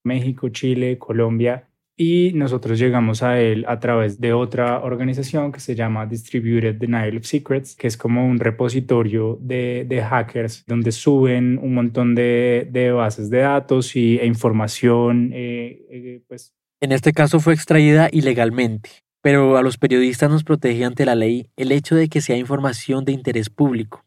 México, 0.04 0.50
Chile, 0.50 0.98
Colombia. 0.98 1.70
Y 1.96 2.32
nosotros 2.34 2.80
llegamos 2.80 3.22
a 3.22 3.40
él 3.40 3.66
a 3.68 3.80
través 3.80 4.20
de 4.20 4.34
otra 4.34 4.80
organización 4.80 5.52
que 5.52 5.60
se 5.60 5.76
llama 5.76 6.08
Distributed 6.08 6.74
Denial 6.74 7.18
of 7.18 7.26
Secrets, 7.26 7.76
que 7.76 7.86
es 7.86 7.96
como 7.96 8.26
un 8.26 8.40
repositorio 8.40 9.38
de, 9.40 9.86
de 9.88 10.02
hackers 10.02 10.66
donde 10.66 10.92
suben 10.92 11.60
un 11.62 11.76
montón 11.76 12.16
de, 12.16 12.68
de 12.72 12.92
bases 12.92 13.30
de 13.30 13.42
datos 13.42 13.96
y, 13.96 14.18
e 14.18 14.26
información. 14.26 15.30
Eh, 15.36 15.86
eh, 15.92 16.22
pues. 16.28 16.56
En 16.82 16.92
este 16.92 17.14
caso 17.14 17.40
fue 17.40 17.54
extraída 17.54 18.10
ilegalmente, 18.12 19.05
pero 19.26 19.58
a 19.58 19.64
los 19.64 19.80
periodistas 19.80 20.30
nos 20.30 20.44
protege 20.44 20.86
ante 20.86 21.04
la 21.04 21.16
ley 21.16 21.50
el 21.56 21.72
hecho 21.72 21.96
de 21.96 22.10
que 22.10 22.22
sea 22.22 22.38
información 22.38 23.06
de 23.06 23.12
interés 23.12 23.50
público. 23.50 24.06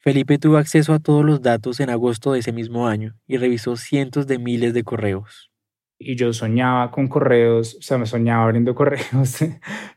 Felipe 0.00 0.36
tuvo 0.36 0.58
acceso 0.58 0.92
a 0.92 0.98
todos 0.98 1.24
los 1.24 1.40
datos 1.40 1.80
en 1.80 1.88
agosto 1.88 2.34
de 2.34 2.40
ese 2.40 2.52
mismo 2.52 2.86
año 2.86 3.16
y 3.26 3.38
revisó 3.38 3.76
cientos 3.76 4.26
de 4.26 4.38
miles 4.38 4.74
de 4.74 4.84
correos. 4.84 5.50
Y 5.98 6.14
yo 6.14 6.34
soñaba 6.34 6.90
con 6.90 7.08
correos, 7.08 7.76
o 7.76 7.80
sea, 7.80 7.96
me 7.96 8.04
soñaba 8.04 8.44
abriendo 8.44 8.74
correos. 8.74 9.38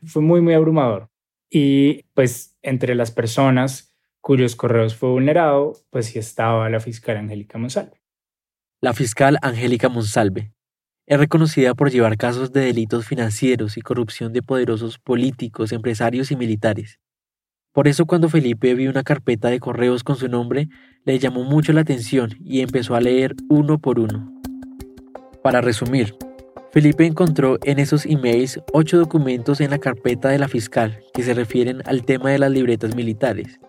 fue 0.02 0.22
muy, 0.22 0.40
muy 0.40 0.54
abrumador. 0.54 1.10
Y 1.50 2.04
pues 2.14 2.56
entre 2.62 2.94
las 2.94 3.10
personas 3.10 3.94
cuyos 4.22 4.56
correos 4.56 4.96
fue 4.96 5.10
vulnerado, 5.10 5.74
pues 5.90 6.06
sí 6.06 6.18
estaba 6.18 6.70
la 6.70 6.80
fiscal 6.80 7.18
Angélica 7.18 7.58
Monsalve. 7.58 8.00
La 8.80 8.94
fiscal 8.94 9.36
Angélica 9.42 9.90
Monsalve, 9.90 10.53
es 11.06 11.18
reconocida 11.18 11.74
por 11.74 11.90
llevar 11.90 12.16
casos 12.16 12.52
de 12.52 12.60
delitos 12.60 13.06
financieros 13.06 13.76
y 13.76 13.82
corrupción 13.82 14.32
de 14.32 14.42
poderosos 14.42 14.98
políticos, 14.98 15.72
empresarios 15.72 16.30
y 16.30 16.36
militares. 16.36 16.98
Por 17.72 17.88
eso 17.88 18.06
cuando 18.06 18.28
Felipe 18.28 18.74
vio 18.74 18.90
una 18.90 19.02
carpeta 19.02 19.48
de 19.48 19.60
correos 19.60 20.04
con 20.04 20.16
su 20.16 20.28
nombre, 20.28 20.68
le 21.04 21.18
llamó 21.18 21.42
mucho 21.42 21.72
la 21.72 21.82
atención 21.82 22.30
y 22.40 22.60
empezó 22.60 22.94
a 22.94 23.00
leer 23.00 23.34
uno 23.48 23.78
por 23.78 23.98
uno. 23.98 24.32
Para 25.42 25.60
resumir, 25.60 26.14
Felipe 26.72 27.04
encontró 27.04 27.58
en 27.64 27.78
esos 27.78 28.06
emails 28.06 28.60
ocho 28.72 28.96
documentos 28.96 29.60
en 29.60 29.70
la 29.70 29.78
carpeta 29.78 30.28
de 30.28 30.38
la 30.38 30.48
fiscal 30.48 31.00
que 31.12 31.22
se 31.22 31.34
refieren 31.34 31.82
al 31.84 32.04
tema 32.04 32.30
de 32.30 32.38
las 32.38 32.50
libretas 32.50 32.96
militares. 32.96 33.60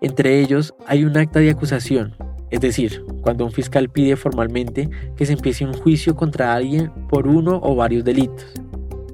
Entre 0.00 0.40
ellos 0.40 0.74
hay 0.86 1.04
un 1.04 1.16
acta 1.16 1.40
de 1.40 1.50
acusación, 1.50 2.16
es 2.50 2.60
decir, 2.60 3.04
cuando 3.22 3.44
un 3.44 3.52
fiscal 3.52 3.88
pide 3.88 4.16
formalmente 4.16 4.88
que 5.16 5.26
se 5.26 5.34
empiece 5.34 5.64
un 5.64 5.72
juicio 5.72 6.16
contra 6.16 6.54
alguien 6.54 6.90
por 7.08 7.28
uno 7.28 7.60
o 7.62 7.74
varios 7.76 8.04
delitos. 8.04 8.52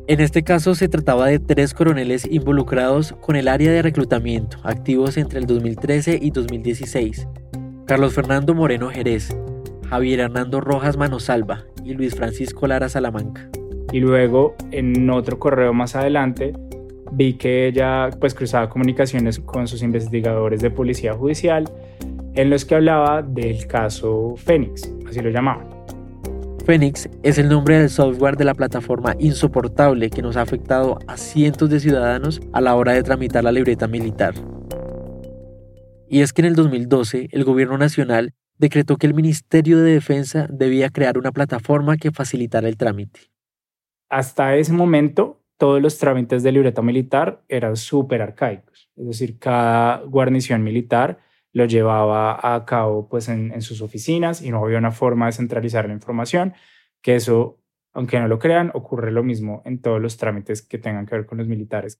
En 0.08 0.20
este 0.20 0.44
caso 0.44 0.74
se 0.76 0.88
trataba 0.88 1.26
de 1.26 1.40
tres 1.40 1.74
coroneles 1.74 2.26
involucrados 2.30 3.12
con 3.20 3.34
el 3.34 3.48
área 3.48 3.72
de 3.72 3.82
reclutamiento, 3.82 4.58
activos 4.62 5.16
entre 5.16 5.40
el 5.40 5.46
2013 5.46 6.18
y 6.22 6.30
2016. 6.30 7.26
Carlos 7.86 8.14
Fernando 8.14 8.54
Moreno 8.54 8.88
Jerez, 8.88 9.36
Javier 9.90 10.20
Hernando 10.20 10.60
Rojas 10.60 10.96
Manosalva 10.96 11.64
y 11.84 11.94
Luis 11.94 12.14
Francisco 12.14 12.66
Lara 12.66 12.88
Salamanca. 12.88 13.50
Y 13.92 14.00
luego, 14.00 14.54
en 14.70 15.10
otro 15.10 15.38
correo 15.38 15.72
más 15.72 15.96
adelante, 15.96 16.52
vi 17.12 17.34
que 17.34 17.66
ella 17.66 18.10
pues 18.20 18.34
cruzaba 18.34 18.68
comunicaciones 18.68 19.40
con 19.40 19.66
sus 19.68 19.82
investigadores 19.82 20.60
de 20.60 20.70
policía 20.70 21.14
judicial 21.14 21.64
en 22.36 22.50
los 22.50 22.64
que 22.64 22.74
hablaba 22.74 23.22
del 23.22 23.66
caso 23.66 24.34
Fénix, 24.36 24.92
así 25.08 25.20
lo 25.20 25.30
llamaban. 25.30 25.66
Fénix 26.66 27.08
es 27.22 27.38
el 27.38 27.48
nombre 27.48 27.78
del 27.78 27.88
software 27.88 28.36
de 28.36 28.44
la 28.44 28.54
plataforma 28.54 29.14
insoportable 29.18 30.10
que 30.10 30.20
nos 30.20 30.36
ha 30.36 30.42
afectado 30.42 30.98
a 31.06 31.16
cientos 31.16 31.70
de 31.70 31.80
ciudadanos 31.80 32.40
a 32.52 32.60
la 32.60 32.74
hora 32.74 32.92
de 32.92 33.02
tramitar 33.02 33.42
la 33.42 33.52
libreta 33.52 33.86
militar. 33.86 34.34
Y 36.08 36.20
es 36.20 36.32
que 36.32 36.42
en 36.42 36.48
el 36.48 36.54
2012 36.54 37.28
el 37.32 37.44
gobierno 37.44 37.78
nacional 37.78 38.34
decretó 38.58 38.96
que 38.96 39.06
el 39.06 39.14
Ministerio 39.14 39.78
de 39.78 39.92
Defensa 39.92 40.46
debía 40.50 40.90
crear 40.90 41.18
una 41.18 41.32
plataforma 41.32 41.96
que 41.96 42.10
facilitara 42.10 42.68
el 42.68 42.76
trámite. 42.76 43.20
Hasta 44.08 44.56
ese 44.56 44.72
momento, 44.72 45.40
todos 45.56 45.80
los 45.80 45.98
trámites 45.98 46.42
de 46.42 46.52
libreta 46.52 46.82
militar 46.82 47.42
eran 47.48 47.76
súper 47.76 48.22
arcaicos. 48.22 48.90
Es 48.96 49.06
decir, 49.06 49.38
cada 49.38 50.02
guarnición 50.02 50.62
militar 50.62 51.18
lo 51.56 51.64
llevaba 51.64 52.38
a 52.54 52.66
cabo 52.66 53.08
pues, 53.08 53.30
en, 53.30 53.62
sus 53.62 53.80
oficinas 53.80 54.42
y 54.42 54.50
no 54.50 54.62
había 54.62 54.76
una 54.76 54.92
forma 54.92 55.24
de 55.24 55.32
centralizar 55.32 55.86
la 55.86 55.94
información, 55.94 56.52
que 57.00 57.14
eso, 57.14 57.62
aunque 57.94 58.20
no 58.20 58.28
lo 58.28 58.38
crean, 58.38 58.70
ocurre 58.74 59.10
lo 59.10 59.22
mismo 59.22 59.62
en 59.64 59.80
todos 59.80 59.98
los 59.98 60.18
trámites 60.18 60.60
que 60.60 60.76
tengan 60.76 61.06
que 61.06 61.14
ver 61.14 61.24
con 61.24 61.38
los 61.38 61.48
militares. 61.48 61.98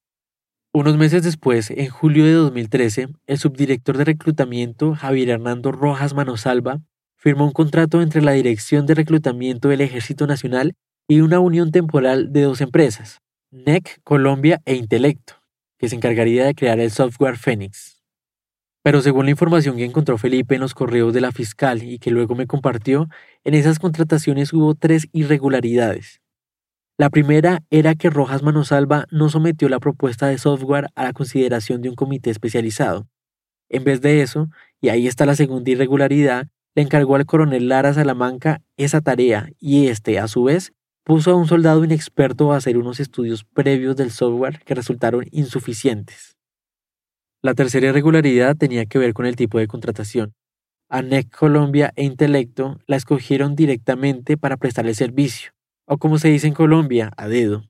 Unos 0.74 0.98
meses 0.98 1.22
después, 1.22 1.70
en 1.70 1.88
julio 1.88 2.26
de 2.26 2.32
2013, 2.32 3.08
el 3.26 3.38
subdirector 3.38 3.96
de 3.96 4.04
reclutamiento, 4.04 4.94
Javier 4.94 5.30
Hernando 5.30 5.72
Rojas 5.72 6.12
Manosalva, 6.12 6.82
firmó 7.16 7.46
un 7.46 7.52
contrato 7.52 8.02
entre 8.02 8.20
la 8.20 8.32
Dirección 8.32 8.84
de 8.84 8.92
Reclutamiento 8.92 9.70
del 9.70 9.80
Ejército 9.80 10.26
Nacional 10.26 10.74
y 11.08 11.20
una 11.20 11.40
unión 11.40 11.70
temporal 11.70 12.30
de 12.30 12.42
dos 12.42 12.60
empresas, 12.60 13.22
NEC 13.50 14.02
Colombia 14.04 14.60
e 14.66 14.74
Intelecto, 14.74 15.32
que 15.78 15.88
se 15.88 15.96
encargaría 15.96 16.44
de 16.44 16.54
crear 16.54 16.78
el 16.78 16.90
software 16.90 17.38
Phoenix. 17.38 17.95
Pero 18.86 19.02
según 19.02 19.24
la 19.24 19.32
información 19.32 19.76
que 19.76 19.84
encontró 19.84 20.16
Felipe 20.16 20.54
en 20.54 20.60
los 20.60 20.72
correos 20.72 21.12
de 21.12 21.20
la 21.20 21.32
fiscal 21.32 21.82
y 21.82 21.98
que 21.98 22.12
luego 22.12 22.36
me 22.36 22.46
compartió, 22.46 23.08
en 23.42 23.54
esas 23.54 23.80
contrataciones 23.80 24.52
hubo 24.52 24.76
tres 24.76 25.08
irregularidades. 25.10 26.20
La 26.96 27.10
primera 27.10 27.64
era 27.70 27.96
que 27.96 28.10
Rojas 28.10 28.44
Manosalva 28.44 29.06
no 29.10 29.28
sometió 29.28 29.68
la 29.68 29.80
propuesta 29.80 30.28
de 30.28 30.38
software 30.38 30.86
a 30.94 31.02
la 31.02 31.12
consideración 31.12 31.82
de 31.82 31.88
un 31.88 31.96
comité 31.96 32.30
especializado. 32.30 33.08
En 33.68 33.82
vez 33.82 34.02
de 34.02 34.22
eso, 34.22 34.50
y 34.80 34.90
ahí 34.90 35.08
está 35.08 35.26
la 35.26 35.34
segunda 35.34 35.68
irregularidad, 35.68 36.46
le 36.76 36.82
encargó 36.82 37.16
al 37.16 37.26
coronel 37.26 37.68
Lara 37.68 37.92
Salamanca 37.92 38.62
esa 38.76 39.00
tarea 39.00 39.50
y 39.58 39.88
este, 39.88 40.20
a 40.20 40.28
su 40.28 40.44
vez, 40.44 40.72
puso 41.02 41.32
a 41.32 41.34
un 41.34 41.48
soldado 41.48 41.82
inexperto 41.82 42.52
a 42.52 42.58
hacer 42.58 42.78
unos 42.78 43.00
estudios 43.00 43.42
previos 43.42 43.96
del 43.96 44.12
software 44.12 44.62
que 44.64 44.76
resultaron 44.76 45.24
insuficientes. 45.32 46.35
La 47.46 47.54
tercera 47.54 47.86
irregularidad 47.86 48.56
tenía 48.56 48.86
que 48.86 48.98
ver 48.98 49.14
con 49.14 49.24
el 49.24 49.36
tipo 49.36 49.60
de 49.60 49.68
contratación. 49.68 50.34
ANEC 50.88 51.30
Colombia 51.30 51.92
e 51.94 52.02
Intelecto 52.02 52.80
la 52.88 52.96
escogieron 52.96 53.54
directamente 53.54 54.36
para 54.36 54.56
prestar 54.56 54.88
el 54.88 54.96
servicio 54.96 55.52
o 55.86 55.96
como 55.96 56.18
se 56.18 56.26
dice 56.26 56.48
en 56.48 56.54
Colombia, 56.54 57.12
a 57.16 57.28
dedo. 57.28 57.62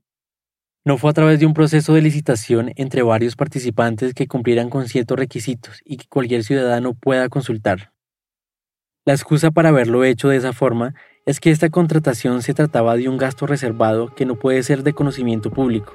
No 0.87 0.97
fue 0.97 1.11
a 1.11 1.13
través 1.13 1.41
de 1.41 1.45
un 1.45 1.53
proceso 1.53 1.93
de 1.93 2.01
licitación 2.01 2.73
entre 2.77 3.03
varios 3.03 3.37
participantes 3.37 4.15
que 4.15 4.27
cumplieran 4.27 4.71
con 4.71 4.89
ciertos 4.89 5.19
requisitos 5.19 5.83
y 5.85 5.99
que 5.99 6.07
cualquier 6.09 6.43
ciudadano 6.43 6.95
pueda 6.95 7.29
consultar. 7.29 7.93
La 9.05 9.13
excusa 9.13 9.51
para 9.51 9.69
haberlo 9.69 10.05
hecho 10.05 10.31
de 10.31 10.39
esa 10.39 10.55
forma 10.55 10.95
es 11.27 11.39
que 11.39 11.51
esta 11.51 11.69
contratación 11.69 12.41
se 12.41 12.55
trataba 12.55 12.97
de 12.97 13.11
un 13.11 13.19
gasto 13.19 13.47
reservado 13.47 14.15
que 14.15 14.25
no 14.25 14.37
puede 14.37 14.63
ser 14.63 14.85
de 14.85 14.95
conocimiento 14.95 15.51
público. 15.51 15.93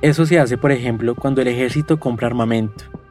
Eso 0.00 0.24
se 0.24 0.38
hace, 0.38 0.56
por 0.56 0.72
ejemplo, 0.72 1.14
cuando 1.14 1.42
el 1.42 1.48
ejército 1.48 2.00
compra 2.00 2.28
armamento. 2.28 3.01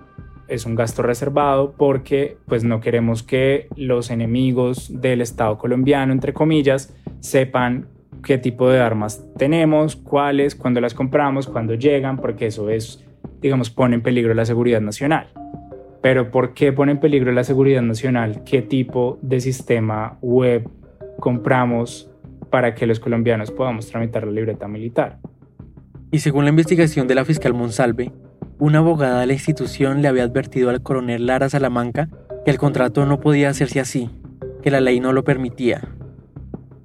Es 0.52 0.66
un 0.66 0.76
gasto 0.76 1.02
reservado 1.02 1.76
porque 1.78 2.36
pues 2.46 2.66
no 2.66 2.82
queremos 2.82 3.24
que 3.24 3.70
los 3.78 4.12
enemigos 4.12 4.92
del 5.02 5.22
Estado 5.22 5.58
colombiano, 5.58 6.12
entre 6.12 6.34
comillas, 6.34 6.94
sepan 7.22 7.88
qué 8.22 8.38
tipo 8.38 8.70
de 8.70 8.82
armas 8.82 9.26
tenemos, 9.38 9.96
cuáles, 9.96 10.56
cuándo 10.56 10.82
las 10.82 10.94
compramos, 10.94 11.48
cuándo 11.48 11.74
llegan, 11.76 12.18
porque 12.18 12.48
eso 12.48 12.70
es, 12.70 13.02
digamos, 13.42 13.70
pone 13.70 13.96
en 13.96 14.02
peligro 14.02 14.34
la 14.34 14.44
seguridad 14.44 14.82
nacional. 14.82 15.30
Pero 16.02 16.32
¿por 16.32 16.54
qué 16.54 16.74
pone 16.74 16.92
en 16.92 17.00
peligro 17.00 17.32
la 17.32 17.46
seguridad 17.46 17.82
nacional? 17.82 18.44
¿Qué 18.44 18.62
tipo 18.62 19.20
de 19.22 19.40
sistema 19.40 20.18
web 20.22 20.70
compramos 21.22 22.12
para 22.50 22.76
que 22.76 22.88
los 22.88 23.00
colombianos 23.00 23.52
podamos 23.52 23.88
tramitar 23.88 24.26
la 24.26 24.34
libreta 24.34 24.68
militar? 24.68 25.18
Y 26.12 26.20
según 26.20 26.44
la 26.44 26.50
investigación 26.50 27.08
de 27.08 27.16
la 27.16 27.24
fiscal 27.24 27.54
Monsalve, 27.54 28.12
una 28.62 28.78
abogada 28.78 29.20
de 29.20 29.28
la 29.28 29.34
institución 29.34 30.02
le 30.02 30.08
había 30.08 30.24
advertido 30.24 30.70
al 30.70 30.82
coronel 30.82 31.26
Lara 31.26 31.50
Salamanca 31.50 32.08
que 32.46 32.52
el 32.52 32.58
contrato 32.58 33.06
no 33.06 33.20
podía 33.20 33.50
hacerse 33.50 33.82
así, 33.82 34.10
que 34.62 34.72
la 34.72 34.80
ley 34.80 35.02
no 35.02 35.12
lo 35.12 35.26
permitía, 35.26 35.82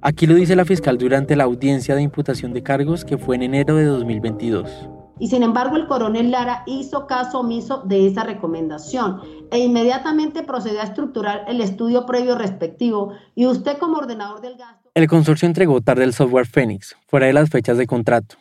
Aquí 0.01 0.27
lo 0.27 0.35
dice 0.35 0.55
la 0.55 0.63
fiscal 0.63 0.97
durante 0.97 1.35
la 1.35 1.45
audiencia 1.45 1.95
de 1.95 2.03
imputación 2.03 2.53
de 2.53 2.61
cargos 2.61 3.03
que 3.03 3.17
fue 3.17 3.35
en 3.35 3.43
enero 3.43 3.75
de 3.75 3.85
2022. 3.85 4.89
Y 5.19 5.27
sin 5.27 5.41
embargo, 5.41 5.75
el 5.75 5.87
coronel 5.87 6.29
Lara 6.29 6.63
hizo 6.67 7.07
caso 7.07 7.39
omiso 7.39 7.81
de 7.83 8.05
esa 8.05 8.23
recomendación 8.23 9.19
e 9.51 9.57
inmediatamente 9.57 10.43
procedió 10.43 10.79
a 10.79 10.83
estructurar 10.83 11.45
el 11.47 11.59
estudio 11.61 12.05
previo 12.05 12.37
respectivo 12.37 13.13
y 13.33 13.47
usted 13.47 13.79
como 13.79 13.97
ordenador 13.97 14.39
del 14.39 14.55
gasto... 14.55 14.91
El 14.93 15.07
consorcio 15.07 15.47
entregó 15.47 15.81
tarde 15.81 16.03
el 16.03 16.13
software 16.13 16.45
Phoenix, 16.45 16.95
fuera 17.07 17.25
de 17.25 17.33
las 17.33 17.49
fechas 17.49 17.77
de 17.77 17.87
contrato. 17.87 18.35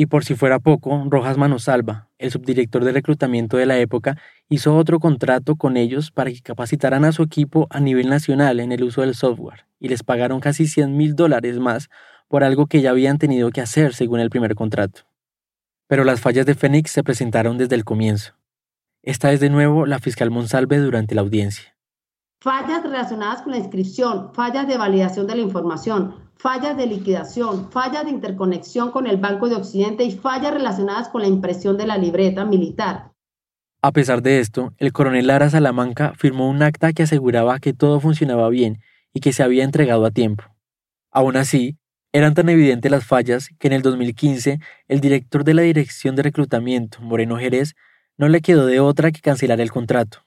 Y 0.00 0.06
por 0.06 0.24
si 0.24 0.34
fuera 0.34 0.60
poco, 0.60 1.04
Rojas 1.10 1.36
Manosalva, 1.36 2.08
el 2.16 2.30
subdirector 2.30 2.84
de 2.84 2.92
reclutamiento 2.92 3.58
de 3.58 3.66
la 3.66 3.76
época, 3.76 4.16
hizo 4.48 4.74
otro 4.74 4.98
contrato 4.98 5.56
con 5.56 5.76
ellos 5.76 6.10
para 6.10 6.30
que 6.30 6.40
capacitaran 6.40 7.04
a 7.04 7.12
su 7.12 7.22
equipo 7.22 7.66
a 7.68 7.80
nivel 7.80 8.08
nacional 8.08 8.60
en 8.60 8.72
el 8.72 8.82
uso 8.82 9.02
del 9.02 9.14
software, 9.14 9.66
y 9.78 9.88
les 9.88 10.02
pagaron 10.02 10.40
casi 10.40 10.66
100 10.66 10.96
mil 10.96 11.16
dólares 11.16 11.58
más 11.58 11.90
por 12.28 12.44
algo 12.44 12.66
que 12.66 12.80
ya 12.80 12.88
habían 12.88 13.18
tenido 13.18 13.50
que 13.50 13.60
hacer 13.60 13.92
según 13.92 14.20
el 14.20 14.30
primer 14.30 14.54
contrato. 14.54 15.02
Pero 15.86 16.04
las 16.04 16.22
fallas 16.22 16.46
de 16.46 16.54
Fénix 16.54 16.92
se 16.92 17.04
presentaron 17.04 17.58
desde 17.58 17.74
el 17.74 17.84
comienzo. 17.84 18.32
Esta 19.02 19.32
es 19.32 19.40
de 19.40 19.50
nuevo 19.50 19.84
la 19.84 19.98
fiscal 19.98 20.30
Monsalve 20.30 20.78
durante 20.78 21.14
la 21.14 21.20
audiencia. 21.20 21.76
Fallas 22.40 22.82
relacionadas 22.82 23.42
con 23.42 23.52
la 23.52 23.58
inscripción, 23.58 24.32
fallas 24.32 24.66
de 24.66 24.78
validación 24.78 25.26
de 25.26 25.34
la 25.34 25.42
información, 25.42 26.29
fallas 26.40 26.74
de 26.74 26.86
liquidación, 26.86 27.70
fallas 27.70 28.04
de 28.04 28.10
interconexión 28.10 28.90
con 28.90 29.06
el 29.06 29.18
Banco 29.18 29.50
de 29.50 29.56
Occidente 29.56 30.04
y 30.04 30.12
fallas 30.12 30.54
relacionadas 30.54 31.10
con 31.10 31.20
la 31.20 31.28
impresión 31.28 31.76
de 31.76 31.86
la 31.86 31.98
libreta 31.98 32.46
militar. 32.46 33.12
A 33.82 33.92
pesar 33.92 34.22
de 34.22 34.40
esto, 34.40 34.72
el 34.78 34.92
coronel 34.92 35.26
Lara 35.26 35.50
Salamanca 35.50 36.14
firmó 36.16 36.48
un 36.48 36.62
acta 36.62 36.94
que 36.94 37.02
aseguraba 37.02 37.58
que 37.58 37.74
todo 37.74 38.00
funcionaba 38.00 38.48
bien 38.48 38.78
y 39.12 39.20
que 39.20 39.34
se 39.34 39.42
había 39.42 39.64
entregado 39.64 40.06
a 40.06 40.10
tiempo. 40.10 40.44
Aún 41.10 41.36
así, 41.36 41.76
eran 42.12 42.32
tan 42.32 42.48
evidentes 42.48 42.90
las 42.90 43.04
fallas 43.04 43.50
que 43.58 43.68
en 43.68 43.74
el 43.74 43.82
2015 43.82 44.60
el 44.88 45.00
director 45.00 45.44
de 45.44 45.54
la 45.54 45.62
Dirección 45.62 46.16
de 46.16 46.22
Reclutamiento, 46.22 47.02
Moreno 47.02 47.36
Jerez, 47.36 47.74
no 48.16 48.28
le 48.28 48.40
quedó 48.40 48.64
de 48.64 48.80
otra 48.80 49.12
que 49.12 49.20
cancelar 49.20 49.60
el 49.60 49.70
contrato. 49.70 50.24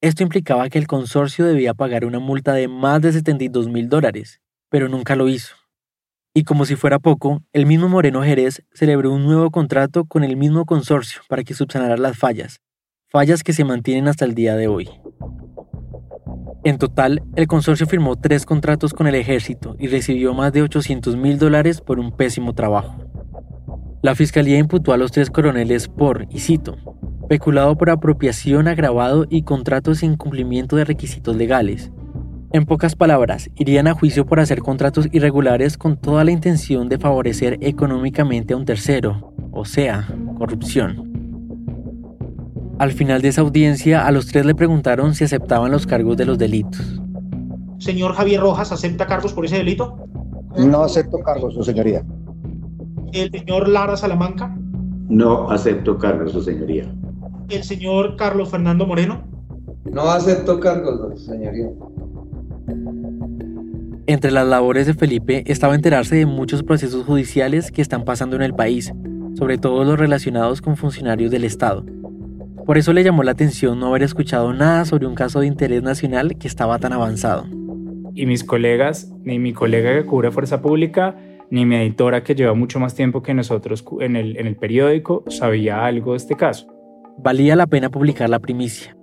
Esto 0.00 0.22
implicaba 0.22 0.70
que 0.70 0.78
el 0.78 0.86
consorcio 0.86 1.44
debía 1.44 1.74
pagar 1.74 2.06
una 2.06 2.20
multa 2.20 2.54
de 2.54 2.68
más 2.68 3.02
de 3.02 3.12
72 3.12 3.68
mil 3.68 3.88
dólares, 3.88 4.40
pero 4.76 4.90
nunca 4.90 5.16
lo 5.16 5.26
hizo. 5.26 5.54
Y 6.34 6.44
como 6.44 6.66
si 6.66 6.76
fuera 6.76 6.98
poco, 6.98 7.42
el 7.54 7.64
mismo 7.64 7.88
Moreno 7.88 8.22
Jerez 8.22 8.62
celebró 8.74 9.10
un 9.10 9.24
nuevo 9.24 9.50
contrato 9.50 10.04
con 10.04 10.22
el 10.22 10.36
mismo 10.36 10.66
consorcio 10.66 11.22
para 11.30 11.44
que 11.44 11.54
subsanara 11.54 11.96
las 11.96 12.18
fallas, 12.18 12.60
fallas 13.08 13.42
que 13.42 13.54
se 13.54 13.64
mantienen 13.64 14.06
hasta 14.06 14.26
el 14.26 14.34
día 14.34 14.54
de 14.54 14.68
hoy. 14.68 14.90
En 16.62 16.76
total, 16.76 17.22
el 17.36 17.46
consorcio 17.46 17.86
firmó 17.86 18.16
tres 18.16 18.44
contratos 18.44 18.92
con 18.92 19.06
el 19.06 19.14
ejército 19.14 19.76
y 19.78 19.86
recibió 19.86 20.34
más 20.34 20.52
de 20.52 20.60
800 20.60 21.16
mil 21.16 21.38
dólares 21.38 21.80
por 21.80 21.98
un 21.98 22.14
pésimo 22.14 22.52
trabajo. 22.52 22.98
La 24.02 24.14
fiscalía 24.14 24.58
imputó 24.58 24.92
a 24.92 24.98
los 24.98 25.10
tres 25.10 25.30
coroneles 25.30 25.88
por, 25.88 26.26
y 26.28 26.40
cito, 26.40 26.76
peculado 27.30 27.78
por 27.78 27.88
apropiación 27.88 28.68
agravado 28.68 29.24
y 29.30 29.40
contratos 29.40 30.00
sin 30.00 30.18
cumplimiento 30.18 30.76
de 30.76 30.84
requisitos 30.84 31.34
legales, 31.34 31.90
en 32.56 32.66
pocas 32.66 32.96
palabras, 32.96 33.50
irían 33.54 33.86
a 33.86 33.94
juicio 33.94 34.26
por 34.26 34.40
hacer 34.40 34.60
contratos 34.60 35.08
irregulares 35.12 35.76
con 35.76 35.96
toda 35.96 36.24
la 36.24 36.30
intención 36.30 36.88
de 36.88 36.98
favorecer 36.98 37.58
económicamente 37.60 38.54
a 38.54 38.56
un 38.56 38.64
tercero, 38.64 39.32
o 39.52 39.64
sea, 39.64 40.08
corrupción. 40.38 41.16
Al 42.78 42.92
final 42.92 43.22
de 43.22 43.28
esa 43.28 43.40
audiencia, 43.40 44.06
a 44.06 44.10
los 44.10 44.26
tres 44.26 44.44
le 44.44 44.54
preguntaron 44.54 45.14
si 45.14 45.24
aceptaban 45.24 45.70
los 45.70 45.86
cargos 45.86 46.16
de 46.16 46.26
los 46.26 46.38
delitos. 46.38 47.00
Señor 47.78 48.14
Javier 48.14 48.40
Rojas, 48.40 48.72
¿acepta 48.72 49.06
cargos 49.06 49.32
por 49.32 49.44
ese 49.44 49.56
delito? 49.56 49.96
No 50.56 50.82
acepto 50.82 51.18
cargos, 51.20 51.54
su 51.54 51.62
señoría. 51.62 52.04
¿El 53.12 53.30
señor 53.30 53.68
Lara 53.68 53.96
Salamanca? 53.96 54.54
No 55.08 55.50
acepto 55.50 55.98
cargos, 55.98 56.32
su 56.32 56.42
señoría. 56.42 56.84
¿El 57.48 57.62
señor 57.62 58.16
Carlos 58.16 58.50
Fernando 58.50 58.86
Moreno? 58.86 59.22
No 59.84 60.02
acepto 60.10 60.58
cargos, 60.58 61.20
su 61.20 61.26
señoría. 61.26 61.70
Entre 64.08 64.30
las 64.30 64.46
labores 64.46 64.86
de 64.86 64.94
Felipe 64.94 65.42
estaba 65.46 65.74
enterarse 65.74 66.14
de 66.14 66.26
muchos 66.26 66.62
procesos 66.62 67.04
judiciales 67.04 67.72
que 67.72 67.82
están 67.82 68.04
pasando 68.04 68.36
en 68.36 68.42
el 68.42 68.54
país, 68.54 68.92
sobre 69.34 69.58
todo 69.58 69.82
los 69.82 69.98
relacionados 69.98 70.62
con 70.62 70.76
funcionarios 70.76 71.32
del 71.32 71.42
Estado. 71.42 71.84
Por 72.64 72.78
eso 72.78 72.92
le 72.92 73.02
llamó 73.02 73.24
la 73.24 73.32
atención 73.32 73.80
no 73.80 73.88
haber 73.88 74.04
escuchado 74.04 74.52
nada 74.52 74.84
sobre 74.84 75.08
un 75.08 75.16
caso 75.16 75.40
de 75.40 75.48
interés 75.48 75.82
nacional 75.82 76.38
que 76.38 76.46
estaba 76.46 76.78
tan 76.78 76.92
avanzado. 76.92 77.46
Y 78.14 78.26
mis 78.26 78.44
colegas, 78.44 79.12
ni 79.24 79.40
mi 79.40 79.52
colega 79.52 79.92
que 79.92 80.06
cubre 80.06 80.30
Fuerza 80.30 80.62
Pública, 80.62 81.16
ni 81.50 81.66
mi 81.66 81.74
editora 81.74 82.22
que 82.22 82.36
lleva 82.36 82.54
mucho 82.54 82.78
más 82.78 82.94
tiempo 82.94 83.22
que 83.22 83.34
nosotros 83.34 83.84
en 84.00 84.14
el, 84.14 84.36
en 84.36 84.46
el 84.46 84.54
periódico, 84.54 85.24
sabía 85.28 85.84
algo 85.84 86.12
de 86.12 86.18
este 86.18 86.36
caso. 86.36 86.68
Valía 87.18 87.56
la 87.56 87.66
pena 87.66 87.90
publicar 87.90 88.30
la 88.30 88.38
primicia. 88.38 88.96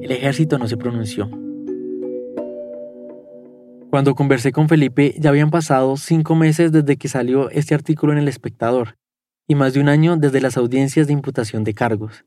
El 0.00 0.12
ejército 0.12 0.56
no 0.56 0.68
se 0.68 0.76
pronunció. 0.76 1.28
Cuando 3.96 4.14
conversé 4.14 4.52
con 4.52 4.68
Felipe 4.68 5.14
ya 5.16 5.30
habían 5.30 5.48
pasado 5.48 5.96
cinco 5.96 6.34
meses 6.34 6.70
desde 6.70 6.98
que 6.98 7.08
salió 7.08 7.48
este 7.48 7.74
artículo 7.74 8.12
en 8.12 8.18
El 8.18 8.28
Espectador 8.28 8.98
y 9.48 9.54
más 9.54 9.72
de 9.72 9.80
un 9.80 9.88
año 9.88 10.18
desde 10.18 10.42
las 10.42 10.58
audiencias 10.58 11.06
de 11.06 11.14
imputación 11.14 11.64
de 11.64 11.72
cargos. 11.72 12.26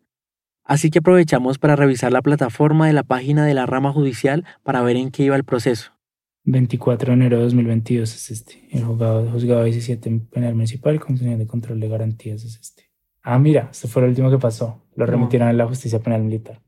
Así 0.63 0.89
que 0.89 0.97
aprovechamos 0.97 1.59
para 1.59 1.75
revisar 1.75 2.11
la 2.11 2.23
plataforma 2.23 2.87
de 2.87 2.93
la 2.93 3.03
página 3.03 3.45
de 3.45 3.53
la 3.53 3.67
rama 3.67 3.93
judicial 3.93 4.45
para 4.63 4.81
ver 4.81 4.95
en 4.95 5.11
qué 5.11 5.21
iba 5.25 5.35
el 5.35 5.43
proceso. 5.43 5.91
24 6.45 7.09
de 7.09 7.13
enero 7.13 7.37
de 7.37 7.43
2022 7.43 8.15
es 8.15 8.31
este. 8.31 8.67
El 8.71 8.85
juzgado, 8.85 9.29
juzgado 9.29 9.63
17 9.63 10.21
penal 10.31 10.55
municipal 10.55 10.99
con 10.99 11.17
de 11.17 11.45
control 11.45 11.79
de 11.79 11.87
garantías 11.87 12.45
es 12.45 12.57
este. 12.59 12.89
Ah, 13.21 13.37
mira, 13.37 13.69
esto 13.71 13.87
fue 13.87 14.01
lo 14.01 14.07
último 14.07 14.31
que 14.31 14.39
pasó. 14.39 14.87
Lo 14.95 15.05
remitieron 15.05 15.47
a 15.47 15.53
la 15.53 15.67
justicia 15.67 15.99
penal 15.99 16.23
militar 16.23 16.63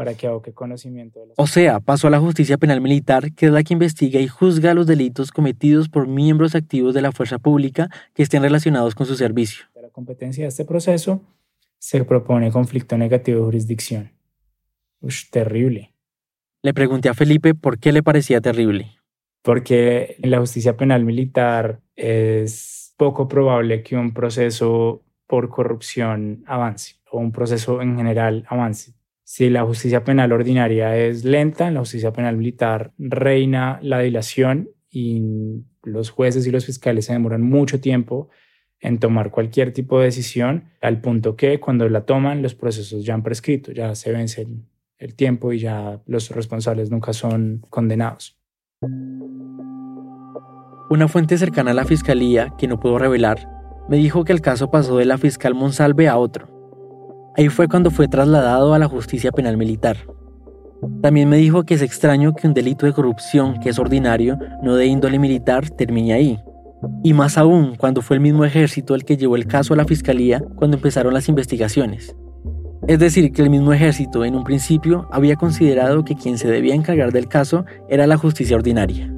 para 0.00 0.14
que 0.14 0.30
qué 0.42 0.54
conocimiento 0.54 1.20
de 1.20 1.34
O 1.36 1.46
sea, 1.46 1.78
pasó 1.78 2.06
a 2.06 2.10
la 2.10 2.18
justicia 2.18 2.56
penal 2.56 2.80
militar, 2.80 3.34
que 3.34 3.44
es 3.44 3.52
la 3.52 3.62
que 3.62 3.74
investiga 3.74 4.18
y 4.18 4.28
juzga 4.28 4.72
los 4.72 4.86
delitos 4.86 5.30
cometidos 5.30 5.90
por 5.90 6.08
miembros 6.08 6.54
activos 6.54 6.94
de 6.94 7.02
la 7.02 7.12
fuerza 7.12 7.38
pública 7.38 7.90
que 8.14 8.22
estén 8.22 8.42
relacionados 8.42 8.94
con 8.94 9.06
su 9.06 9.14
servicio. 9.14 9.66
De 9.74 9.82
la 9.82 9.90
competencia 9.90 10.44
de 10.44 10.48
este 10.48 10.64
proceso 10.64 11.20
se 11.78 12.02
propone 12.02 12.50
conflicto 12.50 12.96
negativo 12.96 13.40
de 13.40 13.44
jurisdicción. 13.44 14.12
Ush, 15.02 15.28
terrible. 15.28 15.92
Le 16.62 16.72
pregunté 16.72 17.10
a 17.10 17.14
Felipe 17.14 17.54
por 17.54 17.78
qué 17.78 17.92
le 17.92 18.02
parecía 18.02 18.40
terrible. 18.40 18.92
Porque 19.42 20.16
en 20.22 20.30
la 20.30 20.38
justicia 20.38 20.78
penal 20.78 21.04
militar 21.04 21.82
es 21.94 22.94
poco 22.96 23.28
probable 23.28 23.82
que 23.82 23.98
un 23.98 24.14
proceso 24.14 25.02
por 25.26 25.50
corrupción 25.50 26.42
avance 26.46 26.94
o 27.10 27.18
un 27.18 27.32
proceso 27.32 27.82
en 27.82 27.98
general 27.98 28.46
avance 28.48 28.94
si 29.30 29.48
la 29.48 29.62
justicia 29.62 30.02
penal 30.02 30.32
ordinaria 30.32 30.96
es 30.96 31.24
lenta, 31.24 31.68
en 31.68 31.74
la 31.74 31.80
justicia 31.80 32.12
penal 32.12 32.36
militar 32.36 32.92
reina 32.98 33.78
la 33.80 34.00
dilación 34.00 34.70
y 34.90 35.22
los 35.84 36.10
jueces 36.10 36.48
y 36.48 36.50
los 36.50 36.66
fiscales 36.66 37.04
se 37.04 37.12
demoran 37.12 37.40
mucho 37.40 37.80
tiempo 37.80 38.28
en 38.80 38.98
tomar 38.98 39.30
cualquier 39.30 39.72
tipo 39.72 40.00
de 40.00 40.06
decisión, 40.06 40.64
al 40.80 41.00
punto 41.00 41.36
que 41.36 41.60
cuando 41.60 41.88
la 41.88 42.06
toman 42.06 42.42
los 42.42 42.56
procesos 42.56 43.04
ya 43.04 43.14
han 43.14 43.22
prescrito, 43.22 43.70
ya 43.70 43.94
se 43.94 44.10
vence 44.10 44.42
el, 44.42 44.64
el 44.98 45.14
tiempo 45.14 45.52
y 45.52 45.60
ya 45.60 46.02
los 46.06 46.32
responsables 46.32 46.90
nunca 46.90 47.12
son 47.12 47.62
condenados. 47.70 48.36
Una 50.90 51.06
fuente 51.06 51.38
cercana 51.38 51.70
a 51.70 51.74
la 51.74 51.84
fiscalía, 51.84 52.52
que 52.58 52.66
no 52.66 52.80
puedo 52.80 52.98
revelar, 52.98 53.48
me 53.88 53.96
dijo 53.96 54.24
que 54.24 54.32
el 54.32 54.40
caso 54.40 54.72
pasó 54.72 54.96
de 54.96 55.04
la 55.04 55.18
fiscal 55.18 55.54
Monsalve 55.54 56.08
a 56.08 56.18
otro, 56.18 56.59
Ahí 57.36 57.48
fue 57.48 57.68
cuando 57.68 57.90
fue 57.90 58.08
trasladado 58.08 58.74
a 58.74 58.78
la 58.78 58.88
justicia 58.88 59.30
penal 59.32 59.56
militar. 59.56 59.96
También 61.02 61.28
me 61.28 61.36
dijo 61.36 61.64
que 61.64 61.74
es 61.74 61.82
extraño 61.82 62.34
que 62.34 62.46
un 62.46 62.54
delito 62.54 62.86
de 62.86 62.92
corrupción, 62.92 63.60
que 63.60 63.68
es 63.68 63.78
ordinario, 63.78 64.38
no 64.62 64.76
de 64.76 64.86
índole 64.86 65.18
militar, 65.18 65.68
termine 65.70 66.12
ahí. 66.12 66.40
Y 67.04 67.12
más 67.12 67.36
aún 67.38 67.76
cuando 67.76 68.02
fue 68.02 68.16
el 68.16 68.22
mismo 68.22 68.44
ejército 68.44 68.94
el 68.94 69.04
que 69.04 69.16
llevó 69.16 69.36
el 69.36 69.46
caso 69.46 69.74
a 69.74 69.76
la 69.76 69.84
fiscalía 69.84 70.42
cuando 70.56 70.76
empezaron 70.76 71.14
las 71.14 71.28
investigaciones. 71.28 72.16
Es 72.88 72.98
decir, 72.98 73.30
que 73.32 73.42
el 73.42 73.50
mismo 73.50 73.72
ejército 73.72 74.24
en 74.24 74.34
un 74.34 74.44
principio 74.44 75.06
había 75.12 75.36
considerado 75.36 76.04
que 76.04 76.16
quien 76.16 76.38
se 76.38 76.48
debía 76.48 76.74
encargar 76.74 77.12
del 77.12 77.28
caso 77.28 77.66
era 77.88 78.06
la 78.06 78.16
justicia 78.16 78.56
ordinaria. 78.56 79.12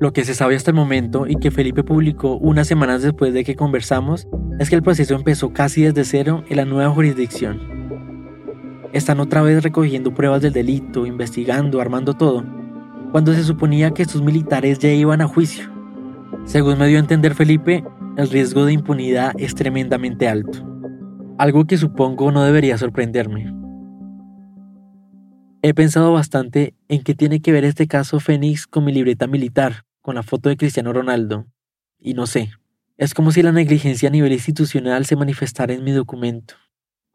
Lo 0.00 0.14
que 0.14 0.24
se 0.24 0.34
sabe 0.34 0.56
hasta 0.56 0.70
el 0.70 0.76
momento 0.76 1.26
y 1.26 1.36
que 1.36 1.50
Felipe 1.50 1.84
publicó 1.84 2.38
unas 2.38 2.66
semanas 2.66 3.02
después 3.02 3.34
de 3.34 3.44
que 3.44 3.54
conversamos 3.54 4.26
es 4.58 4.70
que 4.70 4.74
el 4.76 4.82
proceso 4.82 5.14
empezó 5.14 5.52
casi 5.52 5.82
desde 5.82 6.04
cero 6.04 6.42
en 6.48 6.56
la 6.56 6.64
nueva 6.64 6.90
jurisdicción. 6.90 7.60
Están 8.94 9.20
otra 9.20 9.42
vez 9.42 9.62
recogiendo 9.62 10.14
pruebas 10.14 10.40
del 10.40 10.54
delito, 10.54 11.04
investigando, 11.04 11.82
armando 11.82 12.14
todo, 12.14 12.46
cuando 13.12 13.34
se 13.34 13.44
suponía 13.44 13.90
que 13.90 14.00
estos 14.00 14.22
militares 14.22 14.78
ya 14.78 14.90
iban 14.90 15.20
a 15.20 15.28
juicio. 15.28 15.70
Según 16.46 16.78
me 16.78 16.88
dio 16.88 16.96
a 16.96 17.00
entender 17.00 17.34
Felipe, 17.34 17.84
el 18.16 18.30
riesgo 18.30 18.64
de 18.64 18.72
impunidad 18.72 19.34
es 19.36 19.54
tremendamente 19.54 20.28
alto, 20.28 20.66
algo 21.36 21.66
que 21.66 21.76
supongo 21.76 22.32
no 22.32 22.42
debería 22.42 22.78
sorprenderme. 22.78 23.54
He 25.60 25.74
pensado 25.74 26.10
bastante 26.14 26.74
en 26.88 27.02
qué 27.02 27.14
tiene 27.14 27.42
que 27.42 27.52
ver 27.52 27.66
este 27.66 27.86
caso 27.86 28.18
Fénix 28.18 28.66
con 28.66 28.86
mi 28.86 28.92
libreta 28.94 29.26
militar, 29.26 29.84
con 30.10 30.16
la 30.16 30.24
foto 30.24 30.48
de 30.48 30.56
Cristiano 30.56 30.92
Ronaldo. 30.92 31.46
Y 31.96 32.14
no 32.14 32.26
sé, 32.26 32.50
es 32.96 33.14
como 33.14 33.30
si 33.30 33.42
la 33.42 33.52
negligencia 33.52 34.08
a 34.08 34.10
nivel 34.10 34.32
institucional 34.32 35.06
se 35.06 35.14
manifestara 35.14 35.72
en 35.72 35.84
mi 35.84 35.92
documento. 35.92 36.56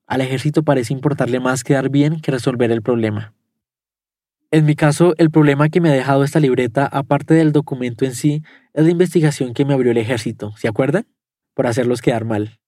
Al 0.07 0.21
ejército 0.21 0.63
parece 0.63 0.93
importarle 0.93 1.41
más 1.41 1.65
quedar 1.65 1.89
bien 1.89 2.21
que 2.21 2.31
resolver 2.31 2.71
el 2.71 2.81
problema. 2.81 3.33
En 4.49 4.63
mi 4.63 4.75
caso, 4.75 5.13
el 5.17 5.29
problema 5.29 5.67
que 5.67 5.81
me 5.81 5.89
ha 5.89 5.91
dejado 5.91 6.23
esta 6.23 6.39
libreta, 6.39 6.85
aparte 6.85 7.33
del 7.33 7.51
documento 7.51 8.05
en 8.05 8.15
sí, 8.15 8.43
es 8.73 8.85
la 8.85 8.91
investigación 8.91 9.53
que 9.53 9.65
me 9.65 9.73
abrió 9.73 9.91
el 9.91 9.97
ejército, 9.97 10.53
¿se 10.55 10.69
acuerdan? 10.69 11.05
Por 11.53 11.67
hacerlos 11.67 12.01
quedar 12.01 12.23
mal. 12.23 12.61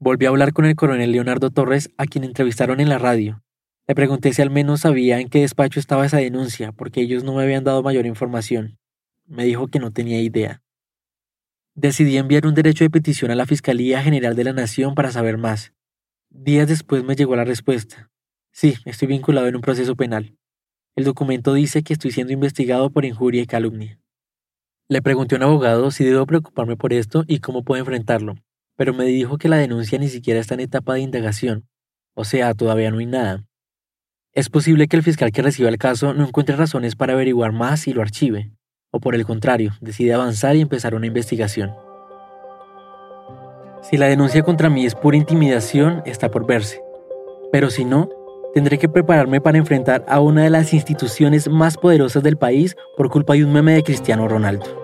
Volví 0.00 0.26
a 0.26 0.30
hablar 0.30 0.52
con 0.52 0.64
el 0.64 0.74
coronel 0.74 1.12
Leonardo 1.12 1.50
Torres, 1.50 1.90
a 1.96 2.06
quien 2.06 2.24
entrevistaron 2.24 2.80
en 2.80 2.88
la 2.88 2.98
radio. 2.98 3.44
Le 3.86 3.94
pregunté 3.94 4.32
si 4.32 4.42
al 4.42 4.50
menos 4.50 4.80
sabía 4.80 5.20
en 5.20 5.28
qué 5.28 5.42
despacho 5.42 5.78
estaba 5.78 6.06
esa 6.06 6.16
denuncia, 6.16 6.72
porque 6.72 7.02
ellos 7.02 7.22
no 7.22 7.36
me 7.36 7.44
habían 7.44 7.62
dado 7.62 7.84
mayor 7.84 8.06
información. 8.06 8.79
Me 9.30 9.44
dijo 9.44 9.68
que 9.68 9.78
no 9.78 9.92
tenía 9.92 10.20
idea. 10.20 10.60
Decidí 11.76 12.16
enviar 12.16 12.48
un 12.48 12.54
derecho 12.54 12.82
de 12.82 12.90
petición 12.90 13.30
a 13.30 13.36
la 13.36 13.46
Fiscalía 13.46 14.02
General 14.02 14.34
de 14.34 14.42
la 14.42 14.52
Nación 14.52 14.96
para 14.96 15.12
saber 15.12 15.38
más. 15.38 15.72
Días 16.30 16.66
después 16.66 17.04
me 17.04 17.14
llegó 17.14 17.36
la 17.36 17.44
respuesta. 17.44 18.10
Sí, 18.50 18.74
estoy 18.86 19.06
vinculado 19.06 19.46
en 19.46 19.54
un 19.54 19.60
proceso 19.60 19.94
penal. 19.94 20.36
El 20.96 21.04
documento 21.04 21.54
dice 21.54 21.84
que 21.84 21.92
estoy 21.92 22.10
siendo 22.10 22.32
investigado 22.32 22.90
por 22.90 23.04
injuria 23.04 23.40
y 23.40 23.46
calumnia. 23.46 24.00
Le 24.88 25.00
pregunté 25.00 25.36
a 25.36 25.38
un 25.38 25.44
abogado 25.44 25.92
si 25.92 26.02
debo 26.02 26.26
preocuparme 26.26 26.76
por 26.76 26.92
esto 26.92 27.22
y 27.28 27.38
cómo 27.38 27.62
puedo 27.62 27.78
enfrentarlo, 27.78 28.34
pero 28.74 28.94
me 28.94 29.04
dijo 29.04 29.38
que 29.38 29.48
la 29.48 29.58
denuncia 29.58 29.96
ni 30.00 30.08
siquiera 30.08 30.40
está 30.40 30.54
en 30.54 30.60
etapa 30.60 30.94
de 30.94 31.02
indagación, 31.02 31.68
o 32.14 32.24
sea, 32.24 32.52
todavía 32.54 32.90
no 32.90 32.98
hay 32.98 33.06
nada. 33.06 33.46
Es 34.32 34.48
posible 34.48 34.88
que 34.88 34.96
el 34.96 35.04
fiscal 35.04 35.30
que 35.30 35.42
reciba 35.42 35.68
el 35.68 35.78
caso 35.78 36.14
no 36.14 36.26
encuentre 36.26 36.56
razones 36.56 36.96
para 36.96 37.12
averiguar 37.12 37.52
más 37.52 37.86
y 37.86 37.92
lo 37.92 38.02
archive 38.02 38.50
o 38.90 39.00
por 39.00 39.14
el 39.14 39.24
contrario, 39.24 39.72
decide 39.80 40.14
avanzar 40.14 40.56
y 40.56 40.60
empezar 40.60 40.94
una 40.94 41.06
investigación. 41.06 41.72
Si 43.82 43.96
la 43.96 44.06
denuncia 44.06 44.42
contra 44.42 44.70
mí 44.70 44.84
es 44.84 44.94
pura 44.94 45.16
intimidación, 45.16 46.02
está 46.04 46.30
por 46.30 46.46
verse. 46.46 46.82
Pero 47.52 47.70
si 47.70 47.84
no, 47.84 48.08
tendré 48.54 48.78
que 48.78 48.88
prepararme 48.88 49.40
para 49.40 49.58
enfrentar 49.58 50.04
a 50.08 50.20
una 50.20 50.44
de 50.44 50.50
las 50.50 50.74
instituciones 50.74 51.48
más 51.48 51.76
poderosas 51.76 52.22
del 52.22 52.36
país 52.36 52.76
por 52.96 53.10
culpa 53.10 53.34
de 53.34 53.44
un 53.44 53.52
meme 53.52 53.74
de 53.74 53.82
Cristiano 53.82 54.28
Ronaldo. 54.28 54.79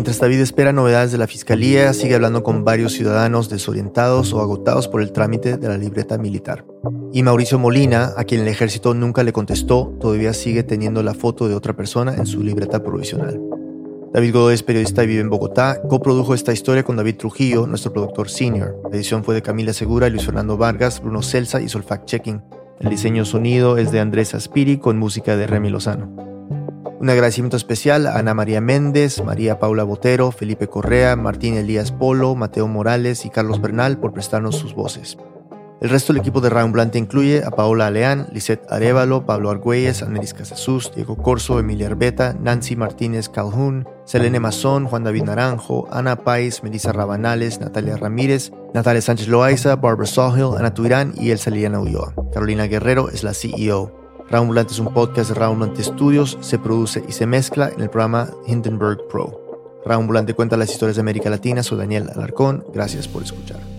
Mientras 0.00 0.18
David 0.18 0.40
espera 0.40 0.72
novedades 0.72 1.12
de 1.12 1.18
la 1.18 1.26
fiscalía, 1.26 1.92
sigue 1.92 2.14
hablando 2.14 2.42
con 2.42 2.64
varios 2.64 2.94
ciudadanos 2.94 3.50
desorientados 3.50 4.32
o 4.32 4.40
agotados 4.40 4.88
por 4.88 5.02
el 5.02 5.12
trámite 5.12 5.58
de 5.58 5.68
la 5.68 5.76
libreta 5.76 6.16
militar. 6.16 6.64
Y 7.12 7.22
Mauricio 7.22 7.58
Molina, 7.58 8.14
a 8.16 8.24
quien 8.24 8.40
el 8.40 8.48
ejército 8.48 8.94
nunca 8.94 9.22
le 9.24 9.34
contestó, 9.34 9.94
todavía 10.00 10.32
sigue 10.32 10.62
teniendo 10.62 11.02
la 11.02 11.12
foto 11.12 11.48
de 11.48 11.54
otra 11.54 11.76
persona 11.76 12.14
en 12.14 12.24
su 12.24 12.42
libreta 12.42 12.82
provisional. 12.82 13.38
David 14.14 14.32
Godoy 14.32 14.54
es 14.54 14.62
periodista 14.62 15.04
y 15.04 15.06
vive 15.06 15.20
en 15.20 15.28
Bogotá. 15.28 15.82
Coprodujo 15.86 16.32
esta 16.32 16.54
historia 16.54 16.82
con 16.82 16.96
David 16.96 17.18
Trujillo, 17.18 17.66
nuestro 17.66 17.92
productor 17.92 18.30
senior. 18.30 18.80
La 18.90 18.96
edición 18.96 19.22
fue 19.22 19.34
de 19.34 19.42
Camila 19.42 19.74
Segura, 19.74 20.08
Luis 20.08 20.24
Fernando 20.24 20.56
Vargas, 20.56 21.02
Bruno 21.02 21.20
Celsa 21.20 21.60
y 21.60 21.68
Sol 21.68 21.82
Fact 21.82 22.06
Checking. 22.06 22.42
El 22.80 22.88
diseño 22.88 23.26
sonido 23.26 23.76
es 23.76 23.92
de 23.92 24.00
Andrés 24.00 24.32
Aspiri 24.32 24.78
con 24.78 24.96
música 24.96 25.36
de 25.36 25.46
Remy 25.46 25.68
Lozano. 25.68 26.39
Un 27.00 27.08
agradecimiento 27.08 27.56
especial 27.56 28.06
a 28.06 28.18
Ana 28.18 28.34
María 28.34 28.60
Méndez, 28.60 29.24
María 29.24 29.58
Paula 29.58 29.84
Botero, 29.84 30.32
Felipe 30.32 30.68
Correa, 30.68 31.16
Martín 31.16 31.54
Elías 31.54 31.92
Polo, 31.92 32.34
Mateo 32.34 32.68
Morales 32.68 33.24
y 33.24 33.30
Carlos 33.30 33.62
Bernal 33.62 33.96
por 33.98 34.12
prestarnos 34.12 34.56
sus 34.56 34.74
voces. 34.74 35.16
El 35.80 35.88
resto 35.88 36.12
del 36.12 36.20
equipo 36.20 36.42
de 36.42 36.50
Round 36.50 36.74
Blante 36.74 36.98
incluye 36.98 37.42
a 37.42 37.52
Paola 37.52 37.86
Aleán, 37.86 38.26
Lisette 38.34 38.70
Arevalo, 38.70 39.24
Pablo 39.24 39.48
Argüelles, 39.48 40.02
Anelis 40.02 40.34
Casasus, 40.34 40.92
Diego 40.94 41.16
Corso, 41.16 41.58
Emilia 41.58 41.86
Arbeta, 41.86 42.36
Nancy 42.38 42.76
Martínez 42.76 43.30
Calhoun, 43.30 43.88
Selene 44.04 44.38
Mazón, 44.38 44.84
Juan 44.84 45.02
David 45.02 45.22
Naranjo, 45.22 45.88
Ana 45.90 46.16
Pais, 46.16 46.62
Melissa 46.62 46.92
Rabanales, 46.92 47.60
Natalia 47.60 47.96
Ramírez, 47.96 48.52
Natalia 48.74 49.00
Sánchez 49.00 49.28
Loaiza, 49.28 49.76
Barbara 49.76 50.06
Sawhill, 50.06 50.58
Ana 50.58 50.74
Tuirán 50.74 51.14
y 51.16 51.30
Elsa 51.30 51.48
Liliana 51.48 51.80
Ulloa. 51.80 52.12
Carolina 52.30 52.66
Guerrero 52.66 53.08
es 53.08 53.24
la 53.24 53.32
CEO. 53.32 53.99
Round 54.30 54.56
es 54.58 54.78
un 54.78 54.94
podcast 54.94 55.30
de 55.30 55.34
Round 55.34 55.76
Studios, 55.82 56.38
se 56.40 56.58
produce 56.58 57.04
y 57.08 57.12
se 57.12 57.26
mezcla 57.26 57.68
en 57.68 57.80
el 57.80 57.90
programa 57.90 58.30
Hindenburg 58.46 59.08
Pro. 59.08 59.82
Round 59.84 60.34
cuenta 60.34 60.56
las 60.56 60.70
historias 60.70 60.96
de 60.96 61.00
América 61.00 61.30
Latina, 61.30 61.64
soy 61.64 61.78
Daniel 61.78 62.08
Alarcón, 62.14 62.64
gracias 62.72 63.08
por 63.08 63.24
escuchar. 63.24 63.69